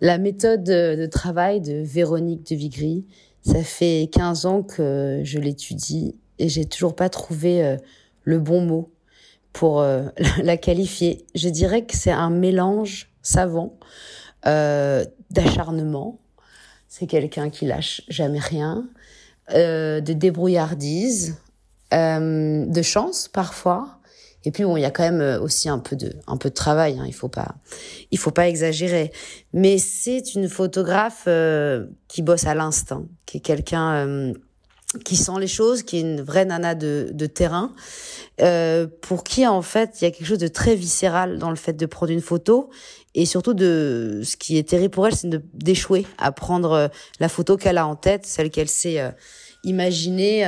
[0.00, 3.04] La méthode de travail de Véronique de Vigry,
[3.42, 7.76] ça fait 15 ans que je l'étudie et j'ai toujours pas trouvé euh,
[8.22, 8.92] le bon mot
[9.52, 10.04] pour euh,
[10.42, 11.26] la qualifier.
[11.34, 13.78] Je dirais que c'est un mélange savant
[14.46, 16.18] euh, d'acharnement.
[16.88, 18.88] C'est quelqu'un qui lâche jamais rien,
[19.50, 21.36] de débrouillardise,
[21.90, 23.97] de chance parfois,
[24.48, 26.98] et puis bon, il y a quand même euh, aussi un peu de travail.
[26.98, 27.56] Hein, il faut pas
[28.16, 29.12] faut pas exagérer.
[29.52, 34.32] Mais c'est une photographe euh, qui bosse à l'instinct, qui est quelqu'un euh,
[35.04, 37.74] qui sent les choses, qui est une vraie nana de, terrain,
[39.02, 41.74] pour qui en fait il y a quelque chose de très viscéral dans le fait
[41.74, 42.70] de prendre une photo
[43.14, 47.58] et surtout de ce qui est terrible pour elle, c'est d'échouer à prendre la photo
[47.58, 49.10] qu'elle a en tête, celle qu'elle s'est euh,
[49.62, 50.46] imaginée,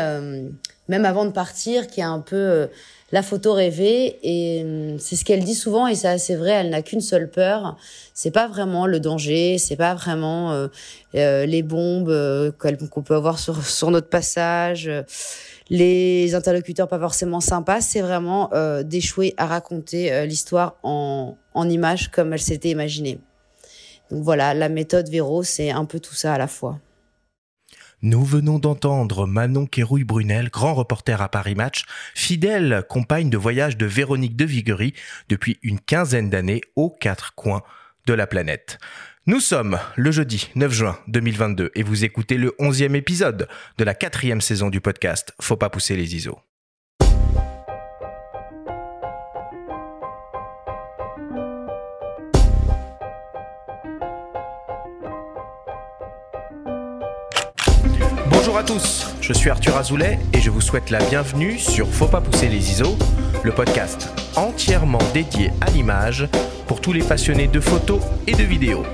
[0.91, 2.69] même avant de partir, qui est un peu
[3.13, 6.51] la photo rêvée et hum, c'est ce qu'elle dit souvent et c'est vrai.
[6.51, 7.77] Elle n'a qu'une seule peur.
[8.15, 10.69] C'est pas vraiment le danger, c'est pas vraiment euh,
[11.15, 12.53] euh, les bombes euh,
[12.91, 14.91] qu'on peut avoir sur, sur notre passage,
[15.71, 17.81] les interlocuteurs pas forcément sympas.
[17.81, 18.51] C'est vraiment
[18.83, 23.21] d'échouer à raconter l'histoire en, en images comme elle s'était imaginée.
[24.11, 26.81] Donc voilà, la méthode Véro, c'est un peu tout ça à la fois.
[28.03, 31.85] Nous venons d'entendre Manon Kérouille-Brunel, grand reporter à Paris Match,
[32.15, 34.95] fidèle compagne de voyage de Véronique de Viguerie
[35.29, 37.63] depuis une quinzaine d'années aux quatre coins
[38.07, 38.79] de la planète.
[39.27, 43.93] Nous sommes le jeudi 9 juin 2022 et vous écoutez le onzième épisode de la
[43.93, 46.39] quatrième saison du podcast Faut pas pousser les ISO.
[59.21, 62.71] Je suis Arthur Azoulay et je vous souhaite la bienvenue sur Faut pas pousser les
[62.71, 62.97] ISO,
[63.43, 66.29] le podcast entièrement dédié à l'image
[66.69, 68.85] pour tous les passionnés de photos et de vidéos.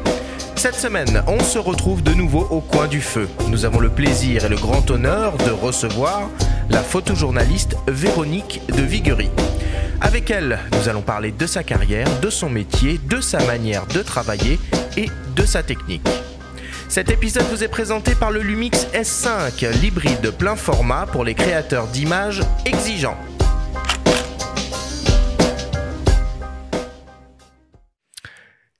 [0.54, 3.28] Cette semaine, on se retrouve de nouveau au coin du feu.
[3.48, 6.30] Nous avons le plaisir et le grand honneur de recevoir
[6.70, 9.30] la photojournaliste Véronique de Viguerie.
[10.00, 14.00] Avec elle, nous allons parler de sa carrière, de son métier, de sa manière de
[14.00, 14.58] travailler
[14.96, 16.08] et de sa technique.
[16.88, 21.88] Cet épisode vous est présenté par le Lumix S5, l'hybride plein format pour les créateurs
[21.88, 23.18] d'images exigeants.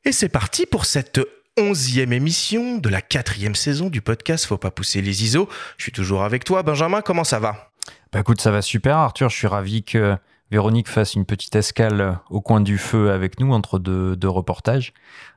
[0.05, 1.21] Et c'est parti pour cette
[1.59, 5.49] onzième émission de la quatrième saison du podcast Faut pas pousser les ISO.
[5.77, 7.00] Je suis toujours avec toi, Benjamin.
[7.00, 7.72] Comment ça va?
[8.12, 9.31] Bah écoute, ça va super, Arthur.
[9.31, 10.16] Je suis ravi que
[10.53, 14.93] Véronique fasse une petite escale au coin du feu avec nous entre deux, reportages.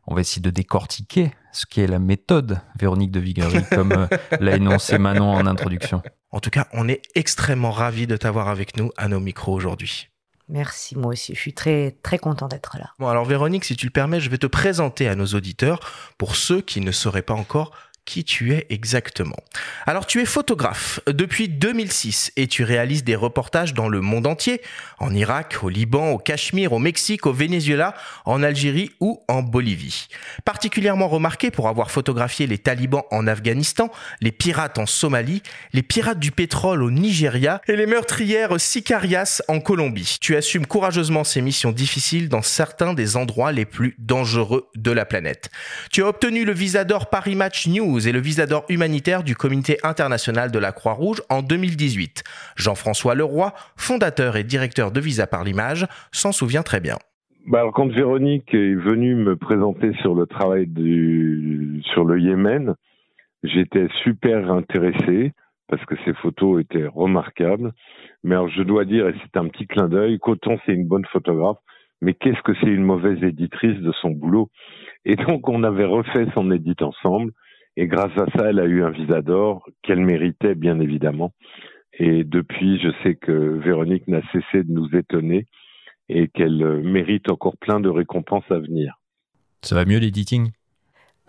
[0.06, 4.08] On va essayer de décortiquer ce qui est la méthode Véronique de Viguerie, comme euh,
[4.40, 6.02] l'a énoncé Manon en introduction.
[6.32, 10.10] En tout cas, on est extrêmement ravis de t'avoir avec nous à nos micros aujourd'hui.
[10.50, 11.36] Merci, moi aussi.
[11.36, 12.92] Je suis très, très content d'être là.
[12.98, 15.80] Bon, alors Véronique, si tu le permets, je vais te présenter à nos auditeurs
[16.18, 17.72] pour ceux qui ne sauraient pas encore
[18.10, 19.38] qui tu es exactement.
[19.86, 24.62] Alors tu es photographe depuis 2006 et tu réalises des reportages dans le monde entier,
[24.98, 27.94] en Irak, au Liban, au Cachemire, au Mexique, au Venezuela,
[28.26, 30.08] en Algérie ou en Bolivie.
[30.44, 35.44] Particulièrement remarqué pour avoir photographié les talibans en Afghanistan, les pirates en Somalie,
[35.74, 40.18] les pirates du pétrole au Nigeria et les meurtrières sicarias en Colombie.
[40.20, 45.06] Tu assumes courageusement ces missions difficiles dans certains des endroits les plus dangereux de la
[45.06, 45.52] planète.
[45.92, 49.36] Tu as obtenu le visa d'or Paris Match News et le visa d'or humanitaire du
[49.36, 52.24] Comité international de la Croix-Rouge en 2018.
[52.56, 56.98] Jean-François Leroy, fondateur et directeur de Visa par l'image, s'en souvient très bien.
[57.48, 60.66] Bah quand Véronique est venue me présenter sur le travail
[61.94, 62.76] sur le Yémen,
[63.44, 65.32] j'étais super intéressé
[65.68, 67.72] parce que ses photos étaient remarquables.
[68.24, 71.58] Mais je dois dire, et c'est un petit clin d'œil, qu'autant c'est une bonne photographe,
[72.02, 74.50] mais qu'est-ce que c'est une mauvaise éditrice de son boulot?
[75.06, 77.32] Et donc, on avait refait son édite ensemble.
[77.80, 81.32] Et grâce à ça, elle a eu un visa d'or qu'elle méritait bien évidemment.
[81.94, 85.48] Et depuis, je sais que Véronique n'a cessé de nous étonner
[86.10, 89.00] et qu'elle euh, mérite encore plein de récompenses à venir.
[89.62, 90.52] Ça va mieux l'editing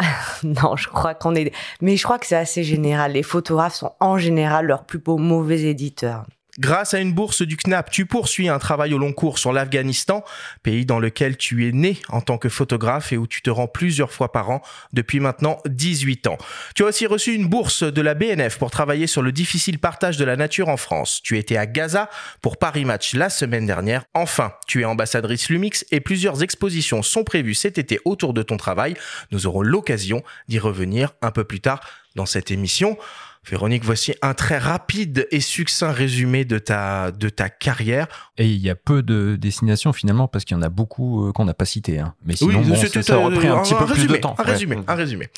[0.43, 1.55] non, je crois qu'on est.
[1.83, 3.13] Mais je crois que c'est assez général.
[3.13, 6.25] Les photographes sont en général leurs plus beaux mauvais éditeurs.
[6.61, 10.23] Grâce à une bourse du CNAP, tu poursuis un travail au long cours sur l'Afghanistan,
[10.63, 13.67] pays dans lequel tu es né en tant que photographe et où tu te rends
[13.67, 14.61] plusieurs fois par an
[14.93, 16.37] depuis maintenant 18 ans.
[16.75, 20.19] Tu as aussi reçu une bourse de la BNF pour travailler sur le difficile partage
[20.19, 21.23] de la nature en France.
[21.23, 22.11] Tu étais à Gaza
[22.43, 24.05] pour Paris Match la semaine dernière.
[24.13, 28.59] Enfin, tu es ambassadrice Lumix et plusieurs expositions sont prévues cet été autour de ton
[28.59, 28.97] travail.
[29.31, 31.81] Nous aurons l'occasion d'y revenir un peu plus tard
[32.17, 32.99] dans cette émission.
[33.49, 38.07] Véronique, voici un très rapide et succinct résumé de ta, de ta carrière.
[38.37, 41.33] Et il y a peu de destinations finalement parce qu'il y en a beaucoup euh,
[41.33, 41.99] qu'on n'a pas citées.
[41.99, 42.15] Hein.
[42.25, 44.35] Mais sinon, oui, ça, ça aurait pris un, petit peu résumé, plus de temps.
[44.39, 45.29] Un résumé, un résumé.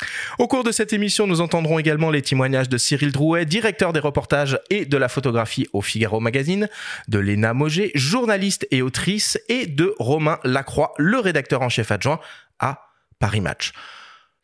[0.40, 4.00] Au cours de cette émission, nous entendrons également les témoignages de Cyril Drouet, directeur des
[4.00, 6.68] reportages et de la photographie au Figaro Magazine,
[7.06, 12.18] de Léna Moget, journaliste et autrice, et de Romain Lacroix, le rédacteur en chef adjoint
[12.58, 12.88] à
[13.20, 13.72] Paris Match.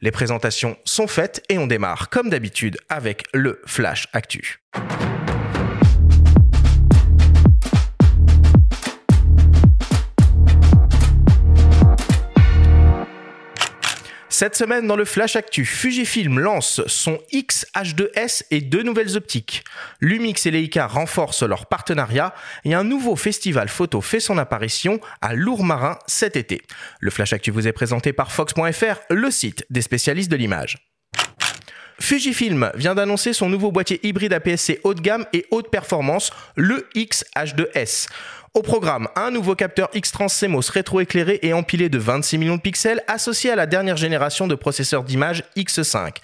[0.00, 4.60] Les présentations sont faites et on démarre comme d'habitude avec le Flash Actu.
[14.40, 19.64] Cette semaine, dans le Flash Actu, Fujifilm lance son X-H2S et deux nouvelles optiques.
[20.00, 22.32] Lumix et Leica renforcent leur partenariat
[22.64, 26.62] et un nouveau festival photo fait son apparition à Lourmarin cet été.
[27.00, 30.76] Le Flash Actu vous est présenté par Fox.fr, le site des spécialistes de l'image.
[32.00, 36.86] Fujifilm vient d'annoncer son nouveau boîtier hybride APS-C haut de gamme et haute performance, le
[36.94, 38.06] X-H2S.
[38.58, 43.04] Au programme, un nouveau capteur X-Trans CMOS rétroéclairé et empilé de 26 millions de pixels
[43.06, 46.16] associé à la dernière génération de processeurs d'image X5.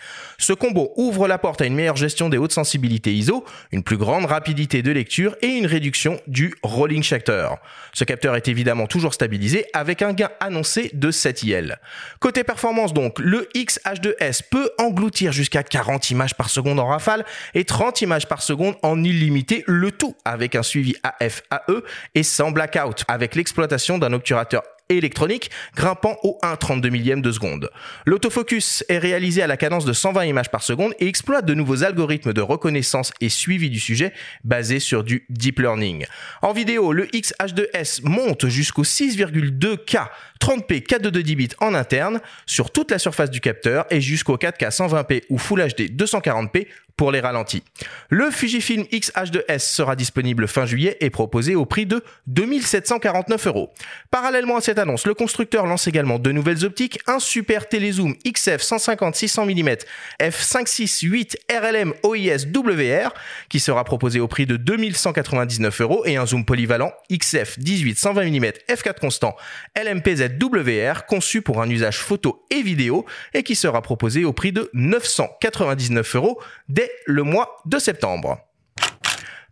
[0.45, 3.97] Ce combo ouvre la porte à une meilleure gestion des hautes sensibilités ISO, une plus
[3.97, 7.49] grande rapidité de lecture et une réduction du rolling shutter.
[7.95, 11.79] Ce capteur est évidemment toujours stabilisé avec un gain annoncé de 7 IL.
[12.21, 17.25] Côté performance donc, le X-H2S peut engloutir jusqu'à 40 images par seconde en rafale
[17.55, 21.83] et 30 images par seconde en illimité, le tout avec un suivi AF-AE
[22.15, 27.71] et sans blackout avec l'exploitation d'un obturateur électronique grimpant au 1,32 millième de seconde.
[28.05, 31.85] L'autofocus est réalisé à la cadence de 120 images par seconde et exploite de nouveaux
[31.85, 34.13] algorithmes de reconnaissance et suivi du sujet
[34.45, 36.07] basés sur du deep learning.
[36.43, 40.09] En vidéo, le X-H2S monte jusqu'au 6,2K
[40.41, 45.23] 30p 422 bits en interne sur toute la surface du capteur et jusqu'au 4K 120p
[45.31, 46.67] ou Full HD 240p
[46.97, 47.63] pour les ralentis.
[48.09, 53.73] Le Fujifilm X-H2S sera disponible fin juillet et proposé au prix de 2749 euros.
[54.11, 58.63] Parallèlement à cette annonce, le constructeur lance également deux nouvelles optiques, un super télézoom XF
[58.63, 59.77] 150-600 mm
[60.21, 63.13] f568 RLM OIS WR
[63.49, 68.53] qui sera proposé au prix de 2199 euros et un zoom polyvalent XF 18-120 mm
[68.69, 69.37] f4 constant
[69.77, 74.53] LMPZ WR conçu pour un usage photo et vidéo et qui sera proposé au prix
[74.53, 78.39] de 999 euros dès le mois de septembre.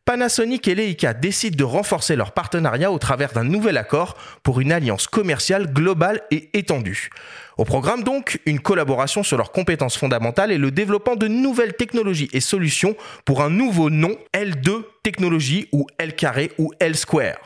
[0.05, 4.73] Panasonic et Leica décident de renforcer leur partenariat au travers d'un nouvel accord pour une
[4.73, 7.11] alliance commerciale globale et étendue.
[7.57, 12.29] Au programme donc, une collaboration sur leurs compétences fondamentales et le développement de nouvelles technologies
[12.33, 17.39] et solutions pour un nouveau nom L2 technologie ou L carré ou L square.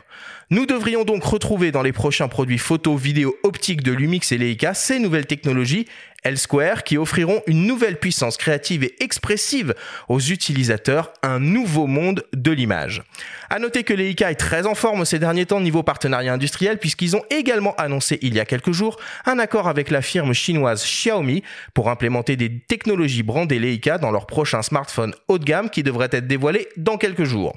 [0.49, 4.73] Nous devrions donc retrouver dans les prochains produits photo, vidéo, optique de Lumix et Leica
[4.73, 5.87] ces nouvelles technologies
[6.23, 9.75] L-Square qui offriront une nouvelle puissance créative et expressive
[10.09, 13.03] aux utilisateurs, un nouveau monde de l'image.
[13.49, 17.15] À noter que Leica est très en forme ces derniers temps niveau partenariat industriel puisqu'ils
[17.15, 21.43] ont également annoncé il y a quelques jours un accord avec la firme chinoise Xiaomi
[21.73, 26.09] pour implémenter des technologies brandées Leica dans leur prochain smartphone haut de gamme qui devrait
[26.11, 27.53] être dévoilé dans quelques jours.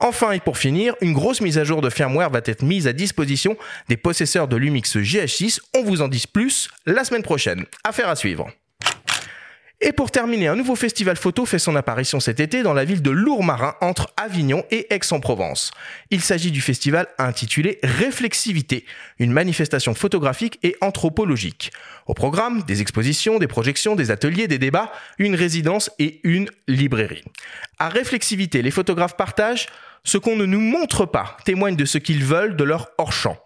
[0.00, 2.92] Enfin et pour finir, une grosse mise à jour de firmware va être mise à
[2.92, 3.56] disposition
[3.88, 5.58] des possesseurs de Lumix GH6.
[5.74, 7.64] On vous en dit plus la semaine prochaine.
[8.04, 8.48] À suivre.
[9.80, 13.02] Et pour terminer, un nouveau festival photo fait son apparition cet été dans la ville
[13.02, 15.70] de Lourmarin entre Avignon et Aix-en-Provence.
[16.10, 18.84] Il s'agit du festival intitulé Réflexivité,
[19.20, 21.72] une manifestation photographique et anthropologique.
[22.06, 27.24] Au programme, des expositions, des projections, des ateliers, des débats, une résidence et une librairie.
[27.78, 29.66] À Réflexivité, les photographes partagent
[30.02, 33.36] ce qu'on ne nous montre pas témoigne de ce qu'ils veulent de leur hors-champ.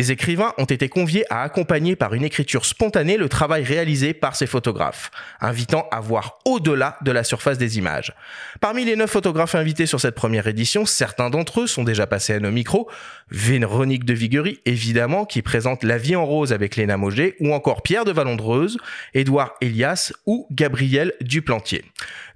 [0.00, 4.34] Des écrivains ont été conviés à accompagner par une écriture spontanée le travail réalisé par
[4.34, 5.10] ces photographes,
[5.42, 8.14] invitant à voir au-delà de la surface des images.
[8.62, 12.32] Parmi les neuf photographes invités sur cette première édition, certains d'entre eux sont déjà passés
[12.32, 12.88] à nos micros.
[13.30, 17.82] Véronique de Viguerie, évidemment, qui présente La vie en rose avec Léna Moget, ou encore
[17.82, 18.78] Pierre de Valondreuse,
[19.12, 21.84] Édouard Elias ou Gabriel Duplantier.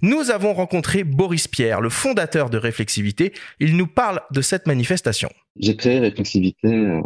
[0.03, 3.33] Nous avons rencontré Boris Pierre, le fondateur de Réflexivité.
[3.59, 5.31] Il nous parle de cette manifestation.
[5.57, 7.01] J'ai créé Réflexivité euh,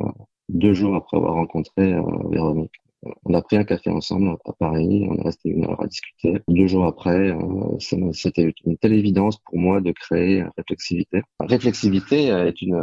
[0.50, 2.02] deux jours après avoir rencontré euh,
[2.32, 2.74] Véronique.
[3.24, 6.40] On a pris un café ensemble à Paris, on est resté une heure à discuter.
[6.50, 11.22] Deux jours après, euh, c'était une telle évidence pour moi de créer Réflexivité.
[11.40, 12.78] Réflexivité est une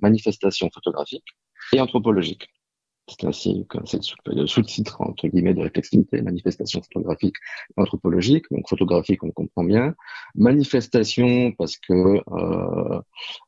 [0.00, 1.24] manifestation photographique
[1.72, 2.48] et anthropologique.
[3.08, 7.36] C'est ainsi que c'est le sous-titre entre guillemets de réflexivité, manifestation photographique
[7.76, 8.46] anthropologique.
[8.50, 9.94] Donc photographique, on comprend bien.
[10.34, 13.00] Manifestation parce que euh,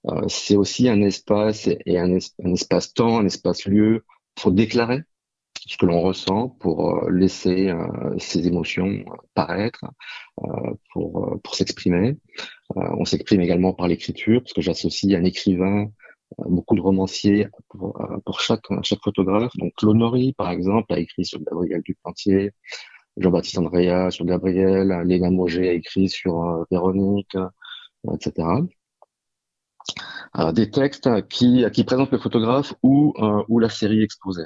[0.06, 2.18] euh, c'est aussi un espace et un,
[2.54, 4.04] espace-temps, un espace-lieu
[4.36, 5.02] pour déclarer
[5.66, 7.74] ce que l'on ressent pour laisser
[8.18, 9.84] ses émotions paraître,
[10.92, 12.16] pour, pour s'exprimer.
[12.76, 15.90] on s'exprime également par l'écriture, parce que j'associe un écrivain
[16.38, 19.52] beaucoup de romanciers pour, pour chaque, chaque photographe.
[19.56, 22.52] Donc Claude Nori, par exemple, a écrit sur Gabriel Duplantier,
[23.16, 27.36] Jean-Baptiste Andrea sur Gabriel, Léna Moget a écrit sur Véronique,
[28.12, 28.46] etc.
[30.38, 34.44] Euh, des textes qui, qui présentent le photographe ou, euh, ou la série exposée.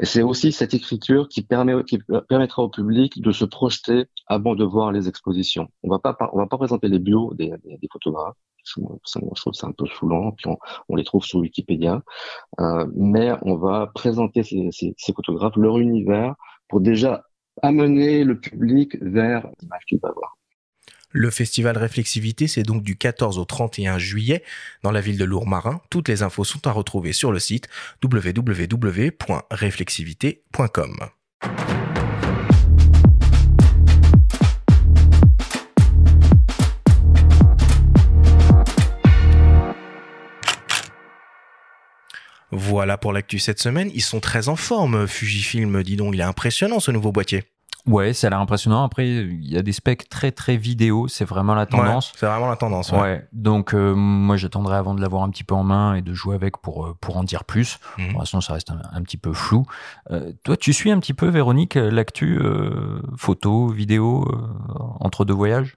[0.00, 1.98] Et c'est aussi cette écriture qui, permet, qui
[2.28, 5.68] permettra au public de se projeter avant de voir les expositions.
[5.82, 8.36] On va pas, va pas présenter les bios des, des, photographes.
[8.64, 10.46] Je, trouve c'est un peu saoulant, puis
[10.88, 12.02] on, les trouve sur Wikipédia.
[12.60, 16.34] Euh, mais on va présenter ces, photographes, leur univers,
[16.68, 17.24] pour déjà
[17.62, 20.36] amener le public vers l'image qu'il va voir.
[21.12, 24.44] Le festival Réflexivité, c'est donc du 14 au 31 juillet
[24.84, 25.80] dans la ville de Lourmarin.
[25.90, 27.66] Toutes les infos sont à retrouver sur le site
[28.04, 30.96] www.réflexivité.com.
[42.52, 43.90] Voilà pour l'actu cette semaine.
[43.94, 46.14] Ils sont très en forme, Fujifilm, dis donc.
[46.14, 47.44] Il est impressionnant ce nouveau boîtier.
[47.86, 48.84] Ouais, ça a l'air impressionnant.
[48.84, 52.12] Après, il y a des specs très très vidéo, c'est vraiment la tendance.
[52.16, 52.92] c'est vraiment la tendance.
[52.92, 53.26] Ouais.
[53.32, 56.34] Donc euh, moi, j'attendrai avant de l'avoir un petit peu en main et de jouer
[56.34, 57.78] avec pour euh, pour en dire plus.
[57.98, 58.08] Mmh.
[58.10, 59.66] Pour l'instant, ça reste un, petit peu flou.
[60.10, 62.38] Euh, toi, tu suis un petit peu, Véronique, l'actu
[63.16, 64.26] photo, vidéo
[65.00, 65.76] entre deux voyages?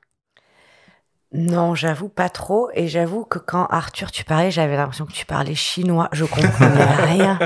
[1.33, 2.69] Non, j'avoue pas trop.
[2.75, 6.07] Et j'avoue que quand Arthur, tu parlais, j'avais l'impression que tu parlais chinois.
[6.11, 7.39] Je comprenais rien.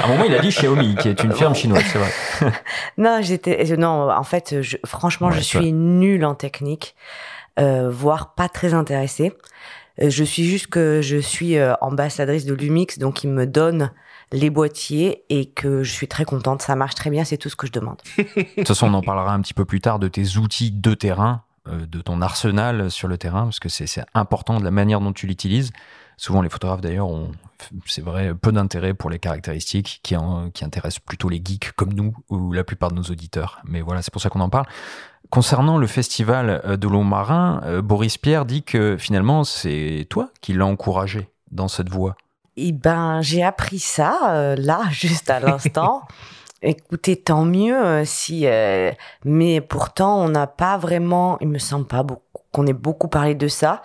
[0.00, 2.52] À un moment, il a dit Xiaomi, qui est une firme chinoise, c'est vrai.
[2.98, 4.56] non, j'étais, non, en fait,
[4.86, 6.94] franchement, je suis nulle en technique,
[7.60, 9.36] euh, voire pas très intéressée.
[10.00, 13.92] Euh, je suis juste que je suis euh, ambassadrice de Lumix, donc il me donne
[14.32, 16.62] les boîtiers et que je suis très contente.
[16.62, 17.98] Ça marche très bien, c'est tout ce que je demande.
[18.16, 20.94] de toute façon, on en parlera un petit peu plus tard de tes outils de
[20.94, 25.00] terrain euh, de ton arsenal sur le terrain, parce que c'est important de la manière
[25.00, 25.72] dont tu l'utilises.
[26.16, 27.30] Souvent, les photographes, d'ailleurs, ont,
[27.86, 30.16] c'est vrai, peu d'intérêt pour les caractéristiques qui,
[30.52, 33.60] qui intéressent plutôt les geeks comme nous ou la plupart de nos auditeurs.
[33.64, 34.66] Mais voilà, c'est pour ça qu'on en parle.
[35.30, 40.30] Concernant le festival euh, de long marin, euh, Boris Pierre dit que finalement, c'est toi
[40.40, 42.16] qui l'as encouragé dans cette voie.
[42.56, 46.02] Eh ben, j'ai appris ça là, juste à l'instant.
[46.60, 48.90] Écoutez, tant mieux euh, si, euh,
[49.24, 53.34] mais pourtant on n'a pas vraiment, il me semble pas beaucoup qu'on ait beaucoup parlé
[53.34, 53.82] de ça.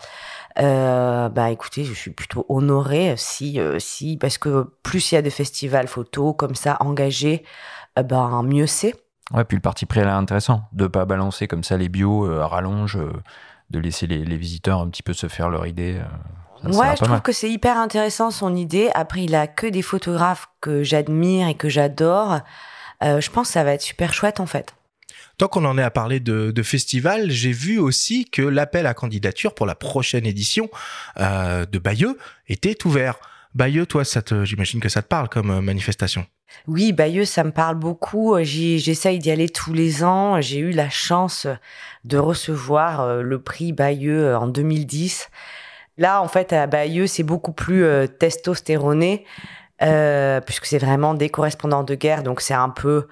[0.58, 5.22] Euh, bah écoutez, je suis plutôt honorée si, si, parce que plus il y a
[5.22, 7.44] de festivals photos comme ça engagés,
[7.98, 8.96] ben mieux c'est.
[9.34, 12.48] Ouais, puis le parti pris est intéressant de pas balancer comme ça les bios à
[12.48, 12.98] rallonge,
[13.70, 16.00] de laisser les, les, visiteurs un petit peu se faire leur idée.
[16.64, 18.90] Ouais, je trouve que c'est hyper intéressant son idée.
[18.96, 22.40] Après, il a que des photographes que j'admire et que j'adore.
[23.04, 24.74] Euh, je pense que ça va être super chouette en fait.
[25.38, 28.94] Tant qu'on en est à parler de, de festival, j'ai vu aussi que l'appel à
[28.94, 30.70] candidature pour la prochaine édition
[31.20, 32.18] euh, de Bayeux
[32.48, 33.18] était ouvert.
[33.56, 36.26] Bayeux, toi, ça j'imagine que ça te parle comme euh, manifestation.
[36.68, 38.38] Oui, Bayeux, ça me parle beaucoup.
[38.42, 40.40] J'essaye d'y aller tous les ans.
[40.40, 41.48] J'ai eu la chance
[42.04, 45.30] de recevoir le prix Bayeux en 2010.
[45.98, 47.86] Là, en fait, à Bayeux, c'est beaucoup plus
[48.20, 49.26] testostéroné.
[49.82, 53.08] Euh, puisque c'est vraiment des correspondants de guerre, donc c'est un peu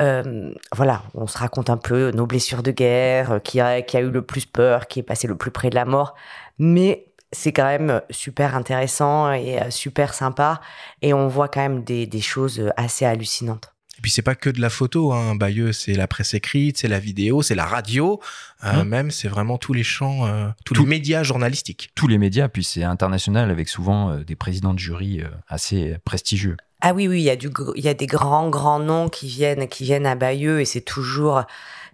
[0.00, 3.96] euh, voilà, on se raconte un peu nos blessures de guerre, euh, qui a, qui
[3.96, 6.14] a eu le plus peur, qui est passé le plus près de la mort,
[6.58, 10.60] mais c'est quand même super intéressant et super sympa,
[11.02, 13.73] et on voit quand même des, des choses assez hallucinantes.
[14.04, 15.34] Et puis c'est pas que de la photo, hein.
[15.34, 18.20] Bayeux, c'est la presse écrite, c'est la vidéo, c'est la radio,
[18.62, 18.86] euh, mmh.
[18.86, 21.90] même c'est vraiment tous les champs, euh, tous les médias journalistiques.
[21.94, 26.58] Tous les médias, puis c'est international avec souvent euh, des présidents de jury assez prestigieux.
[26.82, 29.26] Ah oui, oui, il y a du, il y a des grands, grands noms qui
[29.26, 31.44] viennent, qui viennent à Bayeux et c'est toujours,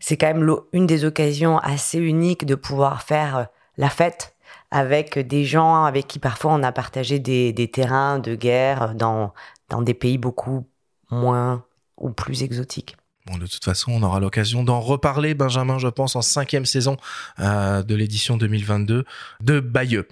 [0.01, 4.35] c'est quand même une des occasions assez uniques de pouvoir faire la fête
[4.73, 9.33] avec des gens avec qui parfois on a partagé des, des terrains de guerre dans,
[9.69, 10.67] dans des pays beaucoup
[11.13, 11.65] moins
[12.01, 12.97] ou plus exotique.
[13.27, 16.97] Bon, de toute façon, on aura l'occasion d'en reparler, Benjamin, je pense, en cinquième saison
[17.39, 19.05] euh, de l'édition 2022
[19.41, 20.09] de Bayeux.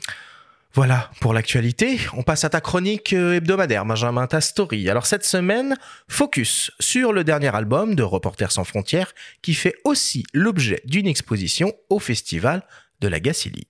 [0.74, 1.98] Voilà pour l'actualité.
[2.12, 4.88] On passe à ta chronique euh, hebdomadaire, Benjamin, ta story.
[4.90, 5.76] Alors cette semaine,
[6.06, 11.72] focus sur le dernier album de Reporters sans frontières qui fait aussi l'objet d'une exposition
[11.88, 12.62] au festival
[13.00, 13.66] de la Gacilly.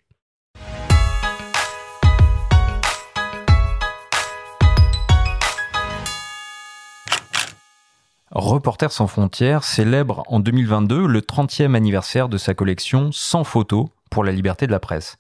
[8.31, 14.23] Reporters sans frontières célèbre en 2022 le 30e anniversaire de sa collection Sans photos pour
[14.23, 15.17] la liberté de la presse.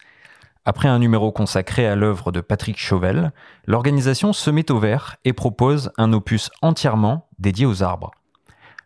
[0.66, 3.32] Après un numéro consacré à l'œuvre de Patrick Chauvel,
[3.66, 8.10] l'organisation se met au vert et propose un opus entièrement dédié aux arbres.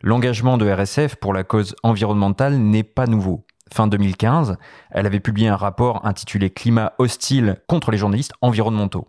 [0.02, 3.45] L'engagement de RSF pour la cause environnementale n'est pas nouveau.
[3.73, 4.57] Fin 2015,
[4.93, 9.09] elle avait publié un rapport intitulé Climat hostile contre les journalistes environnementaux.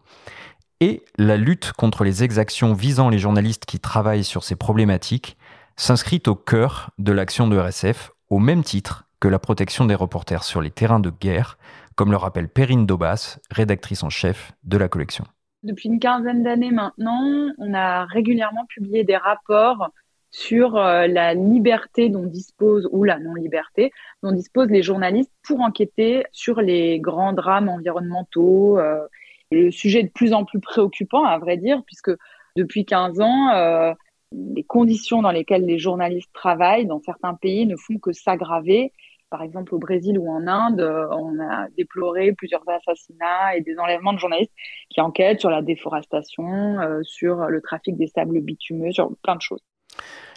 [0.86, 5.38] Et la lutte contre les exactions visant les journalistes qui travaillent sur ces problématiques
[5.78, 10.44] s'inscrit au cœur de l'action de RSF, au même titre que la protection des reporters
[10.44, 11.58] sur les terrains de guerre,
[11.96, 15.24] comme le rappelle Perrine Daubas, rédactrice en chef de la collection.
[15.64, 19.88] Depuis une quinzaine d'années maintenant, on a régulièrement publié des rapports
[20.32, 26.26] sur euh, la liberté dont disposent, ou la non-liberté, dont disposent les journalistes pour enquêter
[26.34, 28.78] sur les grands drames environnementaux.
[28.80, 29.08] Euh,
[29.54, 32.12] le sujet de plus en plus préoccupant, à vrai dire, puisque
[32.56, 33.94] depuis 15 ans, euh,
[34.32, 38.92] les conditions dans lesquelles les journalistes travaillent dans certains pays ne font que s'aggraver.
[39.30, 40.82] Par exemple, au Brésil ou en Inde,
[41.12, 44.54] on a déploré plusieurs assassinats et des enlèvements de journalistes
[44.90, 49.64] qui enquêtent sur la déforestation, sur le trafic des sables bitumeux, sur plein de choses.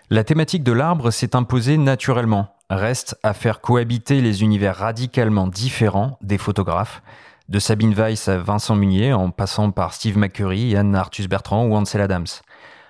[0.08, 2.46] La thématique de l'arbre s'est imposée naturellement.
[2.70, 7.02] Reste à faire cohabiter les univers radicalement différents des photographes,
[7.48, 11.74] de Sabine Weiss à Vincent Munier, en passant par Steve McCurry, Yann Arthus Bertrand ou
[11.74, 12.26] Ansel Adams.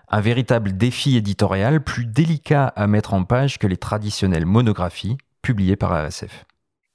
[0.09, 5.77] Un véritable défi éditorial plus délicat à mettre en page que les traditionnelles monographies publiées
[5.77, 6.47] par RSF.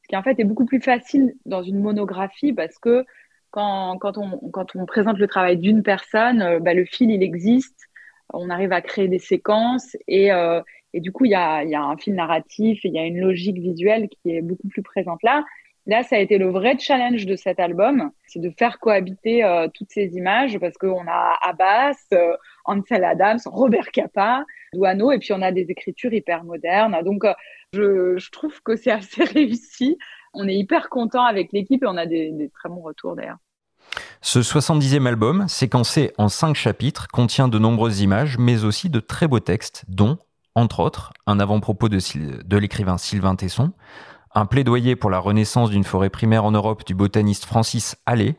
[0.03, 3.06] Ce qui en fait est beaucoup plus facile dans une monographie parce que
[3.51, 7.89] quand, on, présente le travail d'une personne, euh, bah, le fil il existe,
[8.34, 10.62] on arrive à créer des séquences et, euh,
[10.94, 14.32] du coup, il y a, un fil narratif, il y a une logique visuelle qui
[14.32, 15.44] est beaucoup plus présente là.
[15.88, 19.68] Là, ça a été le vrai challenge de cet album, c'est de faire cohabiter euh,
[19.74, 22.36] toutes ces images parce qu'on a Abbas, euh,
[22.66, 26.96] Ansel Adams, Robert Capa, Douaneau, et puis on a des écritures hyper modernes.
[27.04, 27.34] Donc, euh,
[27.74, 29.98] je, trouve que c'est assez réussi.
[30.34, 33.40] On est hyper content avec l'équipe et on a des, très bons retours d'ailleurs.
[34.22, 39.28] Ce 70e album, séquencé en cinq chapitres, contient de nombreuses images, mais aussi de très
[39.28, 40.20] beaux textes, dont,
[40.54, 43.74] entre autres, un avant-propos de l'écrivain Sylvain Tesson,
[44.34, 48.36] un plaidoyer pour la renaissance d'une forêt primaire en Europe du botaniste Francis Allais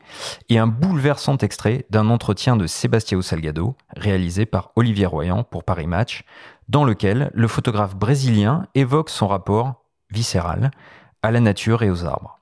[0.49, 5.87] et un bouleversant extrait d'un entretien de Sébastien Salgado réalisé par Olivier Royan pour Paris
[5.87, 6.23] Match,
[6.69, 10.71] dans lequel le photographe brésilien évoque son rapport viscéral
[11.21, 12.39] à la nature et aux arbres.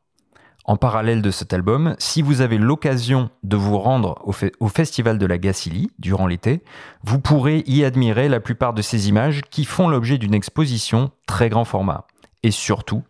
[0.63, 5.25] En parallèle de cet album, si vous avez l'occasion de vous rendre au, Festival de
[5.25, 6.61] la Gacilly durant l'été,
[7.03, 11.49] vous pourrez y admirer la plupart de ces images qui font l'objet d'une exposition très
[11.49, 12.05] grand format.
[12.43, 13.03] Et surtout,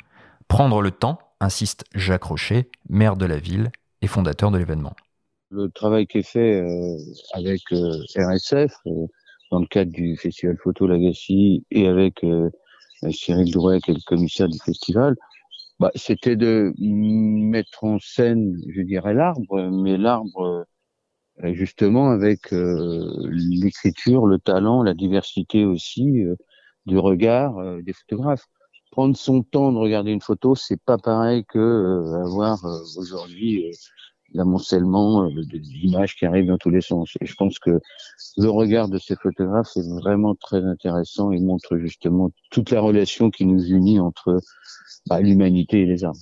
[0.52, 4.94] prendre le temps, insiste Jacques Rocher, maire de la ville et fondateur de l'événement.
[5.50, 6.98] Le travail qui est fait euh,
[7.32, 9.08] avec euh, RSF, euh,
[9.50, 12.26] dans le cadre du Festival Photo Lagacy et avec
[13.12, 15.16] Cyril Douret, qui est le commissaire du festival,
[15.80, 20.66] bah, c'était de mettre en scène, je dirais, l'arbre, mais l'arbre
[21.44, 26.26] justement avec l'écriture, le talent, la diversité aussi
[26.86, 28.48] du regard des photographes.
[28.92, 32.60] Prendre son temps de regarder une photo, c'est pas pareil que avoir
[32.98, 33.72] aujourd'hui
[34.34, 37.14] l'amoncellement d'images qui arrivent dans tous les sens.
[37.22, 37.80] Et je pense que
[38.38, 43.30] le regard de ces photographes est vraiment très intéressant et montre justement toute la relation
[43.30, 44.40] qui nous unit entre
[45.08, 46.20] bah, l'humanité et les arbres.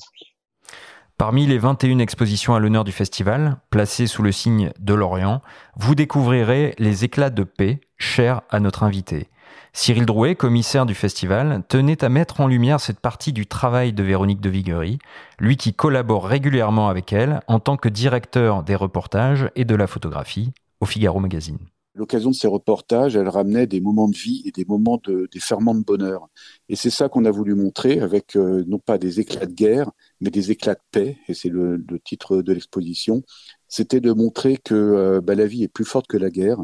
[1.19, 5.41] Parmi les 21 expositions à l'honneur du festival, placées sous le signe de l'Orient,
[5.75, 9.27] vous découvrirez les éclats de paix chers à notre invité.
[9.73, 14.01] Cyril Drouet, commissaire du festival, tenait à mettre en lumière cette partie du travail de
[14.01, 14.97] Véronique de Viguerie,
[15.39, 19.88] lui qui collabore régulièrement avec elle en tant que directeur des reportages et de la
[19.88, 21.60] photographie au Figaro Magazine
[21.99, 25.39] l'occasion de ces reportages, elle ramenait des moments de vie et des moments de, des
[25.39, 26.29] ferments de bonheur.
[26.69, 29.91] Et c'est ça qu'on a voulu montrer avec euh, non pas des éclats de guerre,
[30.21, 31.17] mais des éclats de paix.
[31.27, 33.23] Et c'est le, titre de l'exposition.
[33.67, 36.60] C'était de montrer que euh, bah, la vie est plus forte que la guerre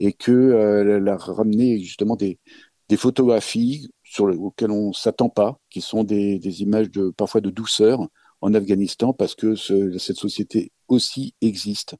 [0.00, 2.38] et que euh, elle a ramené justement des,
[2.88, 7.50] des photographies sur le, auxquelles on s'attend pas, qui sont des, images de parfois de
[7.50, 8.00] douceur
[8.40, 11.96] en Afghanistan parce que ce, cette société aussi existe.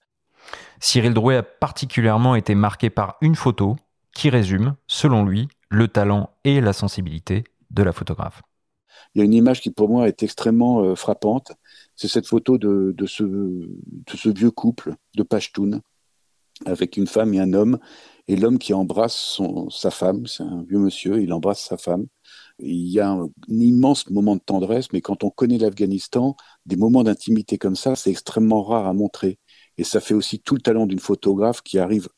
[0.79, 3.77] Cyril Drouet a particulièrement été marqué par une photo
[4.15, 8.43] qui résume, selon lui, le talent et la sensibilité de la photographe.
[9.15, 11.53] Il y a une image qui pour moi est extrêmement euh, frappante,
[11.97, 13.25] c'est cette photo de, ce,
[14.31, 15.81] vieux couple de Pashtun
[16.67, 17.79] avec une femme et un homme,
[18.29, 22.07] et l'homme qui embrasse sa femme, c'est un vieux monsieur, il embrasse sa femme.
[22.61, 27.03] Il y a un, immense moment de tendresse, mais quand on connaît l'Afghanistan, des moments
[27.03, 29.39] d'intimité comme ça, c'est extrêmement rare à montrer.
[29.79, 32.09] Et ça fait aussi tout le talent d'une photographe qui arrive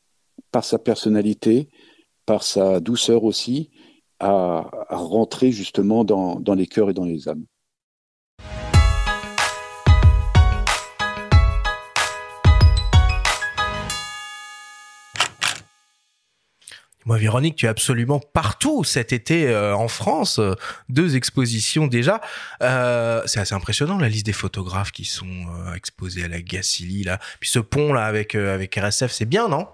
[0.52, 1.70] par sa personnalité,
[2.26, 3.70] par sa douceur aussi,
[4.20, 7.44] à, rentrer justement dans, les cœurs et dans les âmes.
[17.04, 20.40] Moi, Véronique, tu es absolument partout cet été euh, en France.
[20.40, 20.54] Euh,
[20.88, 22.20] deux expositions déjà.
[22.62, 27.20] Euh, c'est assez impressionnant la liste des photographes qui sont exposés à la Gacilly là.
[27.38, 29.68] Puis ce pont là avec avec RSF, c'est bien, non?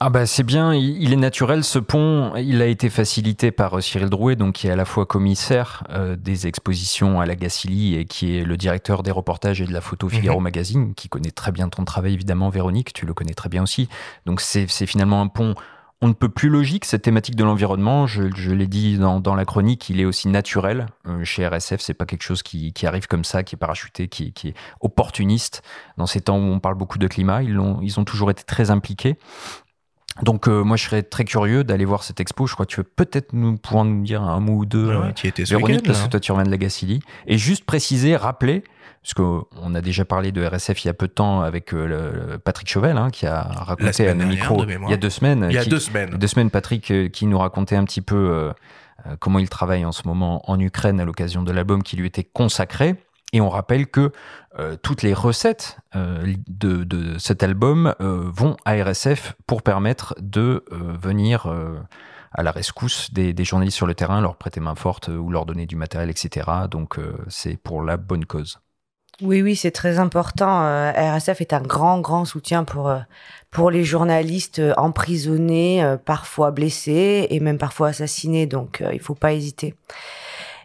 [0.00, 3.76] Ah bah c'est bien, il, il est naturel ce pont, il a été facilité par
[3.76, 7.34] euh, Cyril Drouet, donc qui est à la fois commissaire euh, des expositions à la
[7.34, 11.08] Gacilly et qui est le directeur des reportages et de la photo Figaro Magazine, qui
[11.08, 13.88] connaît très bien ton travail évidemment Véronique, tu le connais très bien aussi.
[14.24, 15.56] Donc c'est c'est finalement un pont
[16.00, 19.34] on ne peut plus logique, cette thématique de l'environnement, je, je l'ai dit dans, dans
[19.34, 20.86] la chronique, il est aussi naturel.
[21.08, 24.06] Euh, chez RSF, c'est pas quelque chose qui, qui arrive comme ça, qui est parachuté,
[24.06, 25.62] qui, qui est opportuniste.
[25.96, 28.44] Dans ces temps où on parle beaucoup de climat, ils ont, ils ont toujours été
[28.44, 29.18] très impliqués.
[30.22, 32.46] Donc euh, moi je serais très curieux d'aller voir cette expo.
[32.46, 34.94] Je crois que tu veux peut-être nous pouvoir nous dire un mot ou deux, Ouais,
[35.08, 36.04] euh, qui était ce Véronique, week-end, parce là.
[36.06, 37.00] que toi tu reviens de la Gacilly.
[37.26, 38.64] Et juste préciser, rappeler,
[39.02, 42.30] parce qu'on a déjà parlé de RSF il y a peu de temps avec euh,
[42.32, 45.46] le- Patrick Chauvel, hein, qui a raconté à nos micros il y a deux semaines.
[45.50, 46.10] Il y a qui- deux semaines.
[46.10, 48.52] deux semaines, Patrick, euh, qui nous racontait un petit peu euh,
[49.06, 52.06] euh, comment il travaille en ce moment en Ukraine à l'occasion de l'album qui lui
[52.08, 52.96] était consacré.
[53.32, 54.12] Et on rappelle que
[54.58, 60.64] euh, toutes les recettes euh, de, cet album euh, vont à RSF pour permettre de
[60.70, 61.52] venir
[62.32, 65.46] à la rescousse des, des journalistes sur le terrain, leur prêter main forte ou leur
[65.46, 66.46] donner du matériel, etc.
[66.70, 68.58] Donc c'est pour la bonne cause.
[69.20, 70.60] Oui, oui, c'est très important.
[70.92, 72.94] RSF est un grand, grand soutien pour,
[73.50, 78.46] pour les journalistes emprisonnés, parfois blessés et même parfois assassinés.
[78.46, 79.74] Donc, il faut pas hésiter.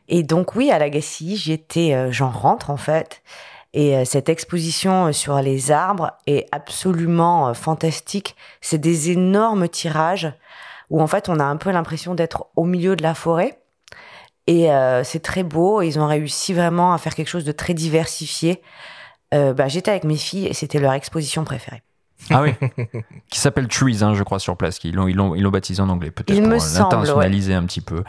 [0.07, 3.21] Et donc, oui, à la Gacilly, j'étais, euh, j'en rentre en fait.
[3.73, 8.35] Et euh, cette exposition euh, sur les arbres est absolument fantastique.
[8.61, 10.31] C'est des énormes tirages
[10.89, 13.59] où en fait on a un peu l'impression d'être au milieu de la forêt.
[14.47, 15.81] Et euh, c'est très beau.
[15.81, 18.61] Ils ont réussi vraiment à faire quelque chose de très diversifié.
[19.33, 21.81] Euh, bah, J'étais avec mes filles et c'était leur exposition préférée.
[22.29, 22.53] Ah oui,
[23.29, 24.79] qui s'appelle Trees, hein, je crois, sur place.
[24.83, 28.03] Ils l'ont, ils l'ont, ils l'ont baptisé en anglais, peut-être pour l'internationaliser un petit peu.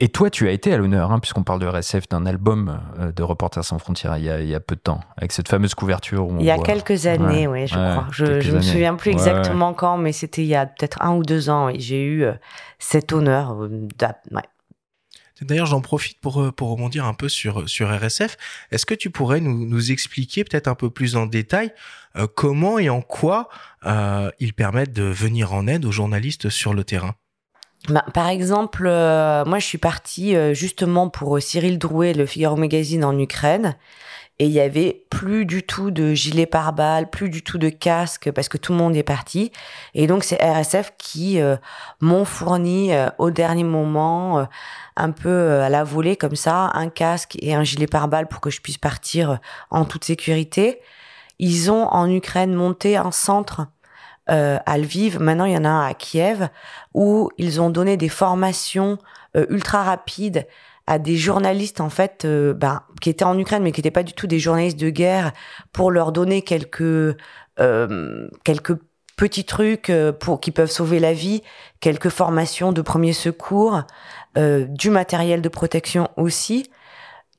[0.00, 3.10] Et toi, tu as été à l'honneur, hein, puisqu'on parle de RSF, d'un album euh,
[3.10, 5.48] de Reporters sans frontières il y, a, il y a peu de temps, avec cette
[5.48, 6.28] fameuse couverture.
[6.28, 8.06] Où on Il y a voit- quelques années, Ouais, oui, je ouais, crois.
[8.12, 11.16] Je, je me souviens plus Ouais, exactement quand, mais c'était il y a peut-être un
[11.16, 11.68] ou deux ans.
[11.68, 12.32] Et j'ai eu euh,
[12.78, 13.60] cet honneur.
[13.64, 13.88] euh.
[15.40, 18.36] D'ailleurs, j'en profite pour, pour rebondir un peu sur, sur RSF.
[18.72, 21.72] Est-ce que tu pourrais nous, nous expliquer peut-être un peu plus en détail
[22.16, 23.48] euh, comment et en quoi
[23.86, 27.14] euh, ils permettent de venir en aide aux journalistes sur le terrain?
[27.88, 32.26] Bah, par exemple, euh, moi, je suis partie euh, justement pour euh, Cyril Drouet, le
[32.26, 33.76] Figaro Magazine en Ukraine.
[34.40, 38.30] Et il y avait plus du tout de gilet pare-balles, plus du tout de casque
[38.30, 39.50] parce que tout le monde est parti.
[39.94, 41.56] Et donc c'est RSF qui euh,
[42.00, 44.44] m'ont fourni euh, au dernier moment, euh,
[44.96, 48.50] un peu à la volée comme ça, un casque et un gilet pare-balles pour que
[48.50, 50.80] je puisse partir en toute sécurité.
[51.40, 53.66] Ils ont en Ukraine monté un centre
[54.30, 55.20] euh, à Lviv.
[55.20, 56.48] Maintenant il y en a un à Kiev
[56.94, 58.98] où ils ont donné des formations
[59.36, 60.46] euh, ultra rapides
[60.88, 64.02] à des journalistes en fait euh, ben, qui étaient en Ukraine mais qui n'étaient pas
[64.02, 65.32] du tout des journalistes de guerre
[65.72, 67.14] pour leur donner quelques
[67.60, 68.74] euh, quelques
[69.16, 71.42] petits trucs euh, pour qui peuvent sauver la vie,
[71.80, 73.82] quelques formations de premiers secours,
[74.36, 76.70] du matériel de protection aussi.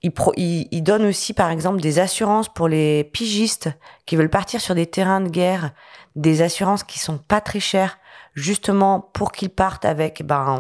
[0.02, 3.70] Ils, pro, ils, ils donnent aussi par exemple des assurances pour les pigistes
[4.06, 5.72] qui veulent partir sur des terrains de guerre,
[6.20, 7.98] des assurances qui sont pas très chères
[8.36, 10.60] justement pour qu'ils partent avec ben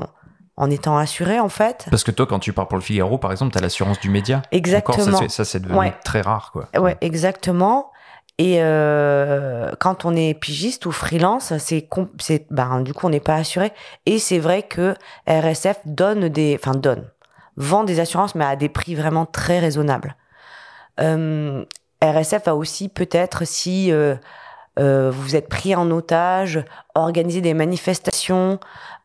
[0.57, 1.85] en étant assurés en fait.
[1.89, 4.09] Parce que toi, quand tu pars pour le Figaro, par exemple, tu as l'assurance du
[4.09, 4.41] média.
[4.51, 4.97] Exactement.
[5.07, 5.93] Encore, ça, c'est- devenu Ouais.
[6.03, 6.67] très rare, quoi.
[6.77, 7.91] Ouais, exactement.
[8.37, 11.87] Et euh, quand on est pigiste ou freelance, c'est
[12.19, 13.71] c'est ben du coup on n'est pas assuré.
[14.05, 14.95] Et c'est vrai que
[15.27, 17.09] RSF donne des, enfin donne,
[17.57, 20.15] vend des assurances mais à des prix vraiment très raisonnables.
[21.01, 21.65] Euh,
[22.01, 24.15] RSF a aussi peut-être si euh,
[24.79, 26.63] vous êtes pris en otage,
[26.95, 28.59] organiser des manifestations,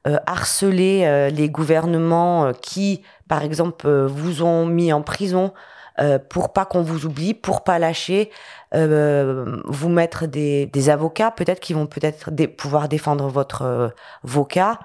[0.06, 5.54] euh, harceler euh, les gouvernements euh, qui, par exemple, euh, vous ont mis en prison
[5.98, 8.30] euh, pour pas qu'on vous oublie, pour pas lâcher,
[8.74, 13.88] euh, vous mettre des, avocats peut-être qui vont peut-être pouvoir défendre votre euh,
[14.24, 14.80] vos cas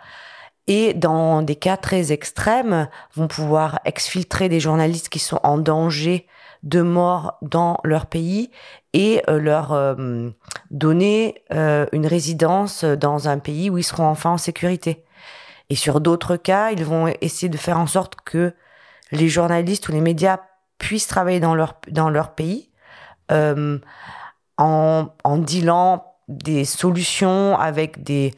[0.67, 6.27] et dans des cas très extrêmes vont pouvoir exfiltrer des journalistes qui sont en danger
[6.63, 8.51] de mort dans leur pays
[8.93, 10.29] et euh, leur euh,
[10.71, 15.03] donner euh, une résidence dans un pays où ils seront enfin en sécurité.
[15.69, 18.53] Et sur d'autres cas, ils vont essayer de faire en sorte que
[19.11, 20.39] les journalistes ou les médias
[20.79, 22.69] puissent travailler dans leur, dans leur pays
[23.31, 23.77] euh,
[24.57, 28.33] en, en dealant des solutions avec des,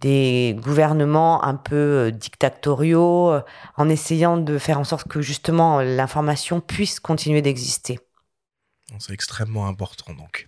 [0.00, 3.40] des gouvernements un peu euh, dictatoriaux, euh,
[3.76, 7.98] en essayant de faire en sorte que justement l'information puisse continuer d'exister.
[8.98, 10.46] C'est extrêmement important donc.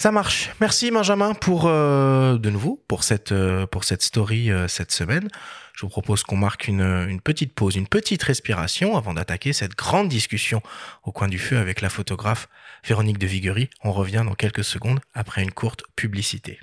[0.00, 0.50] Ça marche.
[0.60, 5.28] Merci Benjamin pour euh, de nouveau pour cette euh, pour cette story euh, cette semaine.
[5.74, 9.74] Je vous propose qu'on marque une, une petite pause, une petite respiration avant d'attaquer cette
[9.74, 10.62] grande discussion
[11.02, 12.48] au coin du feu avec la photographe
[12.84, 13.70] Véronique de Viguerie.
[13.82, 16.60] On revient dans quelques secondes après une courte publicité.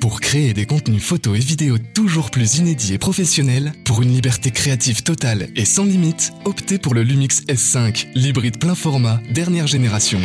[0.00, 4.50] Pour créer des contenus photos et vidéos toujours plus inédits et professionnels, pour une liberté
[4.50, 10.20] créative totale et sans limite, optez pour le Lumix S5, l'hybride plein format, dernière génération.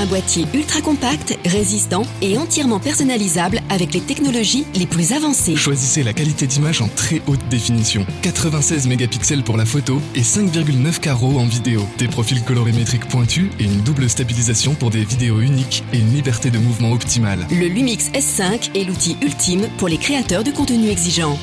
[0.00, 5.56] Un boîtier ultra compact, résistant et entièrement personnalisable avec les technologies les plus avancées.
[5.56, 8.06] Choisissez la qualité d'image en très haute définition.
[8.22, 11.86] 96 mégapixels pour la photo et 5,9 carreaux en vidéo.
[11.98, 16.50] Des profils colorimétriques pointus et une double stabilisation pour des vidéos uniques et une liberté
[16.50, 17.46] de mouvement optimale.
[17.50, 21.38] Le Lumix S5 est l'outil ultime pour les créateurs de contenu exigeants.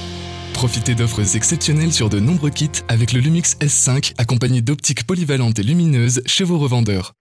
[0.54, 5.64] Profitez d'offres exceptionnelles sur de nombreux kits avec le Lumix S5 accompagné d'optiques polyvalentes et
[5.64, 7.14] lumineuses chez vos revendeurs.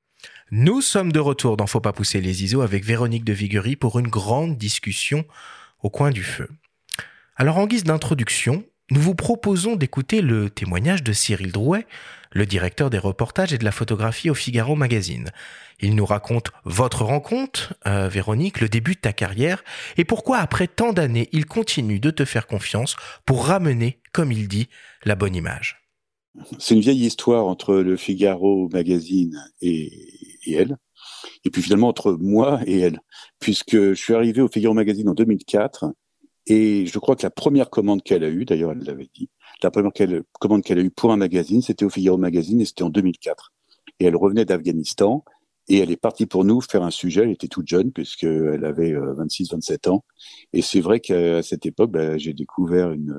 [0.53, 3.99] Nous sommes de retour dans Faut pas pousser les ISO avec Véronique de Viguerie pour
[3.99, 5.25] une grande discussion
[5.83, 6.49] au coin du feu.
[7.35, 11.85] Alors en guise d'introduction, nous vous proposons d'écouter le témoignage de Cyril Drouet,
[12.31, 15.33] le directeur des reportages et de la photographie au Figaro Magazine.
[15.81, 19.65] Il nous raconte votre rencontre, euh, Véronique, le début de ta carrière,
[19.97, 24.47] et pourquoi après tant d'années, il continue de te faire confiance pour ramener, comme il
[24.47, 24.69] dit,
[25.05, 25.83] la bonne image.
[26.59, 29.91] C'est une vieille histoire entre le Figaro Magazine et,
[30.47, 30.77] et elle.
[31.45, 33.01] Et puis finalement entre moi et elle,
[33.39, 35.93] puisque je suis arrivé au Figaro Magazine en 2004
[36.47, 39.29] et je crois que la première commande qu'elle a eue, d'ailleurs elle l'avait dit,
[39.63, 39.93] la première
[40.39, 43.53] commande qu'elle a eue pour un magazine, c'était au Figaro Magazine et c'était en 2004.
[44.01, 45.25] Et elle revenait d'Afghanistan
[45.69, 47.23] et elle est partie pour nous faire un sujet.
[47.23, 50.05] Elle était toute jeune puisqu'elle avait 26-27 euh, ans.
[50.53, 53.17] Et c'est vrai qu'à cette époque, bah, j'ai découvert une,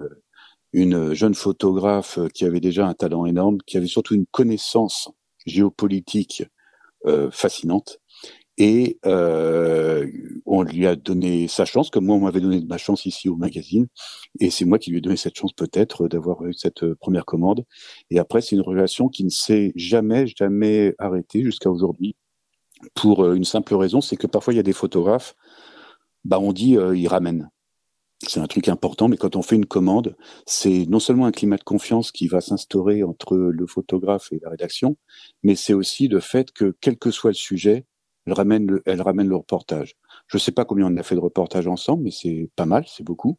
[0.73, 5.09] une jeune photographe qui avait déjà un talent énorme, qui avait surtout une connaissance
[5.45, 6.43] géopolitique
[7.31, 7.99] fascinante.
[8.57, 10.07] Et euh,
[10.45, 13.36] on lui a donné sa chance, comme moi on m'avait donné ma chance ici au
[13.36, 13.88] magazine.
[14.39, 17.25] Et c'est moi qui lui ai donné cette chance peut-être d'avoir eu cette euh, première
[17.25, 17.65] commande.
[18.10, 22.15] Et après, c'est une relation qui ne s'est jamais, jamais arrêtée jusqu'à aujourd'hui.
[22.95, 25.36] Pour euh, une simple raison, c'est que parfois il y a des photographes,
[26.25, 27.49] bah on dit euh, ils ramènent.
[28.27, 31.57] C'est un truc important, mais quand on fait une commande, c'est non seulement un climat
[31.57, 34.97] de confiance qui va s'instaurer entre le photographe et la rédaction,
[35.43, 37.85] mais c'est aussi le fait que, quel que soit le sujet,
[38.25, 39.95] elle ramène le, elle ramène le reportage.
[40.27, 42.83] Je ne sais pas combien on a fait de reportages ensemble, mais c'est pas mal,
[42.85, 43.37] c'est beaucoup.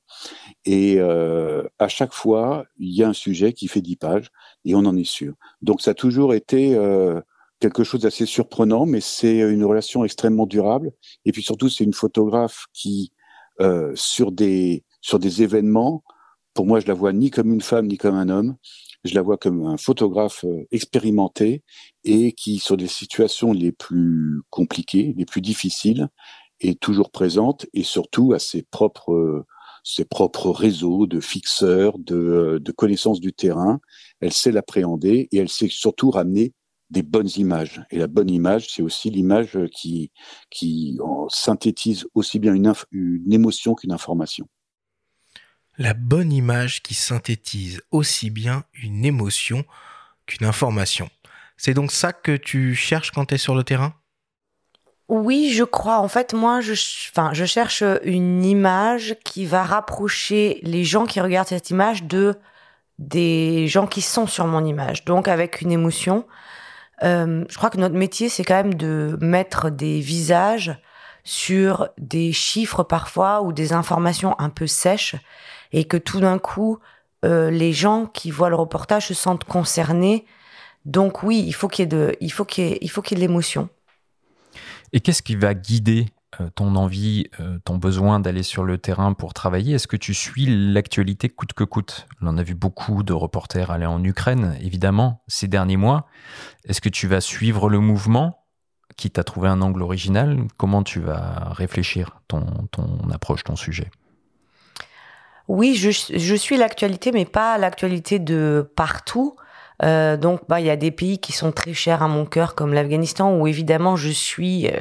[0.65, 4.31] Et euh, à chaque fois, il y a un sujet qui fait dix pages,
[4.65, 5.35] et on en est sûr.
[5.61, 7.21] Donc ça a toujours été euh,
[7.61, 10.93] quelque chose d'assez surprenant, mais c'est une relation extrêmement durable.
[11.27, 13.11] Et puis surtout, c'est une photographe qui
[13.61, 16.05] euh, sur des sur des événements.
[16.55, 18.57] Pour moi, je la vois ni comme une femme ni comme un homme.
[19.05, 21.63] Je la vois comme un photographe euh, expérimenté
[22.05, 26.09] et qui, sur des situations les plus compliquées, les plus difficiles,
[26.61, 29.45] est toujours présente et surtout à ses propres
[29.85, 33.81] ses propres réseaux de fixeurs, de, de connaissances du terrain.
[34.21, 36.53] Elle sait l'appréhender et elle sait surtout ramener
[36.91, 37.83] des bonnes images.
[37.91, 40.11] Et la bonne image, c'est aussi l'image qui,
[40.51, 40.99] qui
[41.29, 44.49] synthétise aussi bien une, une émotion qu'une information.
[45.77, 49.65] La bonne image qui synthétise aussi bien une émotion
[50.27, 51.09] qu'une information.
[51.57, 53.95] C'est donc ça que tu cherches quand tu es sur le terrain?
[55.09, 55.99] Oui, je crois.
[56.01, 56.73] En fait, moi, je,
[57.11, 62.37] enfin, je cherche une image qui va rapprocher les gens qui regardent cette image de
[62.99, 65.05] des gens qui sont sur mon image.
[65.05, 66.27] Donc avec une émotion.
[67.03, 70.79] Euh, je crois que notre métier, c'est quand même de mettre des visages
[71.25, 75.17] sur des chiffres parfois ou des informations un peu sèches
[75.73, 76.79] et que tout d'un coup,
[77.25, 80.25] euh, les gens qui voient le reportage se sentent concernés.
[80.85, 83.69] Donc oui, il faut qu'il y ait de, il faut qu'il y ait, de l'émotion.
[84.93, 86.07] Et qu'est-ce qui va guider
[86.55, 90.47] ton envie, euh, ton besoin d'aller sur le terrain pour travailler Est-ce que tu suis
[90.47, 92.07] l'actualité coûte que coûte?
[92.21, 96.07] On a vu beaucoup de reporters aller en Ukraine, évidemment, ces derniers mois.
[96.67, 98.45] Est-ce que tu vas suivre le mouvement
[98.97, 100.39] qui t'a trouvé un angle original?
[100.59, 102.45] Comment tu vas réfléchir ton,
[103.13, 103.91] approche, ton sujet?
[105.47, 109.35] Oui, je, suis l'actualité, mais pas l'actualité de partout.
[109.83, 112.55] Euh, donc, bah, il y a des pays qui sont très chers à mon cœur,
[112.55, 114.81] comme l'Afghanistan, où évidemment je suis euh,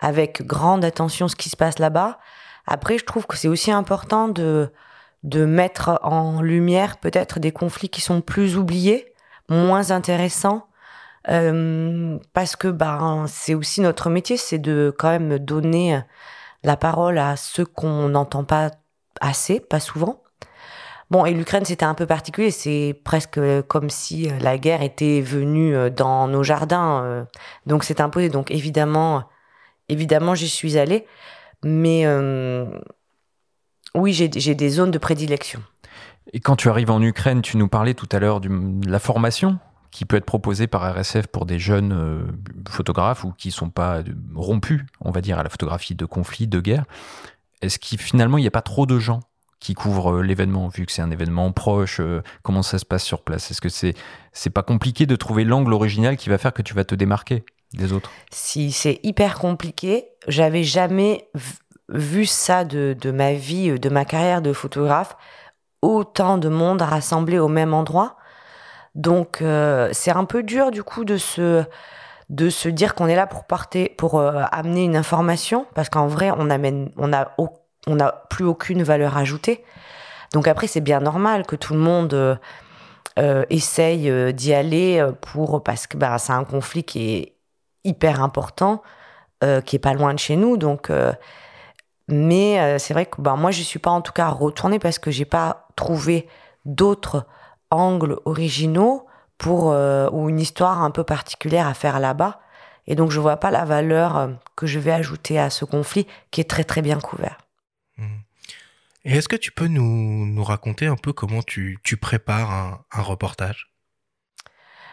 [0.00, 2.18] avec grande attention ce qui se passe là-bas.
[2.66, 4.72] Après, je trouve que c'est aussi important de
[5.24, 9.12] de mettre en lumière peut-être des conflits qui sont plus oubliés,
[9.48, 10.68] moins intéressants,
[11.28, 16.00] euh, parce que bah, c'est aussi notre métier, c'est de quand même donner
[16.62, 18.70] la parole à ceux qu'on n'entend pas
[19.20, 20.22] assez, pas souvent.
[21.10, 22.50] Bon, et l'Ukraine, c'était un peu particulier.
[22.50, 27.26] C'est presque comme si la guerre était venue dans nos jardins.
[27.64, 28.28] Donc, c'est imposé.
[28.28, 29.24] Donc, évidemment,
[29.88, 31.06] évidemment, j'y suis allée,
[31.64, 32.66] mais euh,
[33.94, 35.62] oui, j'ai des zones de prédilection.
[36.32, 38.50] Et quand tu arrives en Ukraine, tu nous parlais tout à l'heure de
[38.88, 39.58] la formation
[39.90, 42.22] qui peut être proposée par RSF pour des jeunes euh,
[42.68, 46.46] photographes ou qui sont pas euh, rompus, on va dire, à la photographie de conflit,
[46.46, 46.84] de guerre.
[47.62, 49.20] Est-ce qu'il finalement il n'y a pas trop de gens
[49.60, 52.00] qui couvrent euh, l'événement vu que c'est un événement proche
[52.42, 53.50] Comment ça se passe sur place?
[53.50, 53.94] Est-ce que c'est
[54.32, 57.44] c'est pas compliqué de trouver l'angle original qui va faire que tu vas te démarquer?
[57.74, 61.28] Des autres Si c'est hyper compliqué, j'avais jamais
[61.88, 65.16] vu ça de, de ma vie, euh, de ma carrière de photographe,
[65.82, 68.16] autant de monde rassemblé au même endroit.
[68.94, 71.64] Donc euh, c'est un peu dur du coup de se
[72.30, 76.06] de se dire qu'on est là pour partir pour euh, amener une information parce qu'en
[76.06, 77.34] vrai on amène on a
[77.86, 79.64] on n'a plus aucune valeur ajoutée.
[80.32, 82.38] Donc après c'est bien normal que tout le monde
[83.50, 87.37] essaye d'y aller pour parce que bah, c'est un conflit qui est
[87.84, 88.82] hyper important,
[89.44, 90.56] euh, qui est pas loin de chez nous.
[90.56, 91.12] Donc, euh,
[92.08, 94.98] mais euh, c'est vrai que bah, moi, je suis pas en tout cas retournée parce
[94.98, 96.28] que j'ai pas trouvé
[96.64, 97.26] d'autres
[97.70, 102.40] angles originaux pour ou une histoire un peu particulière à faire là-bas.
[102.88, 106.40] Et donc, je vois pas la valeur que je vais ajouter à ce conflit qui
[106.40, 107.38] est très très bien couvert.
[109.04, 112.84] Et est-ce que tu peux nous, nous raconter un peu comment tu, tu prépares un,
[112.90, 113.72] un reportage?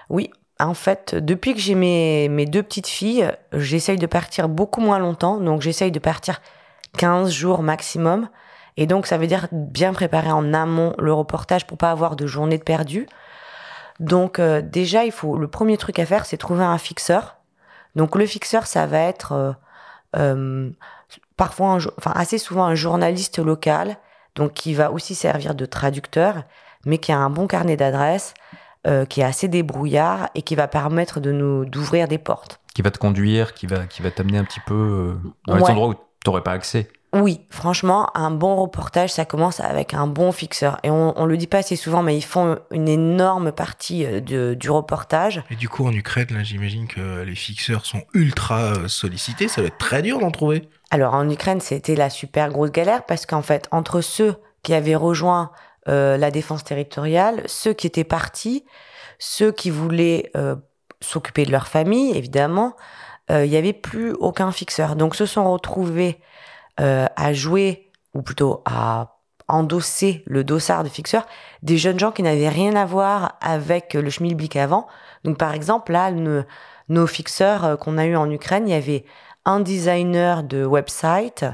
[0.10, 4.82] Oui, en fait, depuis que j'ai mes, mes deux petites filles, j'essaye de partir beaucoup
[4.82, 5.38] moins longtemps.
[5.38, 6.42] Donc, j'essaye de partir
[6.98, 8.30] 15 jours maximum.
[8.78, 12.26] Et donc, ça veut dire bien préparer en amont le reportage pour pas avoir de
[12.26, 13.08] journée de perdu.
[14.00, 17.38] Donc, euh, déjà, il faut, le premier truc à faire, c'est trouver un fixeur.
[17.96, 19.54] Donc, le fixeur, ça va être euh,
[20.18, 20.70] euh,
[21.38, 23.98] parfois, enfin, assez souvent un journaliste local,
[24.36, 26.44] donc qui va aussi servir de traducteur,
[26.86, 28.34] mais qui a un bon carnet d'adresses,
[28.88, 32.60] euh, qui est assez débrouillard et qui va permettre de nous d'ouvrir des portes.
[32.74, 35.14] Qui va te conduire, qui va, qui va t'amener un petit peu euh,
[35.48, 35.72] dans les Ouais.
[35.72, 40.06] endroits où tu n'aurais pas accès Oui, franchement, un bon reportage, ça commence avec un
[40.08, 40.78] bon fixeur.
[40.84, 44.20] Et on, on le dit pas assez souvent, mais ils font une énorme partie euh,
[44.20, 45.42] de- du reportage.
[45.50, 49.48] Et du coup, en Ukraine, là, j'imagine que les fixeurs sont ultra sollicités.
[49.48, 50.68] Ça doit être très dur d'en trouver.
[50.92, 54.96] Alors en Ukraine, c'était la super grosse galère parce qu'en fait, entre ceux qui avaient
[54.96, 55.52] rejoint
[55.88, 58.66] euh, la défense territoriale, ceux qui étaient partis,
[59.20, 60.56] ceux qui voulaient euh,
[61.02, 62.76] s'occuper de leur famille, évidemment,
[63.32, 64.96] euh, il n'y avait plus aucun fixeur.
[64.96, 66.20] Donc se sont retrouvés
[66.80, 69.18] euh, à jouer, ou plutôt à
[69.48, 71.26] endosser le dossard de fixeur,
[71.62, 74.88] des jeunes gens qui n'avaient rien à voir avec le schmilblick avant.
[75.24, 76.12] Donc par exemple, là,
[76.90, 79.06] nos fixeurs qu'on a eu en Ukraine, il y avait
[79.46, 81.46] un designer de website,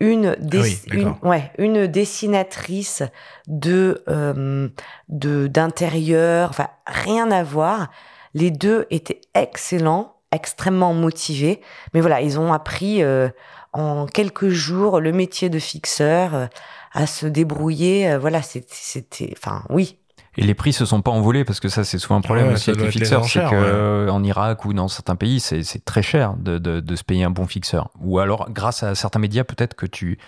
[0.00, 3.02] une, des- Ah oui, une, ouais, une dessinatrice
[3.46, 4.68] de euh,
[5.08, 7.90] de d'intérieur, enfin rien à voir.
[8.34, 11.62] Les deux étaient excellents, extrêmement motivés,
[11.94, 13.28] mais voilà, ils ont appris euh,
[13.72, 16.46] en quelques jours le métier de fixeur, euh,
[16.92, 18.10] à se débrouiller.
[18.10, 19.98] euh, voilà, c'était, enfin oui,
[20.38, 22.54] Et les prix se sont pas envolés parce que ça c'est souvent un problème Ouais,
[22.54, 23.54] aussi avec les fixeurs, c'est que ouais.
[23.54, 27.24] euh, en Irak ou dans certains pays c'est très cher de, de, de se payer
[27.24, 27.90] un bon fixeur.
[28.00, 30.18] Ou alors grâce à certains médias peut-être que tu,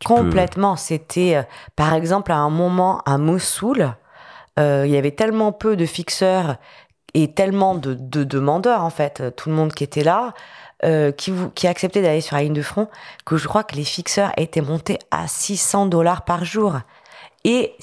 [0.00, 0.76] tu peux- Complètement.
[0.76, 1.42] C'était, euh,
[1.76, 3.94] par exemple, à un moment à Mossoul,
[4.58, 6.56] euh, il y avait tellement peu de fixeurs
[7.14, 10.34] et tellement de, de demandeurs, en fait, tout le monde qui était là,
[10.84, 12.88] euh, qui, qui acceptait d'aller sur la ligne de front,
[13.24, 16.78] que je crois que les fixeurs étaient montés à 600 dollars par jour.
[17.44, 17.74] Et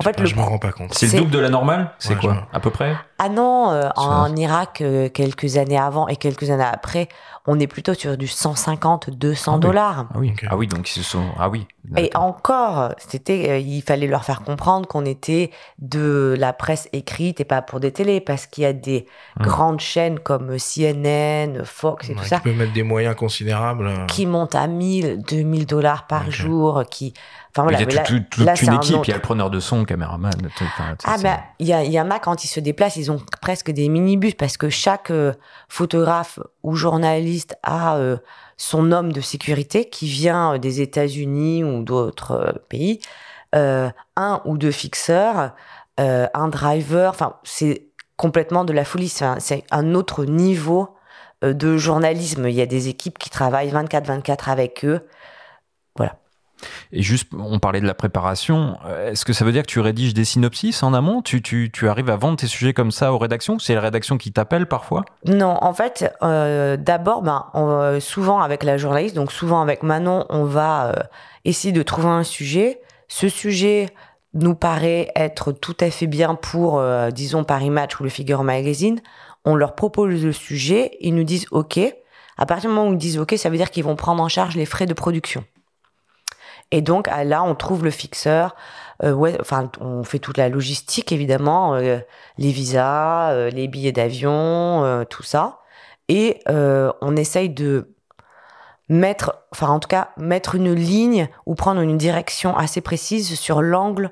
[0.00, 0.94] en fait, Ah, le je me rends pas compte.
[0.94, 2.94] C'est le double de la normale C'est Ouais, quoi À peu près?
[3.18, 7.08] Ah non, euh, en Irak, euh, quelques années avant et quelques années après,
[7.46, 9.60] on est plutôt sur du 150, 200 Ah oui.
[9.60, 10.06] dollars.
[10.14, 10.30] Ah oui.
[10.32, 10.46] Ok.
[10.50, 11.24] Ah oui, donc ils se sont.
[11.38, 11.66] Ah oui.
[11.96, 17.40] Et encore, c'était, euh, il fallait leur faire comprendre qu'on était de la presse écrite
[17.40, 19.06] et pas pour des télés, parce qu'il y a des
[19.38, 19.42] Hmm.
[19.44, 23.86] grandes chaînes comme CNN, Fox et Ouais, tout qui ça, peut mettre des moyens considérables.
[23.86, 24.06] euh.
[24.06, 27.14] qui montent à 1000, 2000 dollars par jour, qui,
[27.50, 27.78] enfin voilà.
[27.78, 29.22] il y a tout- là- tout- toute là, une un équipe, il y a le
[29.22, 30.32] preneur de son, caméraman.
[30.56, 32.96] tout- sais, Ah ben, il y, a, il y en a quand ils se déplacent,
[32.96, 35.32] ils ont presque des minibus parce que chaque euh,
[35.68, 38.16] photographe ou journaliste a euh,
[38.58, 43.00] son homme de sécurité qui vient euh, des États-Unis ou d'autres euh, pays,
[43.54, 45.54] euh, un ou deux fixeurs,
[45.96, 47.10] un driver.
[47.10, 49.08] Enfin, c'est complètement de la folie.
[49.08, 50.96] C'est un, autre niveau
[51.42, 52.46] de journalisme.
[52.46, 55.00] Il y a des équipes qui travaillent 24-24 avec eux.
[56.92, 58.76] Et juste, on parlait de la préparation.
[58.86, 61.22] euh, Est-ce que ça veut dire que tu rédiges des synopsis en amont?
[61.22, 63.58] Tu, arrives à vendre tes sujets comme ça aux rédactions?
[63.58, 65.04] C'est la rédaction qui t'appelle parfois?
[65.24, 70.26] Non, en fait, euh, d'abord, ben, euh, souvent avec la journaliste, donc souvent avec Manon,
[70.30, 70.94] on va
[71.44, 72.80] essayer de trouver un sujet.
[73.08, 73.88] Ce sujet
[74.34, 76.82] nous paraît être tout à fait bien pour,
[77.12, 79.00] disons, Paris Match ou le Figure Magazine.
[79.44, 81.78] On leur propose le sujet, ils nous disent OK.
[82.36, 84.28] À partir du moment où ils disent OK, ça veut dire qu'ils vont prendre en
[84.28, 85.44] charge les frais de production.
[86.70, 88.54] Et donc ah, là, on trouve le fixeur.
[89.02, 91.98] Euh, enfin, on fait toute la logistique évidemment, euh,
[92.36, 95.60] les visas, euh, les billets d'avion, tout ça,
[96.08, 97.94] et on essaye de
[98.88, 103.60] mettre, enfin en tout cas mettre une ligne ou prendre une direction assez précise sur
[103.60, 104.10] l'angle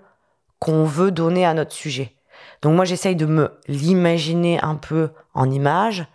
[0.58, 2.14] qu'on veut donner à notre sujet.
[2.62, 6.06] Donc moi j'essaye de me l'imaginer un peu en image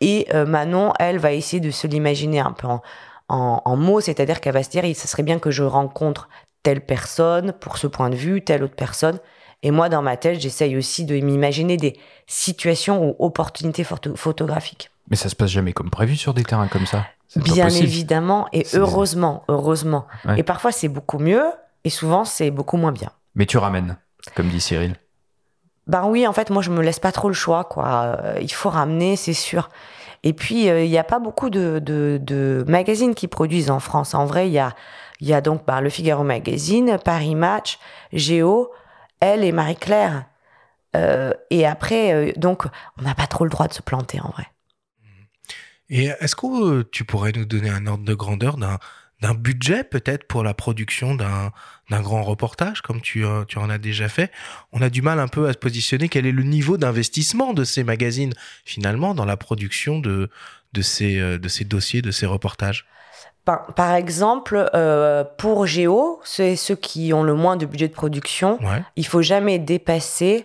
[0.00, 2.82] et Manon elle va essayer de se l'imaginer un peu en,
[3.28, 6.28] en, en mots, c'est-à-dire qu'elle va se dire ce serait bien que je rencontre
[6.62, 9.18] telle personne pour ce point de vue, telle autre personne.
[9.62, 14.90] Et moi dans ma tête j'essaye aussi de m'imaginer des situations ou opportunités photo- photographiques.
[15.10, 17.06] Mais ça se passe jamais comme prévu sur des terrains comme ça.
[17.36, 20.06] Bien évidemment et heureusement, heureusement.
[20.24, 20.38] Ouais.
[20.38, 21.44] Et parfois c'est beaucoup mieux
[21.84, 23.10] et souvent c'est beaucoup moins bien.
[23.34, 23.96] Mais tu ramènes,
[24.34, 24.96] comme dit Cyril.
[25.86, 28.18] Ben oui, en fait, moi, je me laisse pas trop le choix, quoi.
[28.22, 29.70] Euh, il faut ramener, c'est sûr.
[30.22, 34.14] Et puis, euh, il n'y a pas beaucoup de, magazines qui produisent en France.
[34.14, 37.78] En vrai, il y a, donc ben, le Figaro Magazine, Paris Match,
[38.12, 38.70] Géo,
[39.20, 40.26] Elle et Marie-Claire.
[40.96, 42.64] Euh, et après, euh, donc,
[42.98, 44.46] on n'a pas trop le droit de se planter, en vrai.
[45.90, 48.78] Et est-ce que tu pourrais nous donner un ordre de grandeur d'un
[49.20, 51.50] d'un budget peut-être pour la production d'un
[51.90, 54.30] d'un grand reportage comme tu euh, tu en as déjà fait
[54.72, 56.08] On a du mal un peu à se positionner.
[56.08, 58.32] Quel est le niveau d'investissement de ces magazines
[58.64, 60.30] finalement dans la production de
[60.72, 62.86] de ces euh, de ces dossiers, de ces reportages?
[63.44, 67.94] Par, par exemple, euh, pour Géo, c'est ceux qui ont le moins de budget de
[67.94, 68.82] production, Ouais.
[68.96, 70.44] il faut jamais dépasser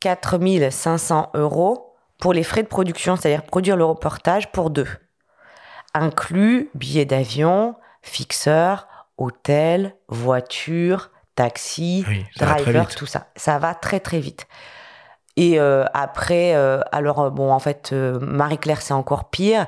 [0.00, 4.86] 4500 euros pour les frais de production, c'est-à-dire produire le reportage pour deux.
[5.94, 8.86] Inclus billets d'avion, fixeur,
[9.16, 13.28] hôtel, voiture, taxi, Oui, driver, tout ça.
[13.36, 14.46] Ça va très très vite.
[15.36, 19.66] Et euh, après, euh, alors euh, bon, en fait, euh, Marie-Claire, c'est encore pire.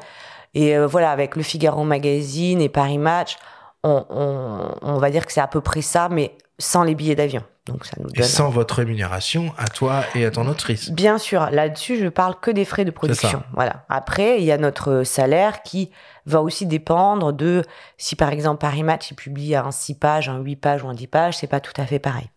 [0.53, 3.39] Et voilà, avec le Figaro Magazine et Paris Match,
[3.83, 7.17] on, on, on va dire que c'est à peu près ça, mais sans les billets
[7.17, 7.43] d'avion.
[7.67, 8.29] Donc ça nous Et donne.
[8.29, 10.91] sans votre rémunération à toi et à ton autrice.
[10.93, 13.43] Bien sûr, là-dessus, je parle que des frais de production.
[13.55, 13.85] Voilà.
[13.89, 15.91] Après, il y a notre salaire qui
[16.27, 17.63] va aussi dépendre de
[17.99, 20.95] si par exemple Paris Match il publie un 6 pages, un 8 pages ou un
[20.95, 22.31] 10 pages, c'est pas tout à fait pareil.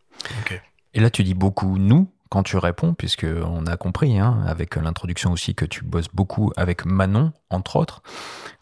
[0.94, 4.76] Et là, tu dis beaucoup nous quand tu réponds, puisque on a compris, hein, avec
[4.76, 8.02] l'introduction aussi, que tu bosses beaucoup avec Manon, entre autres.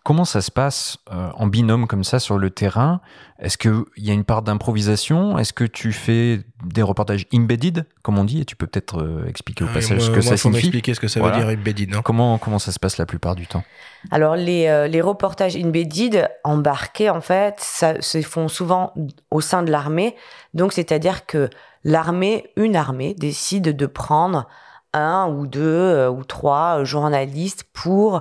[0.05, 3.01] Comment ça se passe euh, en binôme comme ça sur le terrain?
[3.39, 5.39] Est-ce qu'il y a une part d'improvisation?
[5.39, 8.39] Est-ce que tu fais des reportages embedded, comme on dit?
[8.39, 10.37] Et tu peux peut-être euh, expliquer au Ouais, passage moi- ce que moi, ça faut
[10.37, 10.67] signifie.
[10.67, 13.33] m'expliquer ce que ça veut dire embedded, non comment, comment ça se passe la plupart
[13.35, 13.63] du temps?
[14.11, 18.93] Alors les, euh, les reportages embedded embarqués en fait, ça se font souvent
[19.31, 20.15] au sein de l'armée.
[20.53, 21.49] Donc c'est-à-dire que
[21.83, 24.47] l'armée, une armée, décide de prendre
[24.93, 28.19] un ou deux euh, ou trois journalistes pour euh,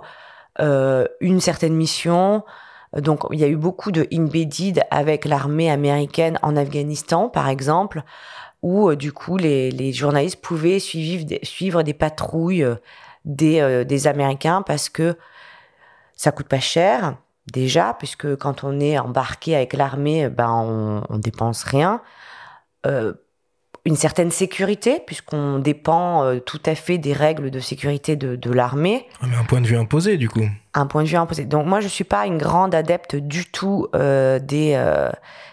[0.59, 2.45] une certaine mission.
[2.97, 8.03] Donc il y a eu beaucoup de embedded avec l'armée américaine en Afghanistan par exemple,
[8.63, 12.77] où euh, du coup les, les journalistes pouvaient suivre des, suivre des patrouilles euh,
[13.25, 15.17] des, euh, des Américains parce que
[16.17, 17.17] ça coûte pas cher
[17.53, 22.01] déjà, puisque quand on est embarqué avec l'armée, ben on, on dépense rien.
[23.87, 28.51] Une certaine sécurité, puisqu'on dépend euh, tout à fait des règles de sécurité de, de
[28.51, 29.07] l'armée.
[29.23, 30.49] Ouais, mais un point de vue imposé du coup.
[30.73, 31.45] Un point de vue imposé.
[31.45, 35.11] Donc moi, je suis pas une grande adepte du tout euh, des euh,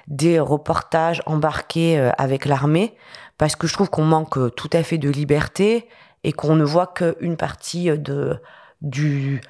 [0.07, 2.95] des reportages embarqués euh, avec l'armée,
[3.37, 5.87] parce que je trouve qu'on manque euh, tout à fait de liberté
[6.23, 8.37] et qu'on ne voit qu'une partie de
[8.81, 9.41] du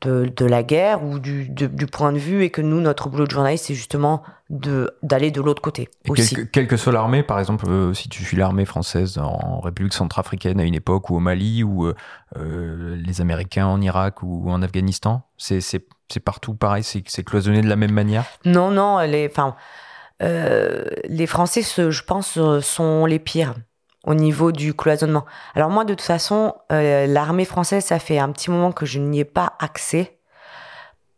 [0.00, 3.08] de, de la guerre ou du, de- du point de vue et que nous, notre
[3.08, 6.36] boulot de journaliste, c'est justement d'aller de l'autre côté aussi.
[6.52, 10.60] quelle, que- soit l'armée, par exemple, euh, si tu suis l'armée française en République centrafricaine
[10.60, 11.94] à une époque, ou au Mali, ou euh,
[12.36, 15.60] euh, les Américains en Irak ou en Afghanistan, c'est
[16.24, 18.24] partout pareil, c'est cloisonné de la même manière?
[18.44, 19.56] Non, non, les, enfin,
[20.22, 23.54] euh, les Français, je pense, sont les pires
[24.08, 25.26] au niveau du cloisonnement.
[25.54, 28.98] Alors moi, de toute façon, euh, l'armée française, ça fait un petit moment que je
[28.98, 30.18] n'y ai pas accès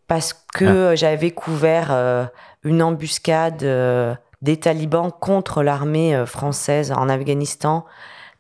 [0.08, 2.26] parce que euh, j'avais couvert euh,
[2.64, 4.12] une embuscade euh,
[4.42, 7.86] des talibans contre l'armée française en Afghanistan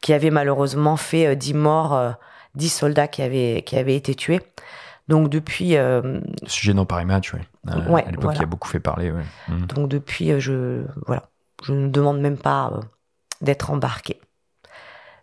[0.00, 2.10] qui avait malheureusement fait euh, 10 morts, euh,
[2.56, 4.40] 10 soldats qui avaient, qui avaient été tués.
[5.06, 5.76] Donc depuis,
[6.46, 7.40] Sujet dans Paris Match, oui.
[7.88, 8.38] Ouais, à l'époque, voilà.
[8.38, 9.10] il a beaucoup fait parler.
[9.12, 9.24] ouais.
[9.48, 9.66] Mm.
[9.66, 11.28] Donc depuis, je voilà,
[11.64, 12.72] je ne demande même pas
[13.40, 14.20] d'être embarqué.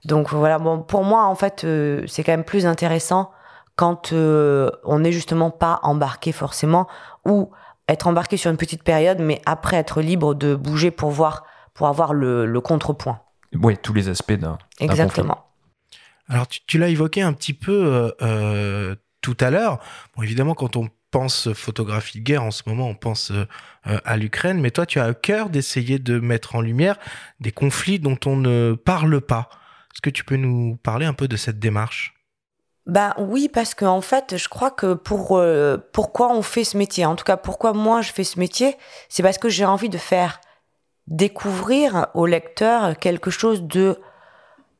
[0.06, 3.32] Donc voilà, bon, pour moi en fait, euh, c'est quand même plus intéressant
[3.78, 6.88] quand euh, on n'est justement pas embarqué forcément
[7.26, 7.52] ou
[7.88, 11.88] être embarqué sur une petite période, mais après être libre de bouger pour voir, pour
[11.88, 13.22] avoir le, le contrepoint.
[13.56, 14.58] Ouais, tous les aspects d'un.
[14.80, 15.46] Exactement.
[16.28, 19.80] Alors, tu, tu l'as évoqué un petit peu euh, euh, tout à l'heure.
[20.16, 23.32] Bon, évidemment, quand on pense photographie de guerre en ce moment, on pense
[23.86, 26.98] à l'Ukraine, mais toi, tu as à cœur d'essayer de mettre en lumière
[27.40, 29.50] des conflits dont on ne parle pas.
[29.98, 32.14] Est-ce que tu peux nous parler un peu de cette démarche?
[32.86, 35.42] Ben oui, parce que en fait, je crois que pour
[35.92, 38.78] pourquoi on fait ce métier, en tout cas pourquoi moi je fais ce métier,
[39.10, 40.40] c'est parce que j'ai envie de faire
[41.08, 44.00] découvrir au lecteur quelque chose de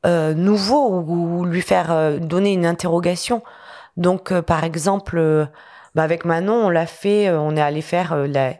[0.06, 3.42] euh, nouveau ou, lui faire euh, donner une interrogation.
[3.96, 5.48] Donc, euh, par exemple,
[5.94, 8.16] bah avec Manon, on l'a fait, on est allé faire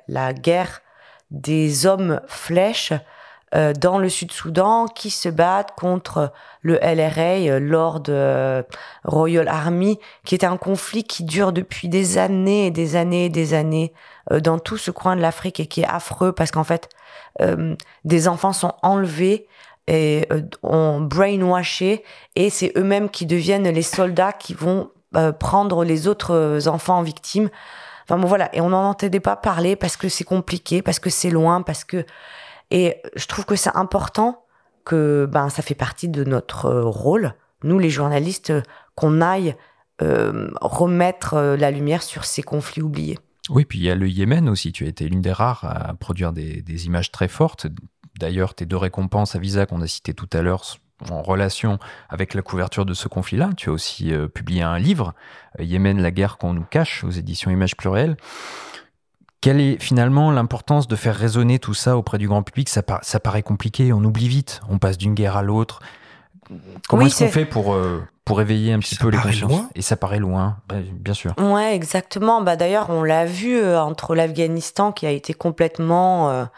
[0.08, 0.82] la, guerre
[1.30, 2.92] des hommes flèches
[3.52, 6.32] dans le Sud-Soudan qui se battent contre
[6.62, 8.04] le LRA, Lord
[9.04, 13.30] Royal Army, qui est un conflit qui dure depuis des années et des années et
[13.30, 13.92] des années
[14.30, 16.90] dans tout ce coin de l'Afrique et qui est affreux parce qu'en fait,
[18.04, 19.48] des enfants sont enlevés
[19.88, 22.04] et euh, ont brainwashé
[22.36, 27.02] et c'est eux-mêmes qui deviennent les soldats qui vont euh, prendre les autres euh, enfants
[27.02, 27.48] victimes.
[28.04, 31.10] Enfin bon voilà, et on n'en entendait pas parler parce que c'est compliqué, parce que
[31.10, 32.04] c'est loin, parce que
[32.70, 34.44] et je trouve que c'est important
[34.84, 38.52] que ben ça fait partie de notre rôle, nous les journalistes,
[38.94, 39.54] qu'on aille
[40.00, 43.18] euh, remettre la lumière sur ces conflits oubliés.
[43.50, 44.72] Oui, puis il y a le Yémen aussi.
[44.72, 47.66] Tu as été l'une des rares à produire des, images très fortes,
[48.18, 50.62] D'ailleurs, tes deux récompenses à Visa qu'on a citées tout à l'heure
[51.08, 53.50] en relation avec la couverture de ce conflit-là.
[53.56, 55.14] Tu as aussi euh, publié un livre,
[55.60, 58.16] euh, Yémen, la guerre qu'on nous cache, aux éditions Images Plurielles.
[59.40, 62.68] Quelle est finalement l'importance de faire résonner tout ça auprès du grand public?
[62.68, 65.80] Ça, ça, paraît compliqué, on oublie vite, on passe d'une guerre à l'autre.
[66.88, 69.62] Comment est-ce qu'on fait pour, euh, pour éveiller un petit peu les consciences?
[69.74, 71.34] Et ça paraît loin, bah, bien sûr.
[71.38, 72.42] Ouais, exactement.
[72.42, 76.48] Bah, D'ailleurs, on l'a vu entre l'Afghanistan qui a été complètement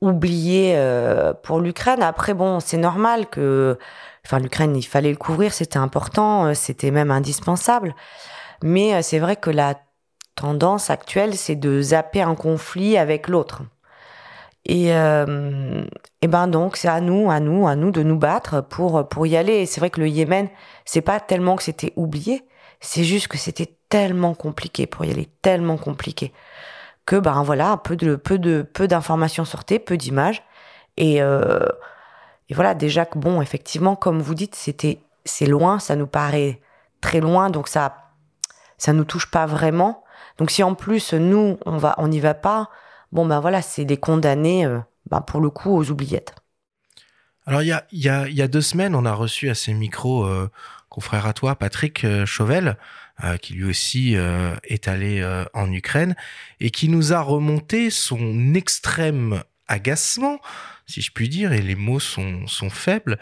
[0.00, 2.02] oublié euh, pour l'Ukraine.
[2.02, 3.78] Après, bon, c'est normal que,
[4.24, 7.94] enfin, l'Ukraine, il fallait le couvrir, c'était important, euh, c'était même indispensable.
[8.62, 9.74] Mais euh, c'est vrai que la
[10.40, 13.62] tendance actuelle, c'est de zapper un conflit avec l'autre.
[14.64, 19.08] Et, et ben donc, c'est à nous, à nous, à nous de nous battre pour
[19.08, 19.64] pour y aller.
[19.64, 20.48] C'est vrai que le Yémen,
[20.84, 22.44] c'est pas tellement que c'était oublié,
[22.80, 26.32] c'est juste que c'était tellement compliqué pour y aller, tellement compliqué
[27.08, 30.42] que ben voilà, peu de peu de peu d'informations sortaient, peu d'images
[30.98, 31.66] et euh,
[32.50, 36.60] et voilà déjà que bon effectivement comme vous dites c'était c'est loin, ça nous paraît
[37.00, 38.12] très loin donc ça
[38.76, 40.04] ça nous touche pas vraiment.
[40.38, 42.70] Donc si en plus nous on va on n'y va pas,
[43.12, 44.78] bon ben voilà, c'est des condamnés euh,
[45.10, 46.34] ben, pour le coup aux oubliettes.
[47.48, 47.72] Alors il y
[48.08, 50.50] a, y, a, deux semaines, on a reçu à ces micros euh,
[50.90, 52.76] confrère à toi, Patrick euh, Chauvel,
[53.24, 54.14] euh, qui lui aussi
[54.64, 55.24] est allé
[55.54, 56.14] en Ukraine
[56.60, 60.40] et qui nous a remonté son extrême agacement,
[60.88, 63.18] si je puis dire, et les mots sont, sont faibles,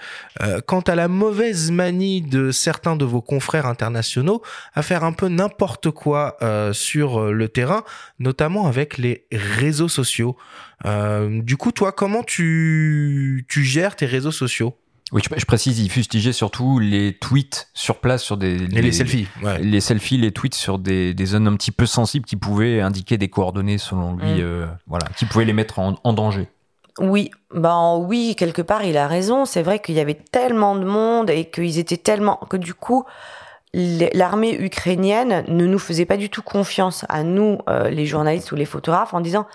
[0.67, 4.43] quant à la mauvaise manie de certains de vos confrères internationaux
[4.75, 6.37] à faire un peu n'importe quoi
[6.73, 7.83] sur le terrain,
[8.19, 10.37] notamment avec les réseaux sociaux.
[10.85, 14.77] du coup, toi, comment tu, tu gères tes réseaux sociaux?
[15.13, 18.59] Oui, je, précise, il fustigeait surtout les tweets sur place sur des...
[18.59, 19.29] les selfies.
[19.41, 19.63] Ouais.
[19.63, 23.17] Les selfies, les tweets sur des, des, zones un petit peu sensibles qui pouvaient indiquer
[23.17, 24.41] des coordonnées selon lui, mm.
[24.41, 26.49] euh, voilà, qui pouvaient les mettre en, en danger.
[26.99, 29.45] Oui, ben oui, quelque part il a raison.
[29.45, 33.05] C'est vrai qu'il y avait tellement de monde et qu'ils étaient tellement que du coup
[33.75, 38.57] l'armée ukrainienne ne nous faisait pas du tout confiance à nous, euh, les journalistes ou
[38.57, 39.47] les photographes, en disant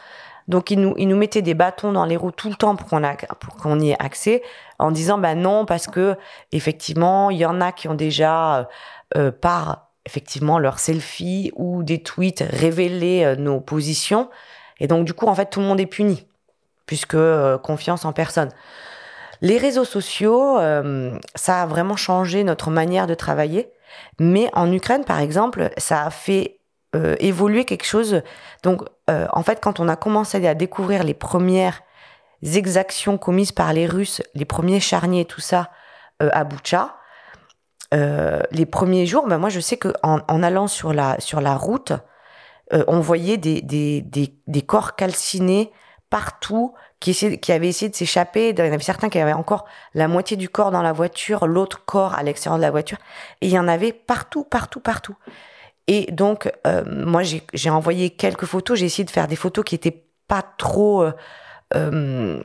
[0.47, 2.87] donc ils nous, ils nous mettaient des bâtons dans les roues tout le temps pour
[2.87, 3.01] qu'on
[3.39, 4.43] pour qu'on y ait accès,
[4.79, 6.17] en disant bah non parce que
[6.51, 8.63] effectivement il y en a qui ont déjà euh,
[9.17, 14.29] euh, par effectivement leurs selfies ou des tweets révélé euh, nos positions
[14.79, 16.25] et donc du coup en fait tout le monde est puni
[16.91, 17.15] puisque
[17.63, 18.49] confiance en personne.
[19.39, 20.57] Les réseaux sociaux,
[21.35, 23.71] ça a vraiment changé notre manière de travailler.
[24.19, 26.59] Mais en Ukraine, par exemple, ça a fait
[26.93, 28.23] euh, évoluer quelque chose.
[28.63, 31.81] Donc, euh, en fait, quand on a commencé à découvrir les premières
[32.43, 35.69] exactions commises par les Russes, les premiers charniers, tout ça,
[36.21, 36.97] euh, à Boucha,
[37.93, 41.93] les premiers jours, ben moi, je sais que en, allant sur la sur la route,
[42.71, 45.73] on voyait des, des, des, corps calcinés
[46.11, 48.49] partout qui, essayaient, qui avaient essayé de s'échapper.
[48.49, 51.47] Il y en avait certains qui avaient encore la moitié du corps dans la voiture,
[51.47, 52.99] l'autre corps à l'extérieur de la voiture.
[53.39, 55.15] Et il y en avait partout, partout, partout.
[55.87, 58.77] Et donc, euh, moi, j'ai envoyé quelques photos.
[58.77, 61.11] J'ai essayé de faire des photos qui étaient pas trop, euh,
[61.75, 62.43] euh,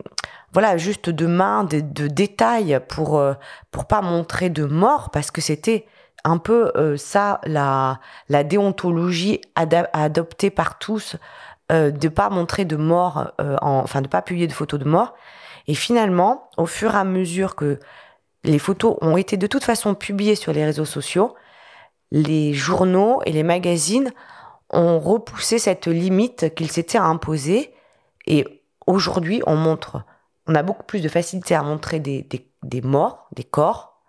[0.53, 3.23] voilà, juste de main, de, détails pour
[3.73, 5.87] pour pas montrer de mort, parce que c'était
[6.25, 7.99] un peu ça la
[8.45, 11.17] déontologie adoptée par tous,
[11.71, 15.14] de pas montrer de mort, en, enfin de pas publier de photos de mort.
[15.67, 17.81] Et finalement, au fur et à mesure que
[18.45, 21.35] les photos ont été de toute façon publiées sur les réseaux sociaux,
[22.11, 24.12] les journaux et les magazines
[24.71, 27.75] ont repoussé cette limite qu'ils s'étaient imposée.
[28.27, 30.03] Et aujourd'hui, on montre,
[30.47, 34.01] on a beaucoup plus de facilité à montrer des, des, des morts, des corps,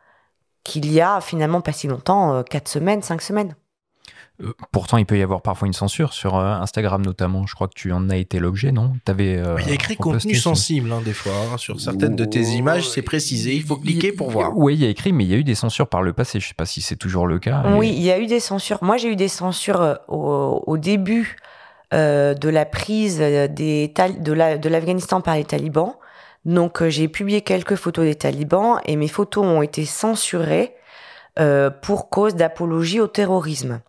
[0.64, 3.55] qu'il y a finalement pas si longtemps, 4 semaines, 5 semaines.
[4.44, 7.48] Euh, pourtant, il peut y avoir parfois une censure sur euh, Instagram notamment.
[7.48, 8.94] Je crois que tu en as été l'objet, non?
[9.08, 12.26] Avais, euh, Il y a écrit contenu sensible hein, des fois hein, sur certaines de
[12.26, 12.90] tes images.
[12.90, 13.56] C'est précisé.
[13.56, 14.56] Il faut cliquer pour voir.
[14.56, 16.40] Oui, il y a écrit, mais il y a eu des censures par le passé.
[16.40, 17.64] Je sais pas si c'est toujours le cas.
[17.76, 18.78] Oui, il y a eu des censures.
[18.82, 21.38] Moi, j'ai eu des censures au, début
[21.92, 25.96] de la prise des de l'Afghanistan par les talibans.
[26.46, 30.76] Donc, j'ai publié quelques photos des talibans et mes photos ont été censurées
[31.82, 33.82] pour cause d'apologie au terrorisme.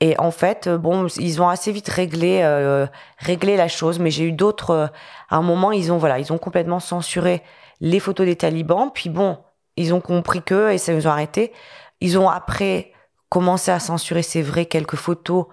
[0.00, 2.86] Et en fait, euh, bon, ils ont assez vite réglé, euh,
[3.18, 4.70] réglé la chose, mais j'ai eu d'autres.
[4.70, 4.86] Euh,
[5.28, 7.42] à un moment, ils ont voilà, ils ont complètement censuré
[7.80, 8.90] les photos des talibans.
[8.92, 9.38] Puis bon,
[9.76, 11.52] ils ont compris que et ça nous ont arrêté.
[12.00, 12.92] Ils ont après
[13.28, 15.46] commencé à censurer, c'est vrai, quelques photos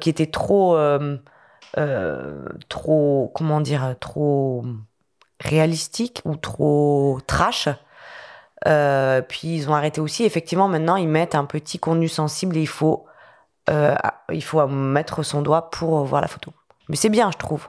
[0.00, 0.78] qui étaient trop,
[2.68, 4.64] trop, comment dire, trop
[5.40, 7.68] réalistiques ou trop trash.
[9.28, 10.24] puis ils ont arrêté aussi.
[10.24, 13.06] Effectivement, maintenant, ils mettent un petit contenu sensible et il faut
[13.68, 16.52] il faut mettre son doigt pour voir la photo.
[16.88, 17.68] Mais c'est bien, je trouve.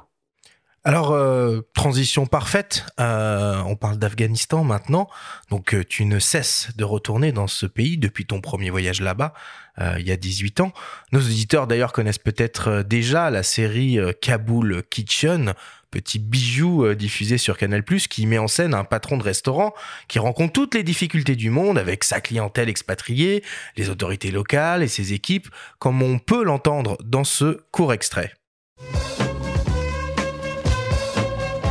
[0.83, 5.09] Alors, euh, transition parfaite, euh, on parle d'Afghanistan maintenant,
[5.49, 9.33] donc tu ne cesses de retourner dans ce pays depuis ton premier voyage là-bas,
[9.79, 10.71] il y a 18 ans.
[11.11, 15.53] Nos auditeurs d'ailleurs connaissent peut-être déjà la série Kaboul Kitchen,
[15.91, 19.73] petit bijou euh, diffusé sur Canal+, qui met en scène un patron de restaurant
[20.07, 23.43] qui rencontre toutes les difficultés du monde avec sa clientèle expatriée,
[23.75, 25.47] les autorités locales et ses équipes,
[25.79, 28.33] comme on peut l'entendre dans ce court extrait.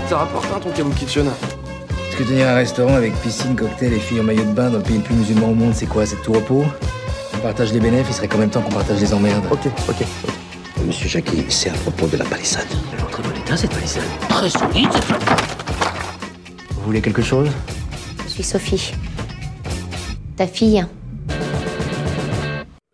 [0.08, 3.98] Ça rapporte un ton Kaboul Kitchen Est-ce que tenir un restaurant avec piscine, cocktail et
[3.98, 6.06] filles en maillot de bain dans le pays le plus musulman au monde, c'est quoi?
[6.06, 6.64] C'est tout repos?
[7.34, 9.44] On partage les bénéfices, il serait quand même temps qu'on partage les emmerdes.
[9.50, 10.45] Ok, ok, ok.
[10.86, 12.68] Monsieur Jackie, c'est à propos de la palissade.
[12.92, 14.04] Elle est en très bon état, cette palissade.
[14.28, 17.50] Très solide, cette Vous voulez quelque chose?
[18.22, 18.92] Je suis Sophie.
[20.36, 20.86] Ta fille.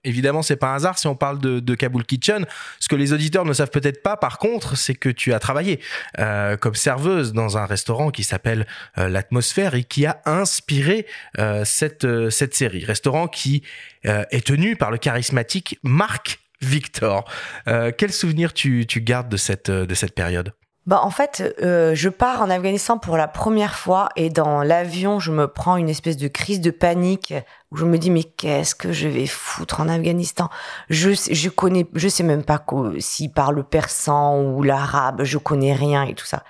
[0.04, 2.46] Évidemment, c'est pas un hasard si on parle de, de, Kaboul Kitchen.
[2.80, 5.78] Ce que les auditeurs ne savent peut-être pas, par contre, c'est que tu as travaillé
[6.18, 8.66] euh, comme serveuse dans un restaurant qui s'appelle
[8.98, 11.06] euh, l'Atmosphère et qui a inspiré
[11.38, 12.84] euh, cette euh, cette série.
[12.84, 13.62] Restaurant qui
[14.06, 17.24] euh, est tenu par le charismatique Marc Victor.
[17.68, 20.52] Euh, quel souvenir tu, gardes de cette, euh, période?
[20.84, 25.20] Bah en fait, euh, je pars en Afghanistan pour la première fois et dans l'avion,
[25.20, 27.32] je me prends une espèce de crise de panique
[27.70, 30.50] où je me dis mais qu'est-ce que je vais foutre en Afghanistan?
[30.90, 32.64] Je je connais, je sais même pas
[32.98, 36.42] s'ils parlent persan ou l'arabe, je connais rien et tout ça.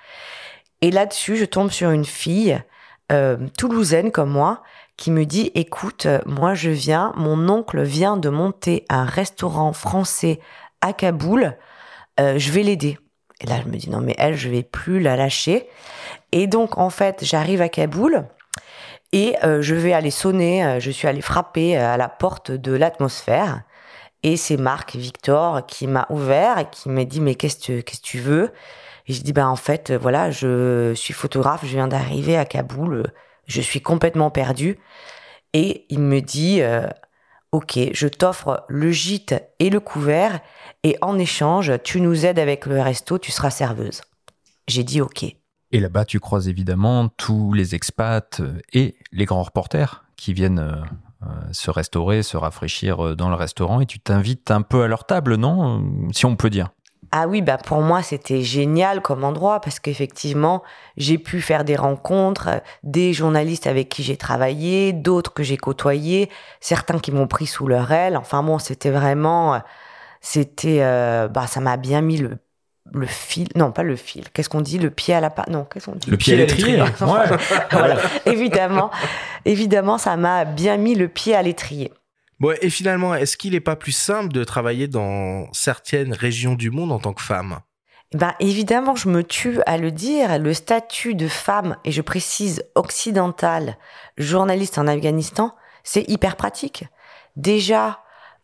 [0.81, 2.59] Et là-dessus, je tombe sur une fille
[3.55, 4.63] toulousaine comme moi
[4.97, 10.39] qui me dit écoute, moi je viens, mon oncle vient de monter un restaurant français
[10.81, 11.57] à Kaboul,
[12.19, 12.97] euh, je vais l'aider.
[13.41, 15.67] Et là je me dis non mais elle je vais plus la lâcher.
[16.31, 18.27] Et donc en fait j'arrive à Kaboul
[19.11, 22.73] et euh, je vais aller sonner, euh, je suis allée frapper à la porte de
[22.73, 23.63] l'atmosphère.
[24.21, 28.19] Et c'est Marc Victor qui m'a ouvert et qui m'a dit mais qu'est-ce que tu
[28.19, 28.53] veux?
[29.07, 33.11] Et je dis ben en fait voilà je suis photographe, je viens d'arriver à Kaboul
[33.45, 34.79] je suis complètement perdue.
[35.53, 36.87] Et il me dit, euh,
[37.51, 40.39] ok, je t'offre le gîte et le couvert,
[40.83, 44.01] et en échange, tu nous aides avec le resto, tu seras serveuse.
[44.67, 45.23] J'ai dit ok.
[45.71, 50.59] Et là-bas, tu croises évidemment tous les expats euh, et les grands reporters qui viennent
[50.59, 55.05] euh, se restaurer, se rafraîchir dans le restaurant, et tu t'invites un peu à leur
[55.05, 56.09] table, non?
[56.11, 56.69] Si on peut dire.
[57.15, 60.63] Ah oui, bah pour moi c'était génial comme endroit parce qu'effectivement
[60.97, 62.49] j'ai pu faire des rencontres,
[62.81, 67.67] des journalistes avec qui j'ai travaillé, d'autres que j'ai côtoyés, certains qui m'ont pris sous
[67.67, 68.17] leur aile.
[68.17, 69.61] Enfin bon, c'était vraiment,
[70.21, 72.39] c'était, euh, bah ça m'a bien mis le
[72.91, 74.29] le fil, non pas le fil.
[74.33, 74.79] Qu'est-ce qu'on dit?
[74.79, 76.09] Le pied à la pâte Non, qu'est-ce qu'on dit?
[76.09, 76.81] Le pied à l'étrier.
[76.81, 76.87] ouais.
[77.71, 77.97] voilà.
[78.25, 78.89] Évidemment,
[79.45, 81.93] évidemment, ça m'a bien mis le pied à l'étrier.
[82.39, 86.71] Bon, et finalement, est-ce qu'il n'est pas plus simple de travailler dans certaines régions du
[86.71, 87.59] monde en tant que femme?
[88.13, 92.63] Ben évidemment, je me tue à le dire, le statut de femme, et je précise
[92.75, 93.77] occidentale,
[94.17, 96.85] journaliste en Afghanistan, c'est hyper pratique.
[97.35, 97.99] Déjà.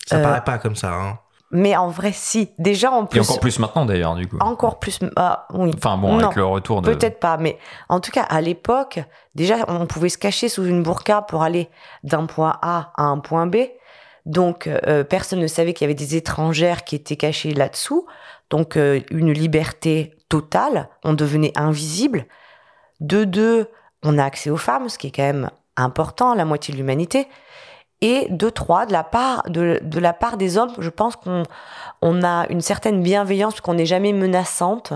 [0.07, 1.19] Ça euh, paraît pas comme ça, hein.
[1.51, 2.51] Mais en vrai, si.
[2.59, 3.17] Déjà, en plus.
[3.17, 4.37] Et encore plus maintenant, d'ailleurs, du coup.
[4.39, 4.99] Encore plus.
[5.15, 5.71] Ah, oui.
[5.75, 6.93] Enfin, bon, avec le retour de.
[6.93, 7.57] Peut-être pas, mais
[7.89, 8.99] en tout cas, à l'époque,
[9.33, 11.69] déjà, on pouvait se cacher sous une burqa pour aller
[12.03, 13.57] d'un point A à un point B.
[14.25, 18.05] Donc, euh, personne ne savait qu'il y avait des étrangères qui étaient cachées là-dessous.
[18.49, 20.89] Donc, euh, une liberté totale.
[21.03, 22.25] On devenait invisible.
[22.99, 23.67] De deux,
[24.03, 27.27] on a accès aux femmes, ce qui est quand même important, la moitié de l'humanité.
[28.01, 31.43] Et deux, trois, de la part, de, de la part des hommes, je pense qu'on
[32.01, 34.93] on a une certaine bienveillance, qu'on n'est jamais menaçante,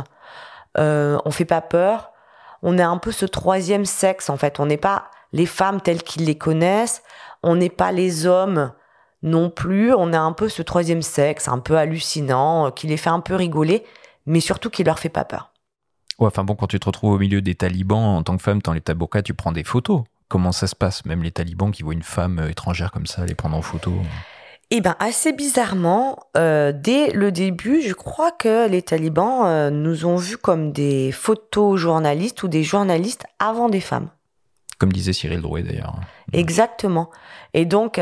[0.78, 2.12] euh, on fait pas peur.
[2.62, 4.60] On est un peu ce troisième sexe, en fait.
[4.60, 7.04] On n'est pas les femmes telles qu'ils les connaissent,
[7.42, 8.72] on n'est pas les hommes
[9.24, 12.98] non plus, on est un peu ce troisième sexe, un peu hallucinant, euh, qui les
[12.98, 13.84] fait un peu rigoler,
[14.26, 15.52] mais surtout qui leur fait pas peur.
[16.20, 18.62] Ouais, enfin bon, quand tu te retrouves au milieu des talibans, en tant que femme,
[18.62, 20.04] dans les tabourkas, tu prends des photos.
[20.28, 23.26] Comment ça se passe Même les talibans qui voient une femme euh, étrangère comme ça,
[23.26, 23.94] les prendre en photo?
[24.72, 30.06] Eh ben, assez bizarrement, euh, dès le début, je crois que les talibans euh, nous
[30.06, 34.10] ont vus comme des photojournalistes ou des journalistes avant des femmes.
[34.80, 35.96] Comme disait Cyril Drouet d'ailleurs.
[36.32, 37.12] Exactement.
[37.54, 38.02] Et donc,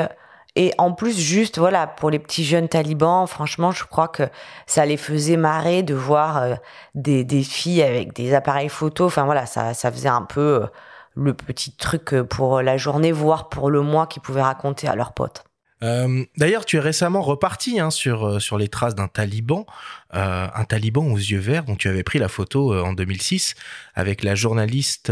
[0.55, 4.23] et en plus, juste, voilà, pour les petits jeunes talibans, franchement, je crois que
[4.65, 6.55] ça les faisait marrer de voir euh,
[6.93, 9.05] des, des filles avec des appareils photo.
[9.05, 10.67] Enfin, voilà, ça, ça faisait un peu euh,
[11.15, 14.95] le petit truc euh, pour la journée, voire pour le mois qu'ils pouvaient raconter à
[14.95, 15.45] leurs potes.
[15.83, 19.65] Euh, D'ailleurs, tu es récemment reparti hein, sur euh, sur les traces d'un taliban,
[20.13, 23.55] euh, un taliban aux yeux verts dont tu avais pris la photo en 2006
[23.95, 25.11] avec la journaliste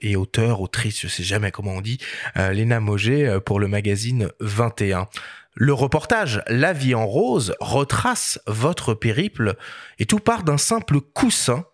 [0.00, 1.98] et auteure, autrice, je sais jamais comment on dit,
[2.36, 5.08] Léna Moget pour le magazine 21.
[5.54, 9.56] Le reportage La vie en rose retrace votre périple
[9.98, 11.64] et tout part d'un simple coussin,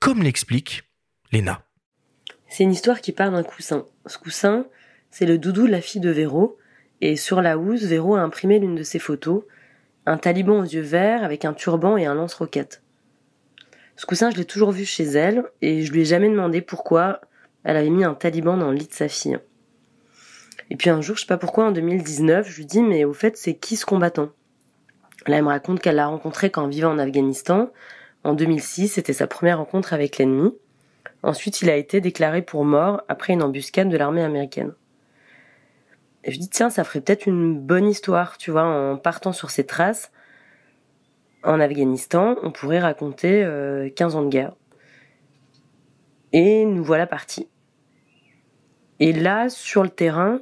[0.00, 0.84] comme l'explique
[1.32, 1.62] Léna.
[2.48, 3.84] C'est une histoire qui part d'un coussin.
[4.06, 4.66] Ce coussin,
[5.10, 6.58] c'est le doudou de la fille de Véro,
[7.00, 9.42] et sur la housse, Véro a imprimé l'une de ses photos,
[10.06, 12.82] un taliban aux yeux verts avec un turban et un lance-roquette.
[13.96, 17.20] Ce coussin, je l'ai toujours vu chez elle, et je lui ai jamais demandé pourquoi
[17.64, 19.38] elle avait mis un taliban dans le lit de sa fille.
[20.70, 23.12] Et puis un jour, je sais pas pourquoi, en 2019, je lui dis, mais au
[23.12, 24.30] fait, c'est qui ce combattant?
[25.26, 27.70] Là, elle me raconte qu'elle l'a rencontré quand elle vivait en Afghanistan.
[28.24, 30.54] En 2006, c'était sa première rencontre avec l'ennemi.
[31.22, 34.72] Ensuite, il a été déclaré pour mort après une embuscade de l'armée américaine.
[36.28, 39.64] Je dis, tiens, ça ferait peut-être une bonne histoire, tu vois, en partant sur ces
[39.64, 40.12] traces.
[41.42, 44.52] En Afghanistan, on pourrait raconter euh, 15 ans de guerre.
[46.32, 47.48] Et nous voilà partis.
[49.00, 50.40] Et là, sur le terrain,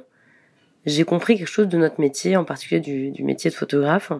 [0.85, 4.11] j'ai compris quelque chose de notre métier, en particulier du, du métier de photographe.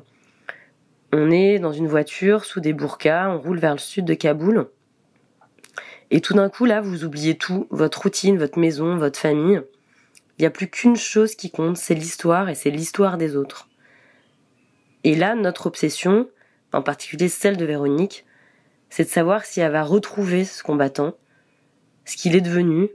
[1.12, 4.68] On est dans une voiture sous des burkas, on roule vers le sud de Kaboul.
[6.12, 9.62] Et tout d'un coup, là, vous oubliez tout, votre routine, votre maison, votre famille.
[10.38, 13.68] Il n'y a plus qu'une chose qui compte, c'est l'histoire et c'est l'histoire des autres.
[15.04, 16.30] Et là, notre obsession,
[16.74, 18.26] en particulier celle de Véronique,
[18.90, 21.16] c'est de savoir si elle va retrouver ce combattant,
[22.06, 22.90] ce qu'il est devenu,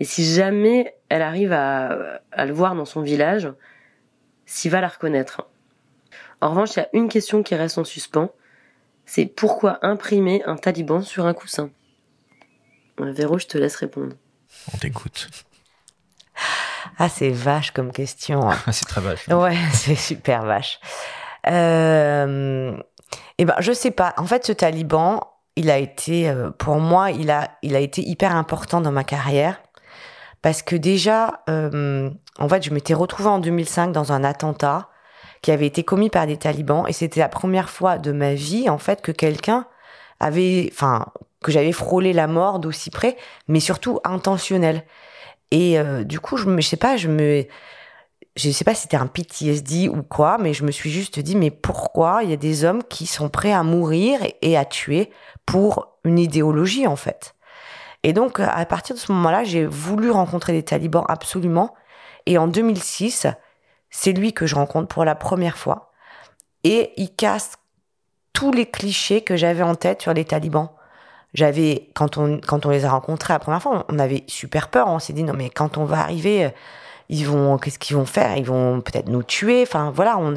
[0.00, 3.50] et si jamais elle arrive à, le voir dans son village,
[4.44, 5.48] s'il va la reconnaître.
[6.40, 8.30] En revanche, il y a une question qui reste en suspens,
[9.06, 11.70] c'est pourquoi imprimer un taliban sur un coussin?
[13.00, 14.16] Euh, Véro, je te laisse répondre.
[14.74, 15.28] On t'écoute.
[16.98, 18.50] Ah, c'est vache comme question.
[18.50, 18.56] hein.
[18.72, 19.26] c'est très vache.
[19.28, 20.80] Ouais, c'est super vache.
[21.48, 22.76] Euh,
[23.38, 24.14] eh ben, je sais pas.
[24.16, 25.20] En fait, ce taliban,
[25.56, 29.04] il a été, euh, pour moi, il a, il a été hyper important dans ma
[29.04, 29.60] carrière.
[30.42, 34.88] Parce que déjà, euh, en fait, je m'étais retrouvée en 2005 dans un attentat
[35.42, 36.84] qui avait été commis par des talibans.
[36.88, 39.66] Et c'était la première fois de ma vie, en fait, que quelqu'un
[40.20, 41.06] avait, enfin,
[41.42, 43.16] que j'avais frôlé la mort d'aussi près,
[43.48, 44.84] mais surtout intentionnel.
[45.50, 47.44] Et euh, du coup, je, me, je sais pas, je me,
[48.36, 51.36] je sais pas si c'était un PTSD ou quoi, mais je me suis juste dit,
[51.36, 55.10] mais pourquoi il y a des hommes qui sont prêts à mourir et, à tuer
[55.46, 57.34] pour une idéologie en fait?
[58.02, 61.74] Et donc, à partir de ce moment-là, j'ai voulu rencontrer des talibans absolument.
[62.26, 63.26] Et en 2006,
[63.90, 65.90] c'est lui que je rencontre pour la première fois.
[66.62, 67.52] Et il casse
[68.32, 70.70] tous les clichés que j'avais en tête sur les talibans
[71.34, 74.88] j'avais quand on quand on les a rencontrés la première fois, on avait super peur.
[74.88, 76.50] On s'est dit non mais quand on va arriver,
[77.08, 78.36] ils vont qu'est-ce qu'ils vont faire?
[78.36, 79.62] Ils vont peut-être nous tuer.
[79.62, 80.18] Enfin voilà.
[80.18, 80.34] On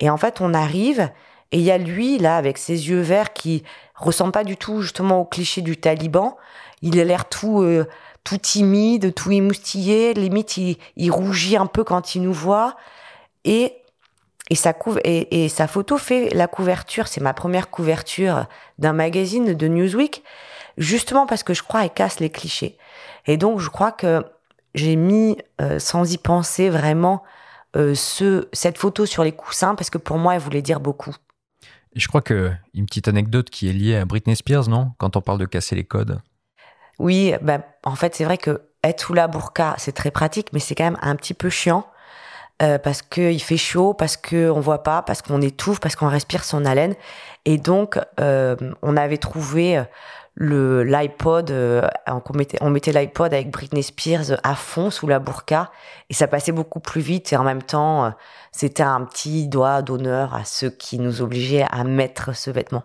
[0.00, 1.10] et en fait on arrive
[1.52, 3.64] et il y a lui là avec ses yeux verts qui
[3.94, 6.36] ressemble pas du tout justement au cliché du taliban.
[6.82, 7.86] Il a l'air tout euh,
[8.24, 10.14] tout timide, tout émoustillé.
[10.14, 12.76] Limite il, il rougit un peu quand il nous voit
[13.44, 13.74] et
[14.50, 18.46] et sa, couv- et, et sa photo fait la couverture, c'est ma première couverture
[18.78, 20.22] d'un magazine de Newsweek,
[20.76, 22.76] justement parce que je crois elle casse les clichés.
[23.26, 24.24] Et donc je crois que
[24.74, 27.22] j'ai mis, euh, sans y penser vraiment,
[27.76, 31.14] euh, ce, cette photo sur les coussins, parce que pour moi elle voulait dire beaucoup.
[31.94, 34.92] Et je crois que une petite anecdote qui est liée à Britney Spears, non?
[34.98, 36.20] Quand on parle de casser les codes.
[36.98, 40.58] Oui, bah, en fait c'est vrai que être sous la burqa, c'est très pratique, mais
[40.58, 41.86] c'est quand même un petit peu chiant.
[42.62, 46.44] Euh, parce qu'il fait chaud, parce qu'on voit pas, parce qu'on étouffe, parce qu'on respire
[46.44, 46.94] son haleine.
[47.44, 49.82] Et donc, euh, on avait trouvé
[50.34, 51.86] le l'iPod, euh,
[52.60, 55.70] on mettait, l'iPod avec Britney Spears à fond sous la burqa,
[56.08, 57.32] et ça passait beaucoup plus vite.
[57.32, 58.10] Et en même temps, euh,
[58.52, 62.84] c'était un petit doigt d'honneur à ceux qui nous obligeaient à mettre ce vêtement.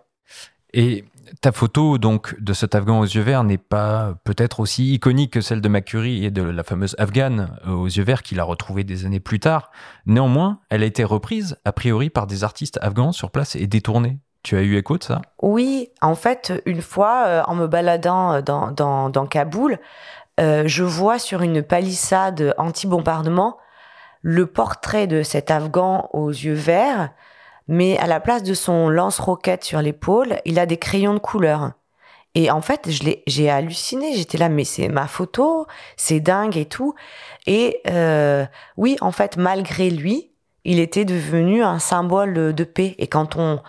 [0.73, 1.05] Et
[1.41, 5.41] ta photo donc de cet Afghan aux yeux verts n'est pas peut-être aussi iconique que
[5.41, 9.05] celle de McCurry et de la fameuse Afghane aux yeux verts qu'il a retrouvée des
[9.05, 9.71] années plus tard.
[10.05, 14.19] Néanmoins, elle a été reprise a priori par des artistes afghans sur place et détournée.
[14.43, 15.21] Tu as eu écho de ça?
[15.41, 19.80] Oui, en fait, une fois, euh, en me baladant dans, dans, dans Kaboul,
[20.39, 23.57] euh, je vois sur une palissade anti-bombardement
[24.21, 27.11] le portrait de cet Afghan aux yeux verts,
[27.68, 31.72] mais à la place de son lance-roquette sur l'épaule, il a des crayons de couleur.
[32.36, 32.89] Et en fait,
[33.28, 34.13] j'ai halluciné.
[34.13, 36.93] J'étais là, mais c'est ma photo, c'est dingue et tout.
[37.47, 38.45] Et euh,
[38.76, 40.32] oui, en fait, malgré lui,
[40.66, 42.95] il était devenu un symbole de paix.
[42.97, 43.61] Et quand on,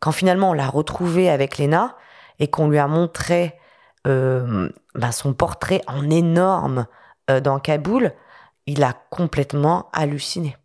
[0.00, 1.96] quand finalement on l'a retrouvé avec Léna
[2.38, 3.58] et qu'on lui a montré
[4.06, 6.86] euh, ben son portrait en énorme
[7.30, 8.12] euh, dans Kaboul,
[8.66, 10.56] il a complètement halluciné.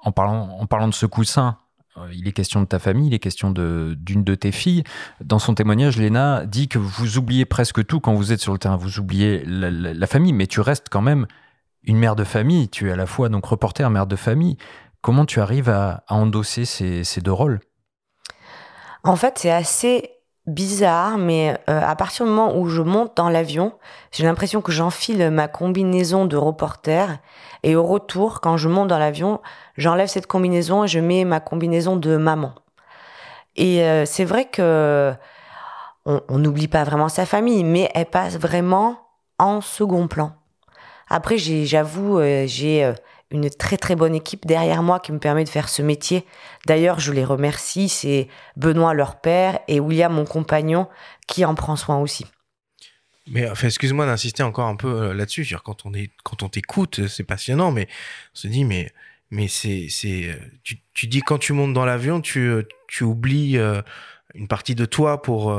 [0.00, 1.58] En parlant, en parlant de ce coussin,
[2.12, 4.84] il est question de ta famille, il est question d'une de tes filles.
[5.22, 8.58] Dans son témoignage, Léna dit que vous oubliez presque tout quand vous êtes sur le
[8.58, 8.76] terrain.
[8.76, 11.26] Vous oubliez la, famille, mais tu restes quand même
[11.82, 12.68] une mère de famille.
[12.68, 14.56] Tu es à la fois donc reporter, mère de famille.
[15.02, 17.60] Comment tu arrives à, endosser ces deux rôles?
[19.04, 20.13] En fait, c'est assez
[20.46, 23.72] bizarre, mais euh, à partir du moment où je monte dans l'avion,
[24.12, 27.18] j'ai l'impression que j'enfile ma combinaison de reporter
[27.62, 29.40] et au retour, quand je monte dans l'avion,
[29.76, 32.54] j'enlève cette combinaison et je mets ma combinaison de maman.
[33.56, 35.14] Et euh, c'est vrai que
[36.06, 38.98] on n'oublie pas vraiment sa famille, mais elle passe vraiment
[39.38, 40.32] en second plan.
[41.08, 42.92] Après, j'avoue, euh, j'ai
[43.30, 46.24] une très très bonne équipe derrière moi qui me permet de faire ce métier.
[46.66, 50.88] D'ailleurs, je les remercie, c'est Benoît leur père et William mon compagnon
[51.26, 52.26] qui en prend soin aussi.
[53.26, 55.46] Mais enfin, excuse-moi d'insister encore un peu euh, là-dessus.
[55.64, 57.88] Quand on est, quand on t'écoute, c'est passionnant, mais
[58.34, 58.92] on se dit, mais,
[59.30, 63.04] mais c'est, c'est, euh, tu, tu dis quand tu montes dans l'avion, tu, euh, tu
[63.04, 63.58] oublies
[64.34, 65.58] une partie de toi pour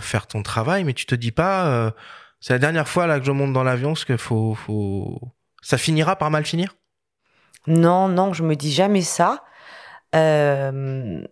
[0.00, 1.94] faire ton travail, mais tu te dis pas,
[2.40, 5.20] c'est la dernière fois là que je monte dans l'avion, que faut, faut,
[5.62, 6.76] ça finira par mal finir?
[7.66, 9.44] Non, non, je me dis jamais ça.
[10.14, 11.22] Euh,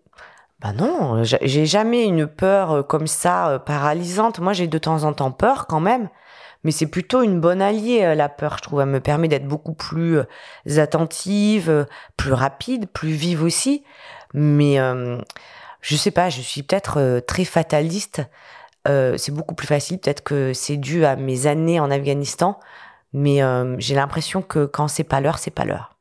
[0.60, 4.38] bah non, j'ai jamais une peur comme ça paralysante.
[4.38, 6.08] Moi, j'ai de temps en temps peur quand même,
[6.64, 8.56] mais c'est plutôt une bonne alliée la peur.
[8.56, 10.20] Je trouve, elle me permet d'être beaucoup plus
[10.78, 13.84] attentive, plus rapide, plus vive aussi.
[14.32, 15.18] Mais euh,
[15.80, 18.22] je sais pas, je suis peut-être très fataliste.
[18.88, 22.58] Euh, c'est beaucoup plus facile, peut-être que c'est dû à mes années en Afghanistan,
[23.12, 25.96] mais euh, j'ai l'impression que quand c'est pas l'heure, c'est pas l'heure.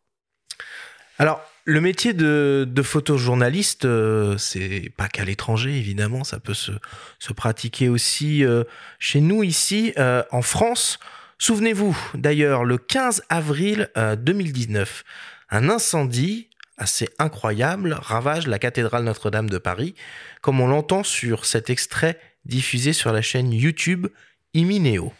[1.17, 6.71] Alors, le métier de, photojournaliste, euh, c'est pas qu'à l'étranger, évidemment, ça peut se,
[7.35, 8.63] pratiquer aussi euh,
[8.99, 9.93] chez nous ici,
[10.31, 10.99] en France.
[11.37, 15.03] Souvenez-vous, d'ailleurs, le 15 avril 2019,
[15.51, 19.95] un incendie assez incroyable ravage la cathédrale Notre-Dame de Paris,
[20.41, 24.07] comme on l'entend sur cet extrait diffusé sur la chaîne YouTube
[24.53, 25.13] Imineo.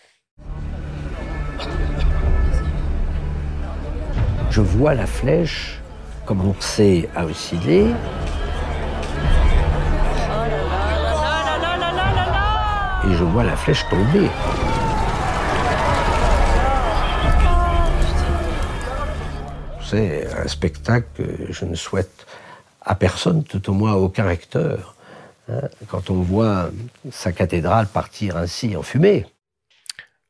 [4.52, 5.80] Je vois la flèche
[6.26, 7.86] commencer à osciller.
[13.06, 14.30] Et je vois la flèche tomber.
[19.84, 22.26] C'est un spectacle que je ne souhaite
[22.82, 24.26] à personne, tout au moins à aucun
[25.50, 26.70] hein, quand on voit
[27.12, 29.26] sa cathédrale partir ainsi en fumée.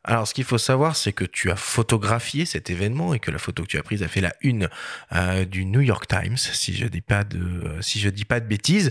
[0.03, 3.37] Alors, ce qu'il faut savoir, c'est que tu as photographié cet événement et que la
[3.37, 4.69] photo que tu as prise a fait la une
[5.13, 8.45] euh, du New York Times, si je dis pas de, si je dis pas de
[8.45, 8.89] bêtises.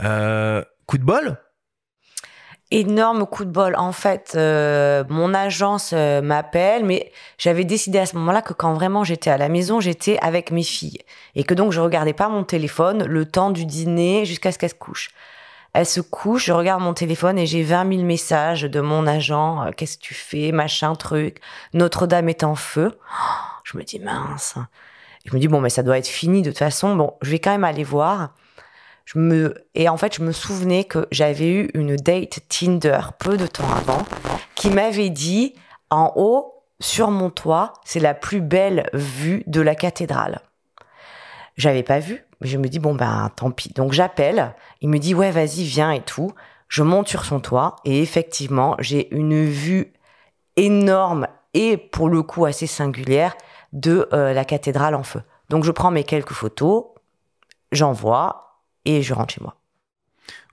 [0.00, 1.38] Euh, coup de bol?
[2.72, 3.74] Énorme coup de bol.
[3.74, 8.74] En fait, euh, mon agence euh, m'appelle, mais j'avais décidé à ce moment-là que quand
[8.74, 11.00] vraiment j'étais à la maison, j'étais avec mes filles
[11.34, 14.70] et que donc je regardais pas mon téléphone le temps du dîner jusqu'à ce qu'elles
[14.70, 15.10] se couchent.
[15.72, 19.64] Elle se couche, je regarde mon téléphone et j'ai 20 000 messages de mon agent.
[19.64, 21.40] Euh, Qu'est-ce que tu fais Machin, truc.
[21.74, 22.98] Notre-Dame est en feu.
[23.64, 24.56] Je me dis mince.
[25.24, 26.96] Je me dis bon, mais ça doit être fini de toute façon.
[26.96, 28.34] Bon, je vais quand même aller voir.
[29.04, 33.36] Je me et en fait, je me souvenais que j'avais eu une date Tinder peu
[33.36, 34.02] de temps avant
[34.56, 35.54] qui m'avait dit
[35.90, 40.40] en haut sur mon toit, c'est la plus belle vue de la cathédrale.
[41.56, 42.24] J'avais pas vu.
[42.40, 43.72] Je me dis, bon, ben, tant pis.
[43.74, 44.54] Donc, j'appelle.
[44.80, 46.32] Il me dit, ouais, vas-y, viens et tout.
[46.68, 49.92] Je monte sur son toit et effectivement, j'ai une vue
[50.56, 53.36] énorme et pour le coup assez singulière
[53.72, 55.22] de euh, la cathédrale en feu.
[55.48, 56.84] Donc je prends mes quelques photos,
[57.72, 59.56] j'envoie et je rentre chez moi.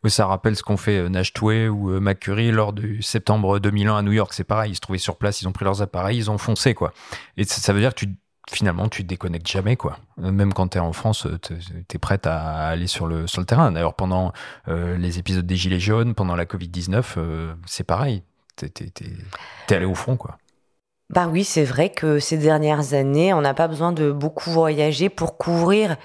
[0.03, 3.59] Oui, ça rappelle ce qu'ont fait euh, Nash Toué ou euh, McCurry lors du septembre
[3.59, 4.33] 2001 à New York.
[4.33, 6.73] C'est pareil, ils se trouvaient sur place, ils ont pris leurs appareils, ils ont foncé,
[6.73, 6.93] quoi.
[7.35, 8.15] Et ça, ça veut dire que tu,
[8.49, 9.97] finalement, tu te déconnectes jamais, quoi.
[10.23, 11.55] Euh, Même quand tu es en France, tu
[11.93, 13.71] es prête à aller sur le, sur le terrain.
[13.71, 14.31] D'ailleurs, pendant
[14.67, 18.23] euh, les épisodes des Gilets jaunes, pendant la Covid-19, euh, c'est pareil.
[18.55, 20.37] Tu es, allé au front, quoi.
[21.09, 25.09] Bah oui, c'est vrai que ces dernières années, on n'a pas besoin de beaucoup voyager
[25.09, 25.95] pour couvrir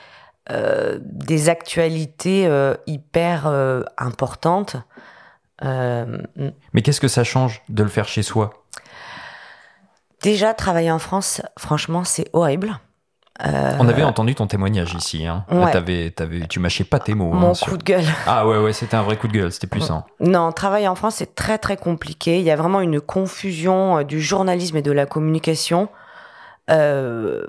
[0.51, 4.77] euh, des actualités euh, hyper euh, importantes.
[5.65, 6.19] Euh,
[6.73, 8.62] Mais qu'est-ce que ça change de le faire chez soi?
[10.23, 12.79] Déjà, travailler en France, franchement, c'est horrible.
[13.47, 15.27] Euh, On avait entendu ton témoignage ici.
[15.27, 15.45] Hein.
[15.51, 15.73] Ouais.
[15.73, 17.33] T'avais- t'avais- tu mâchais pas tes mots.
[17.33, 18.05] Mon hein, sur- coup de gueule.
[18.27, 20.05] Ah ouais, ouais, c'était un vrai coup de gueule, c'était puissant.
[20.21, 22.39] Non, travailler en France, c'est très très compliqué.
[22.39, 25.89] Il y a vraiment une confusion euh, du journalisme et de la communication.
[26.71, 27.47] Euh,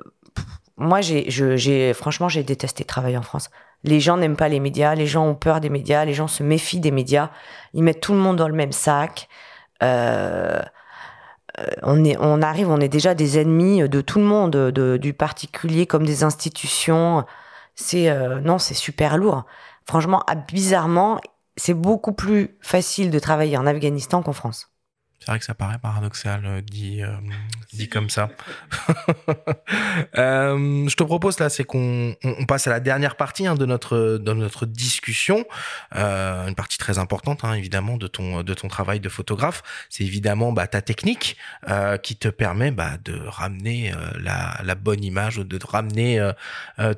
[0.77, 3.49] moi, j'ai, franchement, j'ai détesté travailler en France.
[3.83, 6.41] Les gens n'aiment pas les médias, les gens ont peur des médias, les gens se
[6.41, 7.29] méfient des médias.
[7.73, 9.27] Ils mettent tout le monde dans le même sac.
[9.83, 10.61] Euh, euh,
[11.83, 15.13] on, est, on arrive, on est déjà des ennemis de tout le monde, de- du
[15.13, 17.25] particulier comme des institutions.
[17.75, 19.45] C'est euh, non, c'est super lourd.
[19.87, 21.19] Franchement, ah, bizarrement,
[21.57, 24.72] c'est beaucoup plus facile de travailler en Afghanistan qu'en France.
[25.23, 27.15] C'est vrai que ça paraît paradoxal euh, dit, euh,
[27.71, 28.29] dit comme ça.
[30.17, 33.65] Euh, je te propose là, c'est qu'on on- passe à la dernière partie hein, de
[33.65, 35.45] notre de notre discussion,
[35.95, 39.61] Euh, une partie très importante hein, évidemment de ton de ton travail de photographe.
[39.89, 41.37] C'est évidemment bah, ta technique
[41.69, 46.19] euh, qui te permet bah, de ramener euh, la, la bonne image, de ramener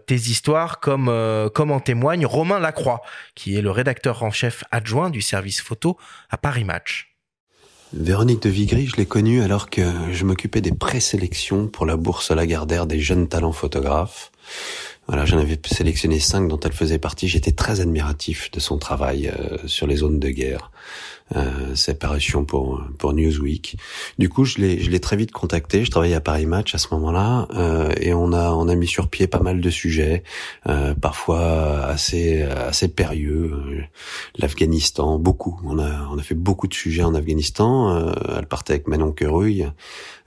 [0.07, 3.01] tes histoires, comme euh, comme en témoigne Romain Lacroix,
[3.36, 5.97] qui est le rédacteur en chef adjoint du service photo
[6.30, 7.14] à Paris Match.
[7.93, 12.31] Véronique de Vigry, je l'ai connue alors que je m'occupais des présélections pour la bourse
[12.31, 14.31] Lagardère des jeunes talents photographes.
[15.07, 17.27] Voilà, j'en avais sélectionné cinq dont elle faisait partie.
[17.27, 20.71] J'étais très admiratif de son travail euh, sur les zones de guerre,
[21.36, 23.78] euh, ses parutions pour pour Newsweek.
[24.19, 25.84] Du coup, je l'ai je l'ai très vite contacté.
[25.84, 28.86] Je travaillais à Paris Match à ce moment-là euh, et on a on a mis
[28.86, 30.23] sur pied pas mal de sujets,
[30.69, 33.53] euh, parfois assez assez périlleux.
[33.53, 33.82] Euh,
[34.38, 35.59] L'Afghanistan, beaucoup.
[35.63, 37.95] On a on a fait beaucoup de sujets en Afghanistan.
[37.95, 39.67] Euh, elle partait avec Manon Querouille.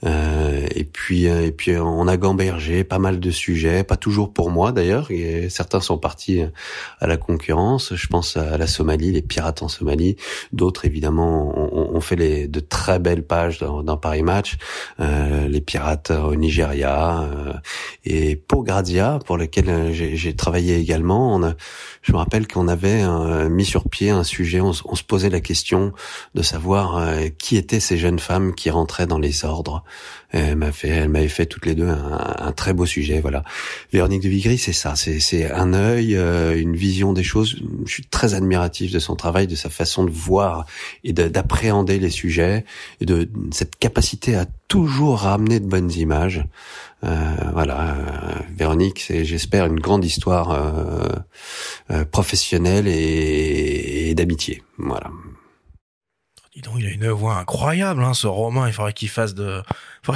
[0.05, 4.51] Euh, et puis et puis on a gambergé pas mal de sujets, pas toujours pour
[4.51, 5.11] moi d'ailleurs.
[5.49, 6.43] Certains sont partis
[7.01, 7.95] à la concurrence.
[7.95, 10.17] Je pense à la Somalie, les pirates en Somalie.
[10.53, 14.57] D'autres évidemment ont, ont fait les, de très belles pages dans, dans Paris Match.
[14.99, 17.53] Euh, les pirates au Nigeria euh,
[18.05, 21.35] et pour Grazia, pour lequel euh, j'ai travaillé également.
[21.35, 21.55] On a,
[22.03, 24.61] je me rappelle qu'on avait euh, mis sur pied un sujet.
[24.61, 25.93] On, on se posait la question
[26.35, 29.85] de savoir euh, qui étaient ces jeunes femmes qui rentraient dans les ordres.
[30.31, 33.21] Elle m'a fait, elle m'avait fait toutes les deux un, un très beau sujet.
[33.21, 33.45] Voilà.
[33.93, 34.95] Véronique de Vigry, c'est ça.
[34.95, 37.57] C'est, un œil, euh, une vision des choses.
[37.87, 40.67] Je suis très admiratif de son travail, de sa façon de voir
[41.03, 42.67] et de- d'appréhender les sujets
[43.01, 46.45] et de cette capacité à toujours ramener de bonnes images.
[47.05, 51.09] Euh, voilà, euh, Véronique, c'est, j'espère, une grande histoire euh,
[51.91, 54.63] euh, professionnelle et, et d'amitié.
[54.77, 55.11] Voilà.
[56.55, 58.67] Dis donc, il a une voix incroyable, hein, ce Romain.
[58.67, 59.63] Il faudrait qu'il fasse de,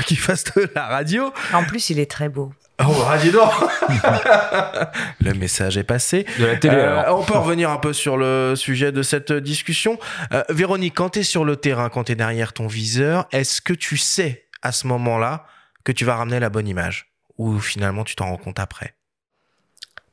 [0.00, 1.32] qu'il fasse de la radio.
[1.52, 2.52] En plus, il est très beau.
[2.80, 3.68] Oh, radio d'or
[5.20, 6.26] Le message est passé.
[6.38, 7.20] De la télé, Euh, alors.
[7.20, 9.98] on peut revenir un peu sur le sujet de cette discussion.
[10.32, 13.60] Euh, Véronique, quand tu es sur le terrain, quand tu es derrière ton viseur, est-ce
[13.60, 15.44] que tu sais à ce moment-là
[15.84, 17.12] que tu vas ramener la bonne image?
[17.38, 18.94] Ou finalement tu t'en rends compte après?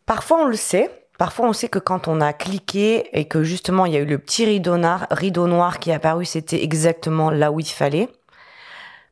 [0.05, 0.89] Parfois, on le sait.
[1.17, 4.05] Parfois, on sait que quand on a cliqué et que justement il y a eu
[4.05, 8.07] le petit rideau noir, rideau noir qui est apparu, c'était exactement là où il fallait.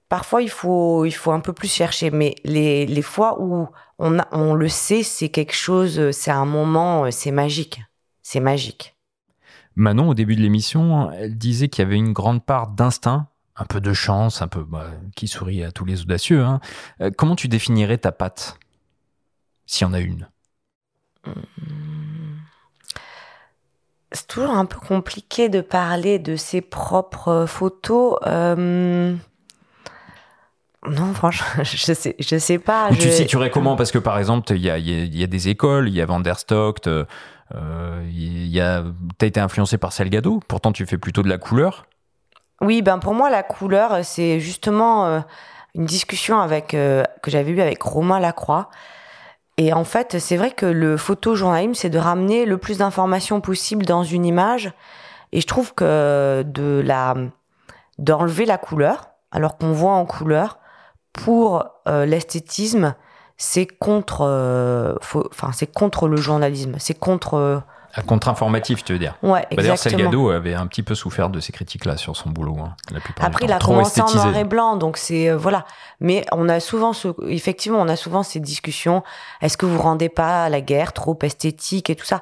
[0.10, 2.12] Parfois, il faut, il faut un peu plus chercher.
[2.12, 3.68] Mais les, les fois où
[4.00, 7.82] on, a, on le sait, c'est quelque chose, c'est un moment, c'est magique.
[8.22, 8.96] C'est magique.
[9.76, 13.66] Manon, au début de l'émission, elle disait qu'il y avait une grande part d'instinct, un
[13.66, 16.44] peu de chance, un peu bah, qui sourit à tous les audacieux.
[16.44, 16.60] hein.
[17.02, 18.58] Euh, comment tu définirais ta patte,
[19.66, 20.30] s'il y en a une?
[24.12, 28.18] C'est toujours un peu compliqué de parler de ses propres photos.
[28.26, 29.16] Euh,
[30.86, 32.90] Non, franchement, je sais, je sais pas.
[32.92, 33.76] Ou tu je- situerais comment?
[33.76, 35.96] Parce que par exemple, il y a, y a- il y a des écoles, il
[35.96, 37.06] y a Van der Stock, euh,
[37.56, 38.84] euh, il y a,
[39.18, 41.86] t'as été influencé par Salgado, pourtant tu fais plutôt de la couleur.
[42.62, 45.20] Oui, ben pour moi, la couleur, c'est justement euh,
[45.76, 48.70] une discussion avec euh, que j'avais eue avec Romain Lacroix.
[49.58, 53.86] Et en fait, c'est vrai que le photojournalisme, c'est de ramener le plus d'informations possible
[53.86, 54.72] dans une image.
[55.32, 57.16] Et je trouve que de la
[57.98, 60.60] d'enlever la couleur, alors qu'on voit en couleur,
[61.18, 62.96] pour euh, l'esthétisme,
[63.38, 67.36] c'est contre, euh, enfin c'est contre le journalisme, c'est contre.
[67.36, 67.60] euh,
[67.94, 70.04] À contre-informatif, tu veux dire Ouais, Bah, D'ailleurs, exactement.
[70.12, 73.26] Salgado avait un petit peu souffert de ces critiques-là sur son boulot, hein, la plupart
[73.26, 75.66] Après, il a commencé en noir et blanc, donc c'est euh, voilà.
[76.00, 79.04] Mais on a souvent, ce, effectivement, on a souvent ces discussions.
[79.42, 82.22] Est-ce que vous rendez pas la guerre trop esthétique et tout ça?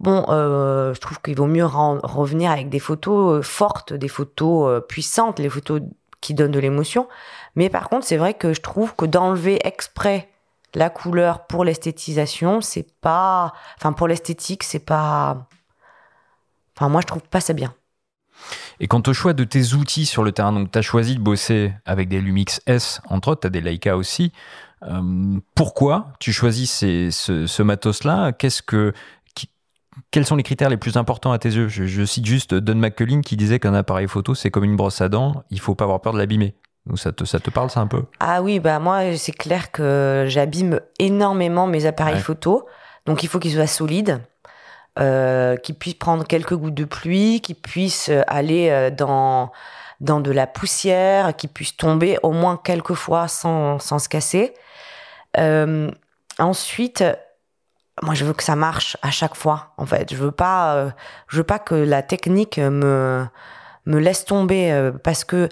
[0.00, 5.38] Bon, euh, je trouve qu'il vaut mieux revenir avec des photos fortes, des photos puissantes,
[5.38, 5.80] les photos
[6.20, 7.08] qui donnent de l'émotion.
[7.56, 10.28] Mais par contre, c'est vrai que je trouve que d'enlever exprès
[10.74, 15.48] la couleur pour l'esthétisation, c'est pas, enfin pour l'esthétique, c'est pas,
[16.76, 17.74] enfin moi je trouve pas ça bien.
[18.78, 21.20] Et quant au choix de tes outils sur le terrain, donc tu as choisi de
[21.20, 24.32] bosser avec des Lumix S, entre autres, tu as des Leica aussi.
[24.82, 28.32] Euh, pourquoi tu choisis ces- ce, matos-là?
[28.32, 28.92] Qu'est-ce que,
[30.10, 31.68] Quels sont les critères les plus importants à tes yeux?
[31.68, 35.00] Je, je cite juste Don McCullin qui disait qu'un appareil photo, c'est comme une brosse
[35.00, 36.54] à dents, il faut pas avoir peur de l'abîmer.
[36.86, 38.04] Donc ça te, ça te parle, ça un peu?
[38.20, 42.20] Ah oui, bah moi, c'est clair que j'abîme énormément mes appareils Ouais.
[42.20, 42.66] photo.
[43.06, 44.20] Donc il faut qu'ils soient solides,
[44.98, 49.50] euh, qu'ils puissent prendre quelques gouttes de pluie, qu'ils puissent aller euh, dans,
[50.00, 54.54] dans de la poussière, qu'ils puissent tomber au moins quelques fois sans, sans se casser.
[55.38, 55.90] Euh,
[56.38, 57.04] ensuite,
[58.02, 59.72] moi, je veux que ça marche à chaque fois.
[59.76, 60.90] En fait, je veux pas, euh,
[61.28, 63.26] je veux pas que la technique me
[63.88, 65.48] me laisse tomber euh, parce que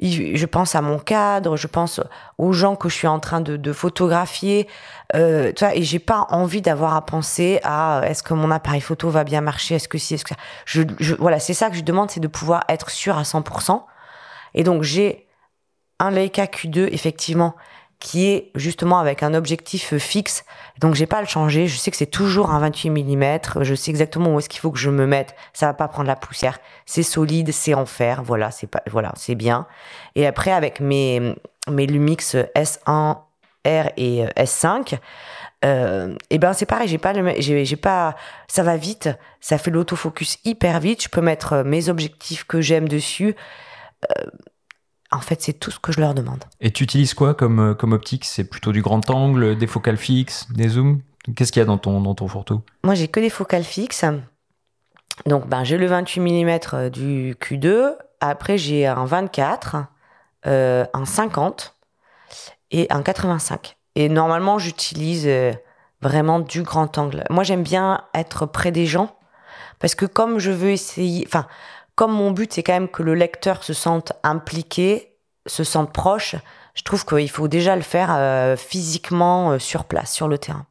[0.00, 2.00] je pense à mon cadre, je pense
[2.38, 4.68] aux gens que je suis en train de, photographier,
[5.14, 8.80] euh, tu vois, et j'ai pas envie d'avoir à penser à est-ce que mon appareil
[8.80, 10.40] photo va bien marcher, est-ce que si, est-ce que ça.
[10.66, 13.84] Je, je- voilà, c'est ça que je demande, c'est de pouvoir être sûr à 100%.
[14.54, 15.28] Et donc j'ai
[16.00, 17.54] un Leica Q2 effectivement
[18.00, 20.44] qui est justement avec un objectif fixe.
[20.80, 21.66] Donc j'ai pas à le changer.
[21.66, 23.38] Je sais que c'est toujours un 28 mm.
[23.62, 25.34] Je sais exactement où est-ce qu'il faut que je me mette.
[25.52, 26.58] Ça va pas prendre la poussière.
[26.86, 28.22] C'est solide, c'est en fer.
[28.22, 29.66] Voilà, c'est pas, voilà, c'est bien.
[30.14, 31.34] Et après avec mes
[31.70, 33.16] mes Lumix S1
[33.66, 34.98] R et euh, S5.
[35.64, 38.16] Euh, et ben c'est pareil, j'ai pas le, j'ai, pas,
[38.48, 39.08] ça va vite,
[39.40, 41.02] ça fait l'autofocus hyper vite.
[41.04, 43.34] Je peux mettre euh, mes objectifs que j'aime dessus.
[44.04, 44.24] Euh,
[45.14, 46.44] en fait, c'est tout ce que je leur demande.
[46.60, 48.24] Et tu utilises quoi comme, euh, comme optique?
[48.24, 51.00] C'est plutôt du grand angle, des focales fixes, des zooms?
[51.36, 54.04] Qu'est-ce qu'il y a dans ton, dans ton photo Moi, j'ai que des focales fixes.
[55.26, 57.94] Donc, ben, j'ai le 28 mm du Q2.
[58.20, 59.76] Après, j'ai un 24,
[60.46, 61.74] euh, un 50
[62.72, 63.76] et un 85.
[63.94, 65.52] Et normalement, j'utilise euh,
[66.02, 67.24] vraiment du grand angle.
[67.30, 69.16] Moi, j'aime bien être près des gens
[69.78, 71.46] parce que comme je veux essayer, enfin,
[71.94, 75.16] comme mon but, c'est quand même que le lecteur se sente impliqué,
[75.46, 76.36] se sente proche,
[76.74, 80.66] je trouve qu'il faut déjà le faire euh, physiquement euh, sur place, sur le terrain.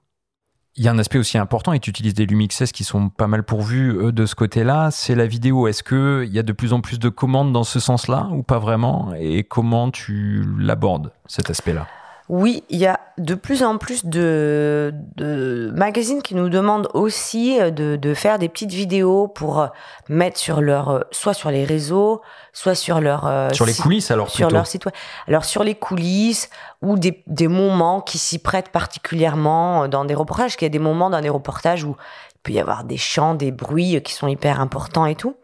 [0.76, 3.28] Il y a un aspect aussi important, et tu utilises des Lumix qui sont pas
[3.28, 5.67] mal pourvus de ce côté-là, c'est la vidéo.
[5.67, 8.57] Est-ce qu'il y a de plus en plus de commandes dans ce sens-là ou pas
[8.57, 9.13] vraiment?
[9.13, 11.88] Et comment tu l'abordes, cet aspect-là?
[12.36, 17.62] Oui, il y a de plus en plus de, de magazines qui nous demandent aussi
[17.62, 19.68] euh, de, de faire des petites vidéos pour euh,
[20.10, 22.22] mettre sur leur, euh, soit sur les réseaux,
[22.52, 24.56] soit sur leur Sur les site- coulisses, alors, sur plutôt.
[24.56, 24.96] leur site web.
[25.28, 26.50] Alors sur les coulisses
[26.82, 30.80] ou des, des moments qui s'y prêtent particulièrement dans des reportages, qu'il y a des
[30.80, 31.96] moments dans des reportages où
[32.36, 35.36] il peut y avoir des chants, des bruits qui sont hyper importants et tout.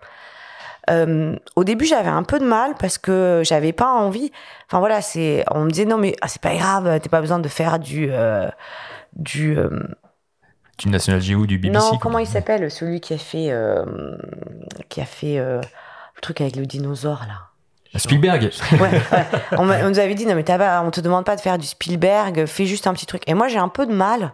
[0.90, 4.32] Euh, au début, j'avais un peu de mal parce que j'avais pas envie.
[4.68, 7.40] Enfin voilà, c'est, on me disait non mais ah, c'est pas grave, t'as pas besoin
[7.40, 8.48] de faire du, euh,
[9.14, 9.58] du.
[9.58, 9.70] euh,
[10.78, 13.52] Du National Geo, du BBC non, comment il s'appelle celui qui a fait,
[14.90, 15.62] qui a fait le
[16.22, 18.00] truc avec le dinosaure là?
[18.00, 19.26] Spielberg Ouais, ouais.
[19.58, 21.66] On, nous avait dit non mais t'as pas, on te demande pas de faire du
[21.66, 23.24] Spielberg, fais juste un petit truc.
[23.28, 24.32] Et moi j'ai un peu de mal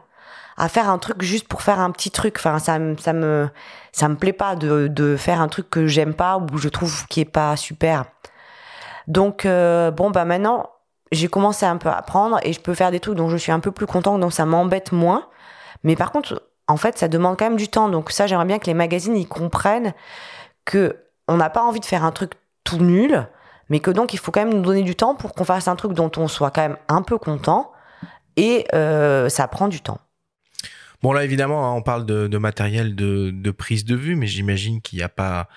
[0.58, 2.36] à faire un truc juste pour faire un petit truc.
[2.38, 3.50] Enfin ça, ça me
[3.92, 7.06] ça me plaît pas de, de faire un truc que j'aime pas ou je trouve
[7.08, 8.06] qui est pas super.
[9.08, 10.70] Donc euh, bon bah maintenant
[11.12, 13.52] j'ai commencé un peu à apprendre et je peux faire des trucs dont je suis
[13.52, 15.28] un peu plus content donc ça m'embête moins.
[15.84, 18.60] Mais par contre en fait ça demande quand même du temps donc ça j'aimerais bien
[18.60, 19.94] que les magazines ils comprennent
[20.66, 22.34] que on n'a pas envie de faire un truc
[22.64, 23.28] tout nul,
[23.70, 25.76] mais que donc il faut quand même nous donner du temps pour qu'on fasse un
[25.76, 27.72] truc dont on soit quand même un peu content,
[28.36, 30.00] et euh, ça prend du temps.
[31.02, 34.98] Bon là évidemment hein, on parle de, matériel de, prise de vue mais j'imagine qu'il
[34.98, 35.48] n'y a pas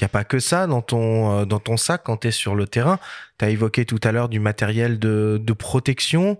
[0.00, 2.54] y a pas que ça dans ton euh, dans ton sac quand tu es sur
[2.54, 2.98] le terrain.
[3.38, 6.38] Tu as évoqué tout à l'heure du matériel de, protection,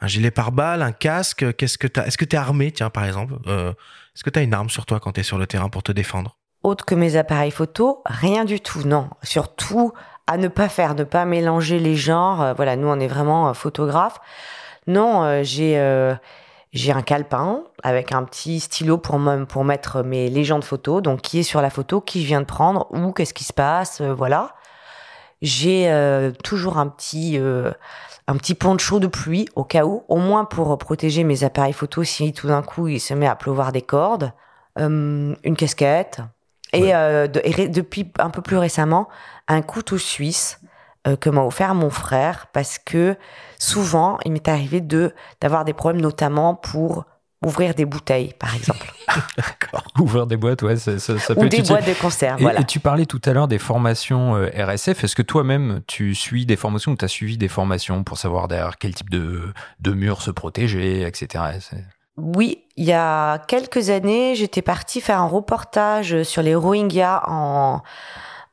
[0.00, 3.34] un gilet pare-balles, un casque, qu'est-ce que Est-ce que tu es armé tiens par exemple
[3.46, 3.70] Euh,
[4.14, 5.82] Est-ce que tu as une arme sur toi quand tu es sur le terrain pour
[5.82, 6.36] te défendre?
[6.62, 9.08] Autre que mes appareils photo, rien du tout, non.
[9.22, 9.92] Surtout
[10.26, 12.42] à ne pas faire, ne pas mélanger les genres.
[12.42, 14.20] Euh, voilà, nous on est vraiment photographes.
[14.86, 15.76] Non, j'ai
[16.72, 21.20] j'ai un calepin avec un petit stylo pour me- pour mettre mes légendes photos, donc
[21.20, 24.00] qui est sur la photo, qui je viens de prendre, ou qu'est-ce qui se passe,
[24.00, 24.54] euh, voilà.
[25.42, 27.72] j'ai euh, toujours un petit euh,
[28.28, 32.04] un petit poncho de pluie au cas où, au moins pour protéger mes appareils photo
[32.04, 34.32] si tout d'un coup il se met à pleuvoir des cordes,
[34.76, 36.20] une casquette.
[36.72, 39.08] Et, de- et ré- depuis un peu plus récemment
[39.48, 40.60] un couteau suisse
[41.06, 43.16] euh, que m'a offert mon frère parce que
[43.58, 47.04] souvent il m'est arrivé de d'avoir des problèmes notamment pour
[47.44, 48.92] ouvrir des bouteilles par exemple
[49.98, 52.42] Ouvrir des boîtes, ouais, ça, ça, ça Ou peut être des boîtes de conserve, Et,
[52.42, 52.60] voilà.
[52.60, 55.04] et tu parlais tout à l'heure des formations euh, RSF.
[55.04, 58.48] Est-ce que toi-même, tu suis des formations ou tu as suivi des formations pour savoir
[58.48, 61.44] derrière quel type de, de mur se protéger, etc.
[62.16, 67.82] Oui, il y a quelques années, j'étais partie faire un reportage sur les Rohingyas en,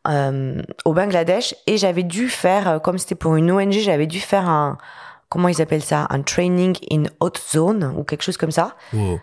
[0.08, 4.20] euh, au Bangladesh et j'avais dû faire, euh, comme c'était pour une ONG, j'avais dû
[4.20, 4.78] faire un,
[5.30, 8.76] comment ils appellent ça, un training in hot zone ou quelque chose comme ça.
[8.94, 9.20] Wow.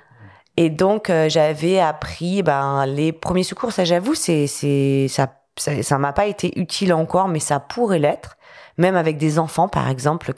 [0.56, 3.72] Et donc euh, j'avais appris ben les premiers secours.
[3.72, 8.36] Ça, j'avoue, c'est c'est ça ça m'a pas été utile encore, mais ça pourrait l'être.
[8.76, 10.32] Même avec des enfants, par exemple,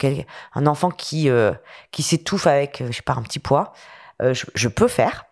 [0.53, 1.53] un enfant qui euh,
[1.91, 3.73] qui s'étouffe avec, je sais pas, un petit poids,
[4.21, 5.25] je, je peux faire.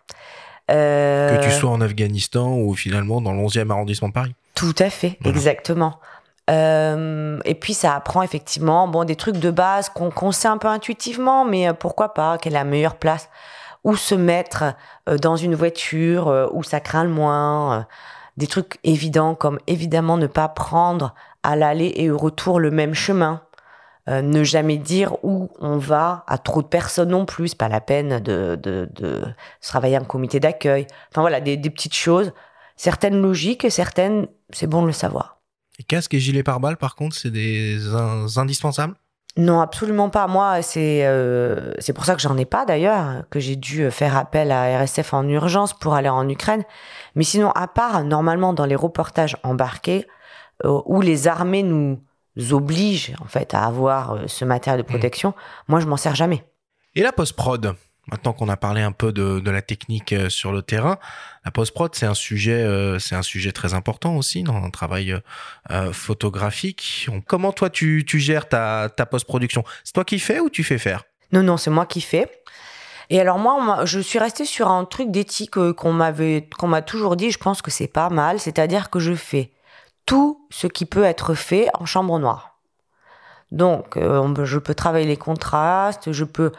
[0.68, 4.34] Que tu sois en Afghanistan ou finalement dans le 11e arrondissement de Paris.
[4.56, 6.00] Tout à fait, exactement.
[6.50, 10.58] Euh, et puis ça apprend effectivement bon des trucs de base qu'on qu'on sait un
[10.58, 13.28] peu intuitivement, mais euh, pourquoi pas Quelle est la meilleure place
[13.84, 14.64] Où se mettre
[15.08, 17.86] euh, dans une voiture euh, où ça craint le moins
[18.36, 21.14] Des trucs évidents comme évidemment ne pas prendre
[21.44, 23.42] à l'aller et au retour le même chemin.
[24.08, 27.80] Euh, ne jamais dire où on va à trop de personnes non plus, pas la
[27.80, 29.20] peine de, de, de
[29.60, 30.86] se travailler en comité d'accueil.
[31.10, 32.32] Enfin voilà, des, des petites choses,
[32.76, 35.40] certaines logiques et certaines, c'est bon de le savoir.
[35.78, 38.94] Et casque et gilet pare-balles, par contre, c'est des in- indispensables?
[39.38, 40.26] Non, absolument pas.
[40.28, 44.16] Moi, c'est euh, c'est pour ça que j'en ai pas d'ailleurs, que j'ai dû faire
[44.16, 46.64] appel à RSF en urgence pour aller en Ukraine.
[47.16, 50.06] Mais sinon, à part normalement dans les reportages embarqués,
[50.64, 52.00] euh, où les armées nous
[52.50, 55.34] obligent en fait à avoir euh, ce matériel de protection,
[55.68, 56.42] moi je m'en sers jamais.
[56.94, 57.74] Et la post-prod?
[58.08, 60.98] Maintenant qu'on a parlé un peu de, la technique euh, sur le terrain,
[61.44, 65.20] la post-prod c'est un sujet, euh, un sujet très important aussi dans un travail
[65.70, 67.08] euh, photographique.
[67.26, 69.64] Comment toi tu, gères ta, post-production?
[69.82, 71.02] C'est toi qui fais ou tu fais faire?
[71.32, 72.30] Non, non, c'est moi qui fais.
[73.10, 77.32] Et alors moi, je suis restée sur un truc d'éthique qu'on m'a toujours dit.
[77.32, 78.38] Je pense que c'est pas mal.
[78.38, 79.52] C'est-à-dire que je fais
[80.06, 82.58] tout ce qui peut être fait en chambre noire.
[83.52, 86.50] Donc, je peux travailler les contrastes, je peux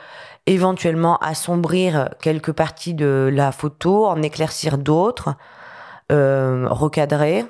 [0.48, 5.36] éventuellement assombrir quelques parties de la photo, en éclaircir d'autres,
[6.12, 7.46] euh, recadrer.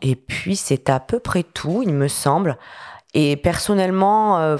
[0.00, 2.58] Et puis, c'est à peu près tout, il me semble.
[3.14, 4.56] Et personnellement, euh,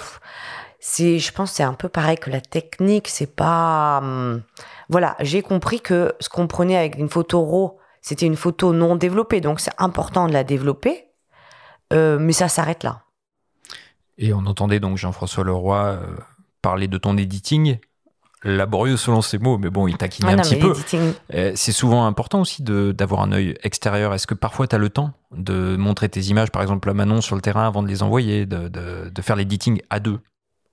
[0.79, 3.09] c'est, je pense, c'est un peu pareil que la technique.
[3.09, 4.43] C'est pas, hum,
[4.91, 8.95] voilà, j'ai compris que ce qu'on prenait avec une photo RAW, c'était une photo non
[8.95, 11.07] développée, donc c'est important de la développer,
[11.93, 13.03] euh, mais ça s'arrête là.
[14.19, 15.99] Et on entendait donc Jean-François Leroy
[16.63, 17.79] parler de ton editing,
[18.45, 20.75] laborieux selon ses mots, mais bon, il taquinait Ah un non, petit peu.
[21.35, 24.15] Euh, C'est souvent important aussi de- d'avoir un œil extérieur.
[24.15, 27.21] Est-ce que parfois tu as le temps de montrer tes images, par exemple à Manon
[27.21, 30.19] sur le terrain avant de les envoyer, de, de- de faire l'editing à deux?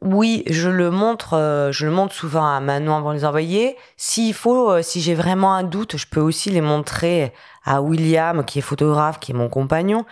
[0.02, 3.76] Oui, je le montre, euh, je le montre souvent à Manon avant de les envoyer.
[3.98, 7.34] S'il faut, euh, si j'ai vraiment un doute, je peux aussi les montrer
[7.66, 10.06] à William, qui est photographe, qui est mon compagnon.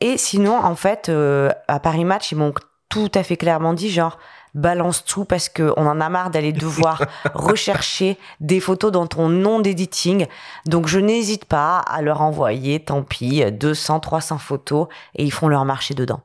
[0.00, 2.54] Et sinon, en fait, euh, à Paris Match, ils m'ont
[2.88, 4.16] tout à fait clairement dit, genre,
[4.54, 7.02] balance tout parce que on en a marre d'aller devoir
[7.34, 10.26] rechercher des photos dans ton nom d'editing.
[10.66, 15.48] Donc, je n'hésite pas à leur envoyer, tant pis, 200, 300 photos et ils font
[15.48, 16.22] leur marché dedans.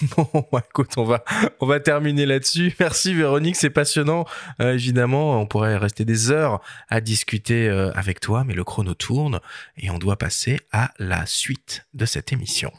[0.16, 1.24] Bon, bah, écoute, on va,
[1.60, 2.74] on va terminer là-dessus.
[2.80, 4.24] Merci Véronique, c'est passionnant.
[4.60, 8.94] Euh, évidemment, on pourrait rester des heures à discuter euh, avec toi, mais le chrono
[8.94, 9.40] tourne
[9.76, 12.72] et on doit passer à la suite de cette émission.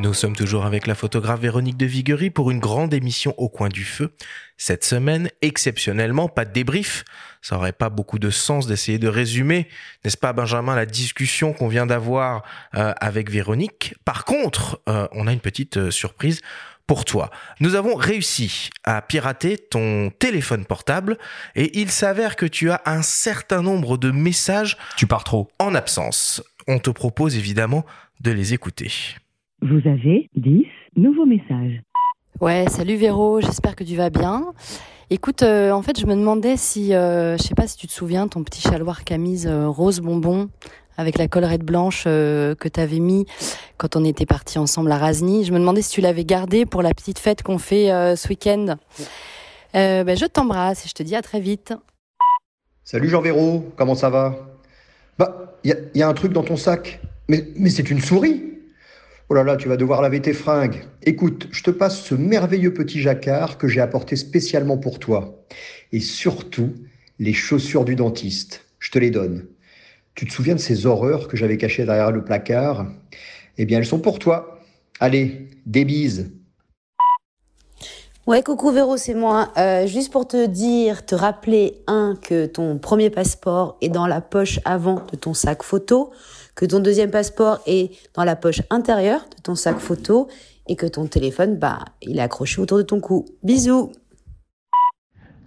[0.00, 3.68] Nous sommes toujours avec la photographe Véronique de Viguerie pour une grande émission au coin
[3.68, 4.14] du feu.
[4.56, 7.04] Cette semaine, exceptionnellement, pas de débrief.
[7.42, 9.66] Ça aurait pas beaucoup de sens d'essayer de résumer,
[10.04, 12.44] n'est-ce pas Benjamin, la discussion qu'on vient d'avoir
[12.76, 13.96] euh, avec Véronique.
[14.04, 16.42] Par contre, euh, on a une petite euh, surprise
[16.86, 17.32] pour toi.
[17.58, 21.18] Nous avons réussi à pirater ton téléphone portable
[21.56, 24.76] et il s'avère que tu as un certain nombre de messages.
[24.96, 25.50] Tu pars trop.
[25.58, 26.40] En absence.
[26.68, 27.84] On te propose évidemment
[28.20, 28.92] de les écouter.
[29.62, 30.66] Vous avez 10
[30.96, 31.82] nouveaux messages.
[32.40, 34.52] Ouais, salut Véro, j'espère que tu vas bien.
[35.10, 37.92] Écoute, euh, en fait, je me demandais si, euh, je sais pas si tu te
[37.92, 40.48] souviens, ton petit chaloir camise euh, rose bonbon
[40.98, 43.24] avec la collerette blanche euh, que t'avais mis
[43.78, 45.44] quand on était partis ensemble à Rasny.
[45.44, 48.28] Je me demandais si tu l'avais gardé pour la petite fête qu'on fait euh, ce
[48.28, 48.76] week-end.
[49.74, 51.72] Euh, ben, je t'embrasse et je te dis à très vite.
[52.84, 54.34] Salut Jean Véro, comment ça va?
[55.18, 57.00] Bah, il y, a un truc dans ton sac.
[57.28, 58.57] Mais, mais c'est une souris
[59.30, 60.84] Oh là là, tu vas devoir laver tes fringues.
[61.02, 65.44] Écoute, je te passe ce merveilleux petit jacquard que j'ai apporté spécialement pour toi.
[65.92, 66.72] Et surtout,
[67.18, 68.64] les chaussures du dentiste.
[68.78, 69.46] Je te les donne.
[70.14, 72.86] Tu te souviens de ces horreurs que j'avais cachées derrière le placard?
[73.58, 74.60] Eh bien, elles sont pour toi.
[74.98, 76.32] Allez, des bises.
[78.28, 79.48] Ouais, coucou Véro, c'est moi.
[79.56, 84.20] Euh, juste pour te dire, te rappeler, un, que ton premier passeport est dans la
[84.20, 86.10] poche avant de ton sac photo
[86.54, 90.28] que ton deuxième passeport est dans la poche intérieure de ton sac photo
[90.66, 93.24] et que ton téléphone, bah, il est accroché autour de ton cou.
[93.42, 93.92] Bisous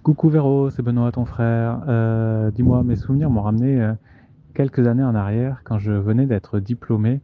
[0.01, 1.83] Coucou Véro, c'est Benoît, ton frère.
[1.87, 3.93] Euh, dis-moi, mes souvenirs m'ont ramené euh,
[4.55, 7.21] quelques années en arrière quand je venais d'être diplômé.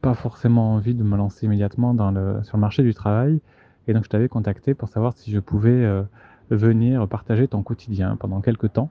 [0.00, 3.40] Pas forcément envie de me lancer immédiatement dans le, sur le marché du travail.
[3.88, 6.02] Et donc je t'avais contacté pour savoir si je pouvais euh,
[6.50, 8.90] venir partager ton quotidien pendant quelques temps.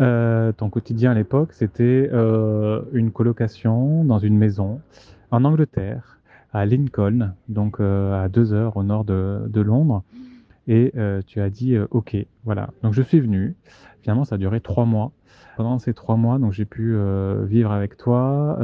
[0.00, 4.80] Euh, ton quotidien à l'époque, c'était euh, une colocation dans une maison
[5.30, 6.18] en Angleterre,
[6.52, 10.02] à Lincoln, donc à deux heures au nord de, Londres.
[10.68, 10.92] Et
[11.26, 12.14] tu as dit OK,
[12.44, 12.68] voilà.
[12.82, 13.56] Donc je suis venu.
[14.02, 15.12] Finalement, ça a duré trois mois.
[15.56, 16.94] Pendant ces trois mois, donc j'ai pu
[17.46, 18.58] vivre avec toi.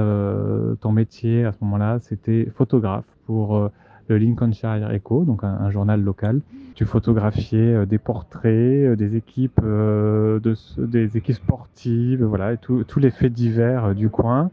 [0.80, 3.70] ton métier à ce moment-là, c'était photographe pour
[4.08, 6.40] le Lincolnshire Echo, donc un, journal local.
[6.74, 12.58] Tu photographiais euh, des portraits, euh, des équipes, euh, de, des équipes sportives, voilà, et
[12.58, 14.50] tous les faits divers du coin.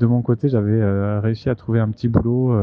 [0.00, 2.54] De mon côté, j'avais réussi à trouver un petit boulot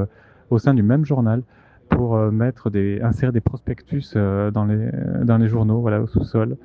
[0.49, 1.43] au sein du même journal
[1.89, 6.55] pour mettre des, insérer des prospectus dans les, journaux, voilà, au sous-sol.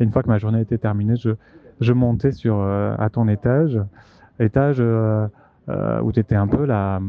[0.00, 3.80] Et une fois que ma journée était terminée, je, montais sur, à ton étage,
[4.40, 7.00] étage où tu étais un peu la,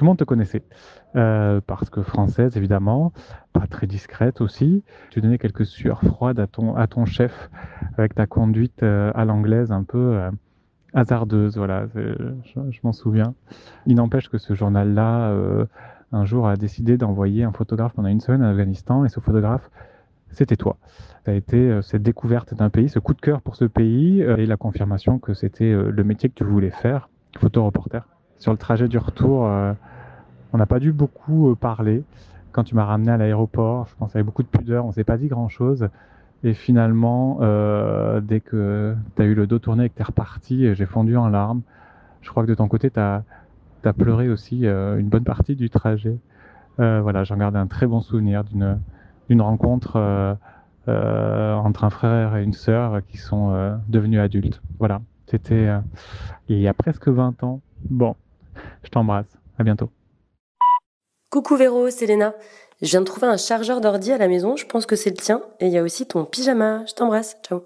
[0.00, 0.62] tout le monde te connaissait.
[1.16, 3.12] Euh, parce que française évidemment,
[3.52, 4.84] pas très discrète aussi.
[5.10, 7.50] Tu donnais quelques sueurs froides à ton, à ton chef
[7.98, 10.30] avec ta conduite euh, à l'anglaise un peu euh,
[10.94, 11.56] hasardeuse.
[11.56, 13.34] Voilà, je, m'en souviens.
[13.86, 15.34] Il n'empêche que ce journal-là,
[16.12, 19.68] un jour, a décidé d'envoyer un photographe pendant une semaine en Afghanistan et ce photographe,
[20.30, 20.76] c'était toi.
[21.24, 24.46] Ça a été cette découverte d'un pays, ce coup de cœur pour ce pays et
[24.46, 27.08] la confirmation que c'était le métier que tu voulais faire,
[27.38, 28.08] photo-reporter.
[28.38, 29.48] Sur le trajet du retour,
[30.52, 32.02] on n'a pas dû beaucoup euh, parler.
[32.52, 35.16] Quand tu m'as ramené à l'aéroport, je pense avec beaucoup de pudeur, on s'est pas
[35.16, 35.88] dit grand-chose.
[36.42, 40.04] Et finalement, euh, dès que tu as eu le dos tourné et que tu es
[40.04, 41.60] reparti, j'ai fondu en larmes.
[42.22, 43.22] Je crois que de ton côté, tu as,
[43.96, 46.18] pleuré aussi euh, une bonne partie du trajet.
[46.78, 50.36] voilà, j'en garde un très bon souvenir d'une rencontre
[50.88, 54.62] entre un frère et une sœur qui sont devenus adultes.
[54.78, 55.68] Voilà, c'était
[56.48, 57.60] il y a presque 20 ans.
[57.90, 58.16] Bon,
[58.82, 59.38] je t'embrasse.
[59.58, 59.90] À bientôt.
[61.30, 62.34] Coucou Véro, c'est Léna.
[62.82, 65.16] Je viens de trouver un chargeur d'ordi à la maison, je pense que c'est le
[65.16, 65.42] tien.
[65.60, 66.84] Et il y a aussi ton pyjama.
[66.86, 67.36] Je t'embrasse.
[67.46, 67.62] Ciao.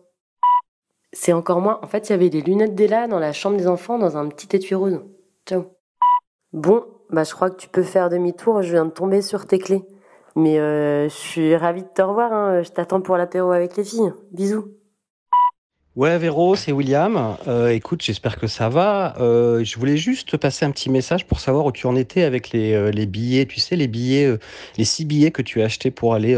[1.15, 1.81] C'est encore moi.
[1.82, 4.28] En fait, il y avait les lunettes d'Ella dans la chambre des enfants dans un
[4.28, 5.01] petit étui rose.
[5.47, 5.65] Ciao.
[6.53, 8.61] Bon, bah je crois que tu peux faire demi-tour.
[8.61, 9.86] Je viens de tomber sur tes clés.
[10.36, 12.35] Mais euh, je suis ravie de te revoir.
[12.35, 12.62] Hein.
[12.62, 14.12] Je t'attends pour l'apéro avec les filles.
[14.31, 14.74] Bisous.
[15.96, 17.36] Ouais, Véro, c'est William.
[17.46, 19.14] Euh, écoute, j'espère que ça va.
[19.20, 22.24] Euh, je voulais juste te passer un petit message pour savoir où tu en étais
[22.24, 23.46] avec les, euh, billets.
[23.46, 24.36] Tu sais, les billets,
[24.76, 26.36] les six billets que tu as achetés pour aller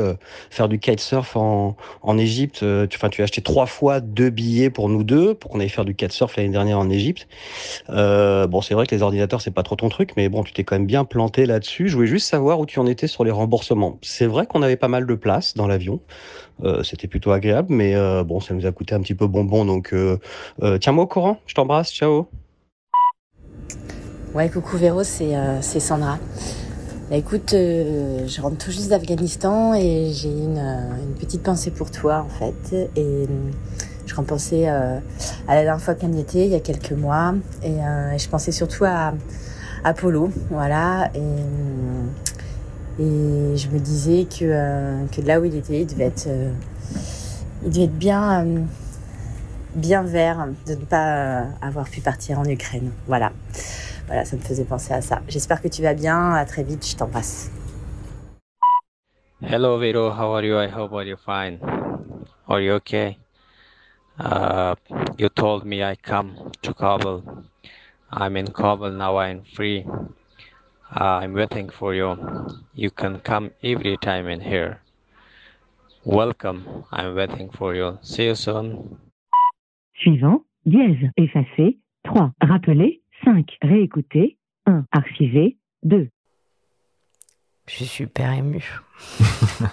[0.50, 2.62] faire du kitesurf en, en Égypte.
[2.94, 5.86] enfin, tu as acheté trois fois deux billets pour nous deux, pour qu'on aille faire
[5.86, 7.26] du kitesurf l'année dernière en Égypte.
[7.88, 10.64] bon, c'est vrai que les ordinateurs, c'est pas trop ton truc, mais bon, tu t'es
[10.64, 11.88] quand même bien planté là-dessus.
[11.88, 13.98] Je voulais juste savoir où tu en étais sur les remboursements.
[14.02, 16.00] C'est vrai qu'on avait pas mal de place dans l'avion.
[16.82, 19.64] C'était plutôt agréable, mais bon, ça nous a coûté un petit peu bonbon.
[19.64, 20.18] Donc, euh,
[20.78, 21.38] tiens-moi au courant.
[21.46, 21.92] Je t'embrasse.
[21.92, 22.26] Ciao.
[24.34, 26.18] Ouais, coucou Véro, c'est Sandra.
[27.08, 30.60] Bah, écoute, je rentre tout juste d'Afghanistan et j'ai une,
[31.18, 32.90] petite pensée pour toi en fait.
[32.96, 33.26] Et
[34.04, 35.00] je repensais à
[35.48, 37.76] la dernière fois qu'on était, il y a quelques mois, et,
[38.18, 39.14] je pensais surtout à,
[39.84, 41.10] à Polo, voilà.
[41.14, 41.20] Et
[42.98, 46.50] et je me disais que, euh, que là où il était, il devait être, euh,
[47.64, 48.60] il devait être bien, euh,
[49.76, 52.90] bien vert de ne pas avoir pu partir en Ukraine.
[53.06, 53.32] Voilà.
[54.06, 55.20] Voilà, ça me faisait penser à ça.
[55.28, 56.32] J'espère que tu vas bien.
[56.32, 56.86] À très vite.
[56.86, 57.50] Je t'embrasse.
[59.42, 60.10] Hello, Vero.
[60.10, 60.58] How are you?
[60.58, 61.58] I hope you're fine.
[62.48, 63.18] Are you okay?
[64.18, 64.74] Uh,
[65.18, 67.22] you told me I come to Kabul.
[68.10, 69.18] I'm in Kabul now.
[69.18, 69.84] I'm free.
[70.94, 72.16] Uh, I'm waiting for you.
[72.74, 74.80] You can come every time in here.
[76.04, 76.84] Welcome.
[76.92, 77.98] I'm waiting for you.
[78.02, 79.05] See you soon.
[80.06, 82.30] Suivant, dièse, effacer, 3.
[82.40, 83.56] Rappeler, 5.
[83.60, 84.84] Réécouter, 1.
[84.92, 86.08] Archiver, 2.
[87.66, 88.62] Je suis super ému.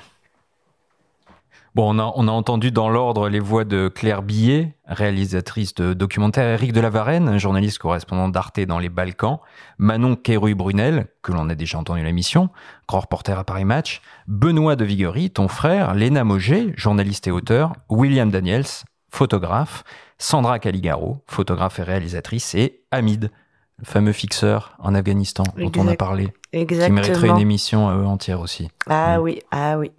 [1.75, 5.95] Bon, on a, on a entendu dans l'ordre les voix de Claire Billet, réalisatrice de
[5.95, 9.39] documentaire, Eric de la Varenne, journaliste correspondant d'Arte dans les Balkans,
[9.79, 12.49] Manon Kérouy-Brunel, que l'on a déjà entendu à l'émission,
[12.87, 17.73] grand reporter à Paris Match, Benoît de Viguerie, ton frère, Léna Moget, journaliste et auteur,
[17.89, 18.65] William Daniels,
[19.13, 19.83] photographe,
[20.17, 23.31] Sandra Caligaro, photographe et réalisatrice, et Hamid,
[23.77, 26.95] le fameux fixeur en Afghanistan dont on a parlé, qui exactement.
[27.01, 28.69] mériterait une émission euh, entière aussi.
[28.89, 29.91] Ah oui, ah oui.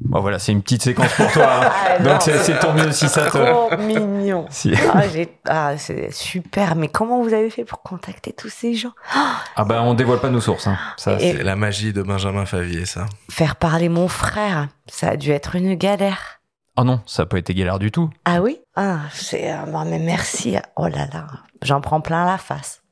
[0.00, 1.46] Bon voilà, c'est une petite séquence pour toi.
[1.64, 1.70] hein.
[1.94, 3.38] Ah, Donc c'est tant mieux si ça te...
[3.38, 4.46] Trop mignon.
[4.50, 4.72] Si.
[4.92, 5.02] Ah,
[5.48, 6.74] ah, c'est super.
[6.74, 8.92] Mais comment vous avez fait pour contacter tous ces gens?
[9.14, 10.66] Ah bah on dévoile pas nos sources.
[10.66, 10.76] Hein.
[10.96, 13.06] Ça, Et- C'est la magie de Benjamin Favier, ça.
[13.30, 16.40] Faire parler mon frère, ça a dû être une galère.
[16.78, 18.08] Oh non, ça a pas été galère du tout.
[18.24, 18.58] Ah oui?
[18.76, 19.50] Ah, c'est.
[19.50, 20.56] ah, bon, mais merci.
[20.76, 21.26] Oh là là,
[21.60, 22.82] j'en prends plein la face.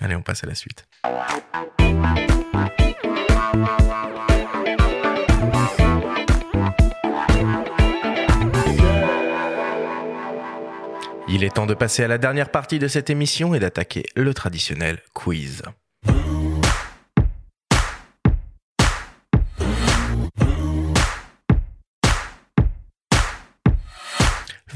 [0.00, 0.86] Allez, on passe à la suite.
[11.28, 14.34] Il est temps de passer à la dernière partie de cette émission et d'attaquer le
[14.34, 15.62] traditionnel quiz.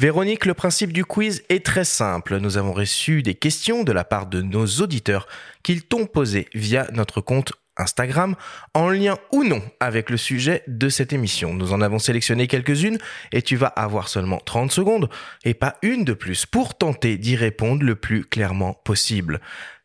[0.00, 2.38] Véronique, le principe du quiz est très simple.
[2.38, 5.28] Nous avons reçu des questions de la part de nos auditeurs
[5.62, 8.34] qu'ils t'ont posées via notre compte Instagram,
[8.72, 11.52] en lien ou non avec le sujet de cette émission.
[11.52, 12.96] Nous en avons sélectionné quelques-unes
[13.32, 15.10] et tu vas avoir seulement 30 secondes
[15.44, 19.38] et pas une de plus pour tenter d'y répondre le plus clairement possible.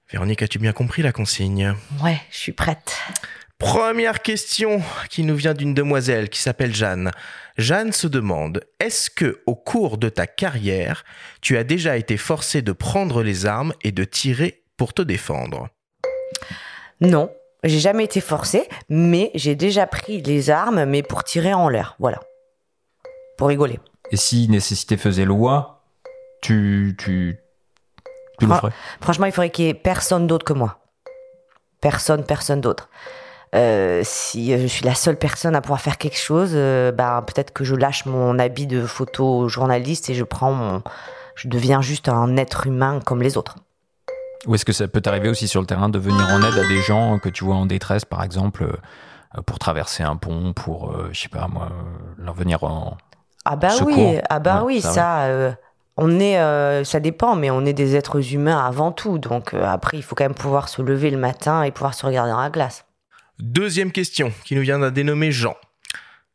[0.09, 1.75] Véronique, as-tu bien compris la consigne?
[2.01, 2.97] Ouais, je suis prête.
[3.65, 4.79] Première question
[5.09, 7.09] qui nous vient d'une demoiselle qui s'appelle Jeanne.
[7.57, 11.03] Jeanne se demande est-ce que au cours de ta carrière,
[11.41, 15.69] tu as déjà été forcé de prendre les armes et de tirer pour te défendre?
[17.01, 17.31] Non,
[17.63, 21.95] j'ai jamais été forcée, mais j'ai déjà pris les armes, mais pour tirer en l'air.
[21.97, 22.19] Voilà.
[23.35, 23.79] Pour rigoler.
[24.11, 25.81] Et si nécessité faisait loi,
[26.43, 27.39] tu, tu,
[28.39, 28.71] tu le ferais?
[29.01, 30.77] Franchement, il faudrait qu'il y ait personne d'autre que moi.
[31.81, 32.89] Personne, personne d'autre.
[33.56, 37.53] Euh, si je suis la seule personne à pouvoir faire quelque chose, euh, bah, peut-être
[37.53, 40.84] que je lâche mon habit de photojournaliste et je prends mon,
[41.36, 43.56] je deviens juste un être humain comme les autres.
[44.45, 46.68] Ou est-ce que ça peut t'arriver aussi sur le terrain de venir en aide à
[46.68, 50.91] des gens que tu vois en détresse, par exemple, euh, pour traverser un pont, pour,
[50.91, 51.69] euh, je sais pas moi,
[52.18, 52.98] leur venir en.
[53.45, 53.88] Ah bah Secours?
[53.88, 55.52] oui, ah bah Ouais, oui, ça, ça, euh,
[55.98, 59.18] on est, euh, ça dépend, mais on est des êtres humains avant tout.
[59.18, 62.32] Donc après, il faut quand même pouvoir se lever le matin et pouvoir se regarder
[62.32, 62.85] dans la glace.
[63.40, 65.57] Deuxième question qui nous vient d'un dénommé Jean.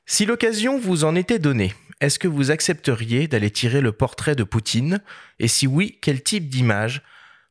[0.04, 1.72] Si l'occasion vous en était donnée,
[2.02, 5.00] est-ce que vous accepteriez d'aller tirer le portrait de Poutine?
[5.38, 7.02] Et si oui, quel type d'image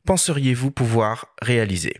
[0.06, 1.94] penseriez-vous pouvoir réaliser?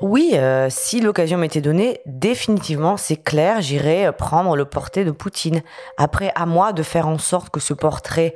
[0.00, 5.10] Oui, euh, si l'occasion m'était donnée, définitivement, c'est clair, j'irai euh, prendre le portrait de
[5.10, 5.62] Poutine.
[5.98, 8.34] Après, à moi de faire en sorte que ce portrait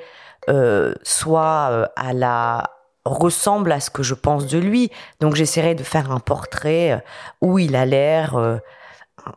[0.50, 4.90] euh, soit à la ressemble à ce que je pense de lui.
[5.20, 6.98] Donc j'essaierai de faire un portrait euh,
[7.40, 8.58] où il a l'air euh,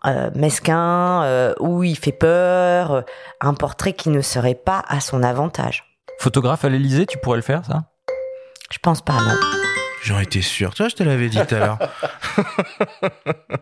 [0.06, 3.03] euh, mesquin, euh, où il fait peur,
[3.41, 5.98] un portrait qui ne serait pas à son avantage.
[6.19, 7.84] Photographe à l'Elysée, tu pourrais le faire, ça?
[8.72, 9.35] Je pense pas, non.
[10.03, 10.73] J'en étais sûr.
[10.73, 11.80] Toi, je te l'avais dit tout à l'heure.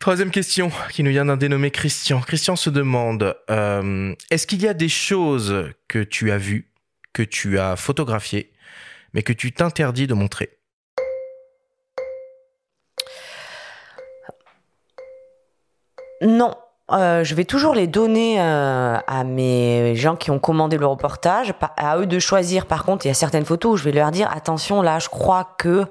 [0.00, 2.20] Troisième question qui nous vient d'un dénommé Christian.
[2.22, 6.69] Christian se demande euh, est-ce qu'il y a des choses que tu as vues,
[7.12, 8.52] que tu as photographiées,
[9.12, 10.58] mais que tu t'interdis de montrer.
[16.22, 16.54] Non,
[16.92, 21.54] euh, je vais toujours les donner euh, à mes gens qui ont commandé le reportage,
[21.76, 22.66] à eux de choisir.
[22.66, 25.08] Par contre, il y a certaines photos où je vais leur dire attention, là, je
[25.08, 25.86] crois que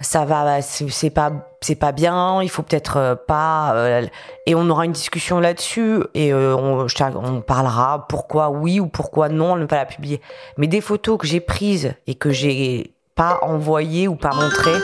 [0.00, 2.42] ça va, c'est c'est pas, c'est pas bien.
[2.42, 3.74] Il faut peut-être euh, pas.
[3.74, 4.06] euh,
[4.46, 9.56] et on aura une discussion là-dessus et euh, on, parlera pourquoi oui ou pourquoi non
[9.56, 10.20] ne pas la publier.
[10.56, 14.78] Mais des photos que j'ai prises et que j'ai pas envoyées ou pas montrées,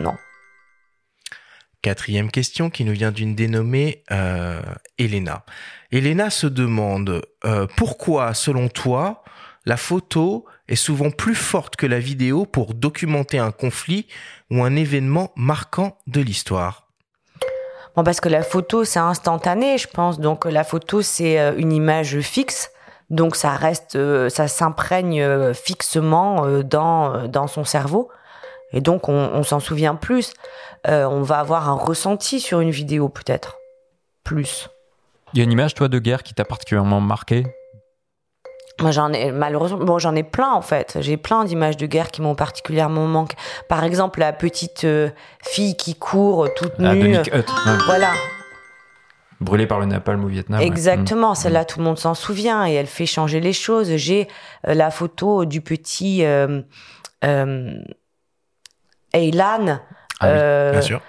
[0.00, 0.14] non.
[1.80, 4.02] Quatrième question qui nous vient d'une dénommée
[4.98, 5.44] Elena.
[5.92, 7.22] Elena se demande
[7.76, 9.22] pourquoi, selon toi,
[9.64, 14.06] la photo est souvent plus forte que la vidéo pour documenter un conflit
[14.50, 16.86] ou un événement marquant de l'histoire.
[17.96, 20.20] Bon, parce que la photo, c'est instantané, je pense.
[20.20, 22.70] Donc, la photo, c'est euh, une image fixe.
[23.10, 28.10] Donc, ça reste, euh, ça s'imprègne euh, fixement dans, dans son cerveau.
[28.72, 30.34] Et donc, on, on s'en souvient plus.
[30.86, 33.56] Euh, on va avoir un ressenti sur une vidéo, peut-être.
[34.24, 34.68] Plus.
[35.32, 37.46] Il y a une image, toi, de guerre qui t'a particulièrement marqué?
[38.80, 40.98] Moi, j'en ai, malheureusement, bon, j'en ai plein, en fait.
[41.00, 43.36] J'ai plein d'images de guerre qui m'ont particulièrement manqué.
[43.68, 45.10] Par exemple, la petite euh,
[45.42, 47.08] fille qui court euh, toute Ah, de nue.
[47.18, 47.72] Nick Hutt, ouais.
[47.86, 48.10] Voilà.
[49.40, 50.60] Brûlée par le napalm au Vietnam.
[50.60, 51.34] Exactement, Mm.
[51.36, 53.96] celle-là, tout le monde s'en souvient et elle fait changer les choses.
[53.96, 54.28] J'ai
[54.66, 56.62] euh, la photo du petit euh,
[57.24, 57.72] euh,
[59.12, 59.80] Aylan,
[60.20, 61.00] Ah oui, euh, bien sûr.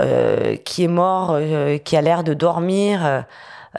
[0.00, 3.20] euh, qui est mort, euh, qui a l'air de dormir, euh,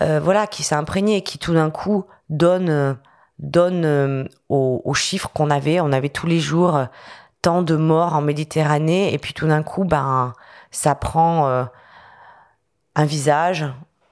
[0.01, 2.93] euh, voilà, qui s'est imprégné et qui tout d'un coup donne, euh,
[3.39, 5.79] donne euh, aux, chiffres qu'on avait.
[5.79, 6.85] On avait tous les jours euh,
[7.41, 10.33] tant de morts en Méditerranée et puis tout d'un coup, ben,
[10.71, 11.63] ça prend euh,
[12.95, 13.65] un visage,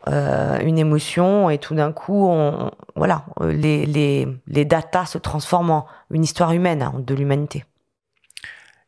[0.08, 5.88] une émotion et tout d'un coup, on, voilà, les, les, les datas se transforment en
[6.12, 7.66] une histoire humaine hein, de l'humanité.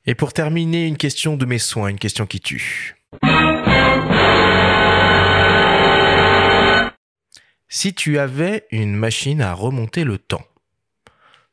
[0.05, 2.95] Et pour terminer, une question de mes soins, une question qui tue.
[7.69, 10.43] Si tu avais une machine à remonter le temps,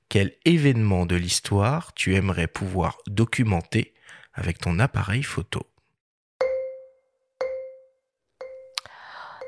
[0.08, 3.94] quel événement de l'histoire tu aimerais pouvoir documenter
[4.34, 5.62] avec ton appareil photo?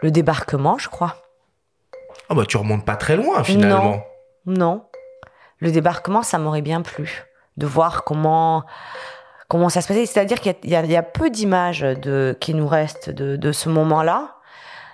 [0.02, 1.22] Le débarquement, je crois.
[2.28, 4.04] Ah bah tu remontes pas très loin finalement.
[4.44, 4.84] Non, non.
[5.58, 7.24] Le débarquement, ça m'aurait bien plu
[7.56, 8.64] de voir comment
[9.48, 10.04] comment ça se passait.
[10.06, 14.35] C'est-à-dire qu'il y a- y peu d'images de qui nous restent de, de ce moment-là,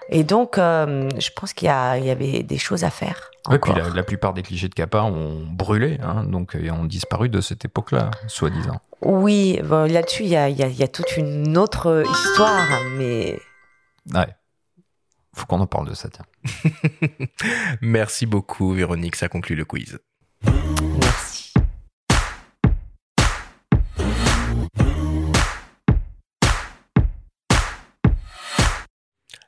[0.09, 3.31] et donc euh, je pense qu'il y, a- il y avait des choses à faire.
[3.49, 7.29] Ouais, puis la, la plupart des clichés de Kappa ont brûlé, hein, donc ont disparu
[7.29, 8.81] de cette époque-là, soi-disant.
[9.01, 12.05] Oui, bon, là-dessus, il y a, il y a- il y a toute une autre
[12.11, 13.39] histoire, mais
[14.15, 14.29] Ouais.
[15.35, 16.27] Faut qu'on en parle de ça, tiens.
[17.81, 19.99] Merci beaucoup Véronique, ça conclut le quiz.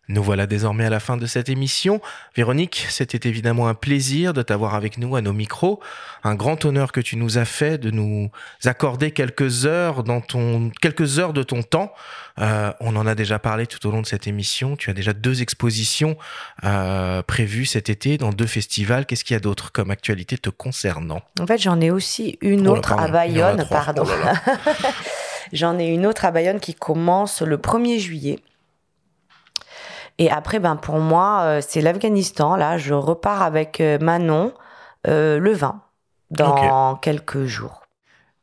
[0.09, 2.01] Nous voilà désormais à la fin de cette émission.
[2.37, 5.81] Véronique, c'était évidemment un plaisir de t'avoir avec nous à nos micros.
[6.25, 8.31] Un grand honneur que tu nous as fait de nous
[8.65, 11.93] accorder quelques heures dans ton, quelques heures de ton temps.
[12.41, 14.77] Euh, on en a déjà parlé tout au long de cette émission.
[14.77, 16.17] Tu as déjà deux expositions
[16.65, 19.07] euh, prévues cet été dans deux festivals.
[19.07, 21.23] Qu'est-ce qu'il y a d'autre comme actualité te concernant?
[21.41, 24.05] En fait, j'en ai aussi une Oh là, autre pardon, à Bayonne, pardon.
[24.07, 24.53] Oh
[25.53, 28.39] j'en ai une autre à Bayonne qui commence le 1er juillet.
[30.19, 32.57] Et après, ben pour moi, euh, c'est l'Afghanistan.
[32.57, 34.53] Là, je repars avec euh, Manon
[35.07, 35.81] euh, le 20
[36.31, 37.83] dans quelques jours.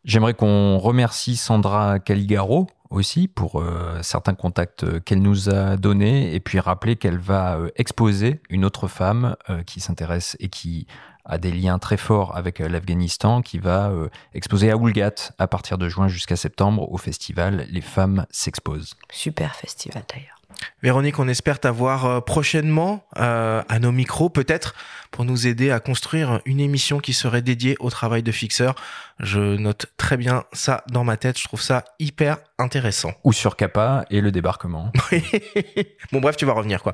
[0.03, 6.39] J'aimerais qu'on remercie Sandra Caligaro aussi pour euh, certains contacts qu'elle nous a donnés et
[6.39, 10.87] puis rappeler qu'elle va exposer une autre femme euh, qui s'intéresse et qui
[11.25, 15.47] a des liens très forts avec euh, l'Afghanistan, qui va euh, exposer à Oulgat à
[15.47, 18.95] partir de juin jusqu'à septembre au festival Les femmes s'exposent.
[19.11, 20.40] Super festival d'ailleurs.
[20.83, 24.73] Véronique, on espère t'avoir euh, prochainement euh, à nos micros, peut-être
[25.11, 28.75] pour nous aider à construire une émission qui serait dédiée au travail de fixeur.
[29.19, 33.11] Je note très bien ça dans ma tête, je trouve ça hyper intéressant.
[33.23, 34.91] Ou sur Kappa et le débarquement.
[36.11, 36.93] bon bref, tu vas revenir quoi.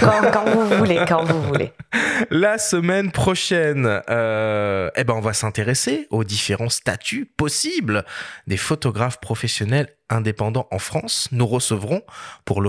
[0.00, 1.72] Quand, quand vous voulez, quand vous voulez.
[2.30, 8.04] La semaine prochaine, euh, eh ben on va s'intéresser aux différents statuts possibles
[8.46, 11.28] des photographes professionnels indépendants en France.
[11.32, 12.02] Nous recevrons
[12.44, 12.60] pour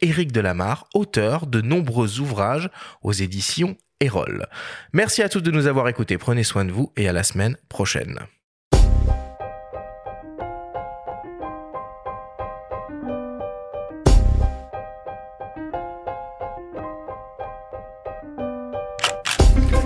[0.00, 2.70] Éric Delamarre, auteur de nombreux ouvrages
[3.02, 4.46] aux éditions Erol.
[4.92, 6.18] Merci à tous de nous avoir écoutés.
[6.18, 8.18] Prenez soin de vous et à la semaine prochaine.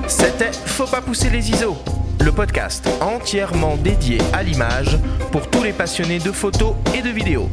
[0.08, 1.76] C'était Faut pas pousser les ISO,
[2.20, 4.98] le podcast entièrement dédié à l'image
[5.32, 7.48] pour tous les passionnés de photos et de vidéos.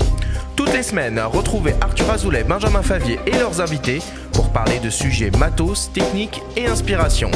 [0.56, 4.02] Toutes les semaines, retrouvez Arthur Azoulay, Benjamin Favier et leurs invités
[4.34, 7.31] pour parler de sujets matos, techniques et inspiration.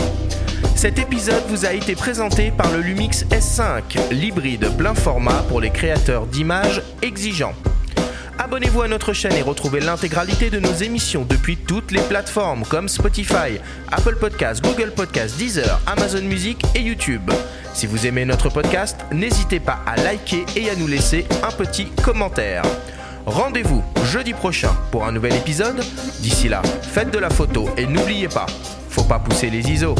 [0.75, 5.69] Cet épisode vous a été présenté par le Lumix S5, l'hybride plein format pour les
[5.69, 7.53] créateurs d'images exigeants.
[8.43, 12.89] Abonnez-vous à notre chaîne et retrouvez l'intégralité de nos émissions depuis toutes les plateformes comme
[12.89, 13.59] Spotify,
[13.91, 17.29] Apple Podcasts, Google Podcasts, Deezer, Amazon Music et YouTube.
[17.75, 21.85] Si vous aimez notre podcast, n'hésitez pas à liker et à nous laisser un petit
[22.03, 22.63] commentaire.
[23.27, 25.79] Rendez-vous jeudi prochain pour un nouvel épisode.
[26.21, 28.47] D'ici là, faites de la photo et n'oubliez pas,
[28.89, 29.93] faut pas pousser les ISO.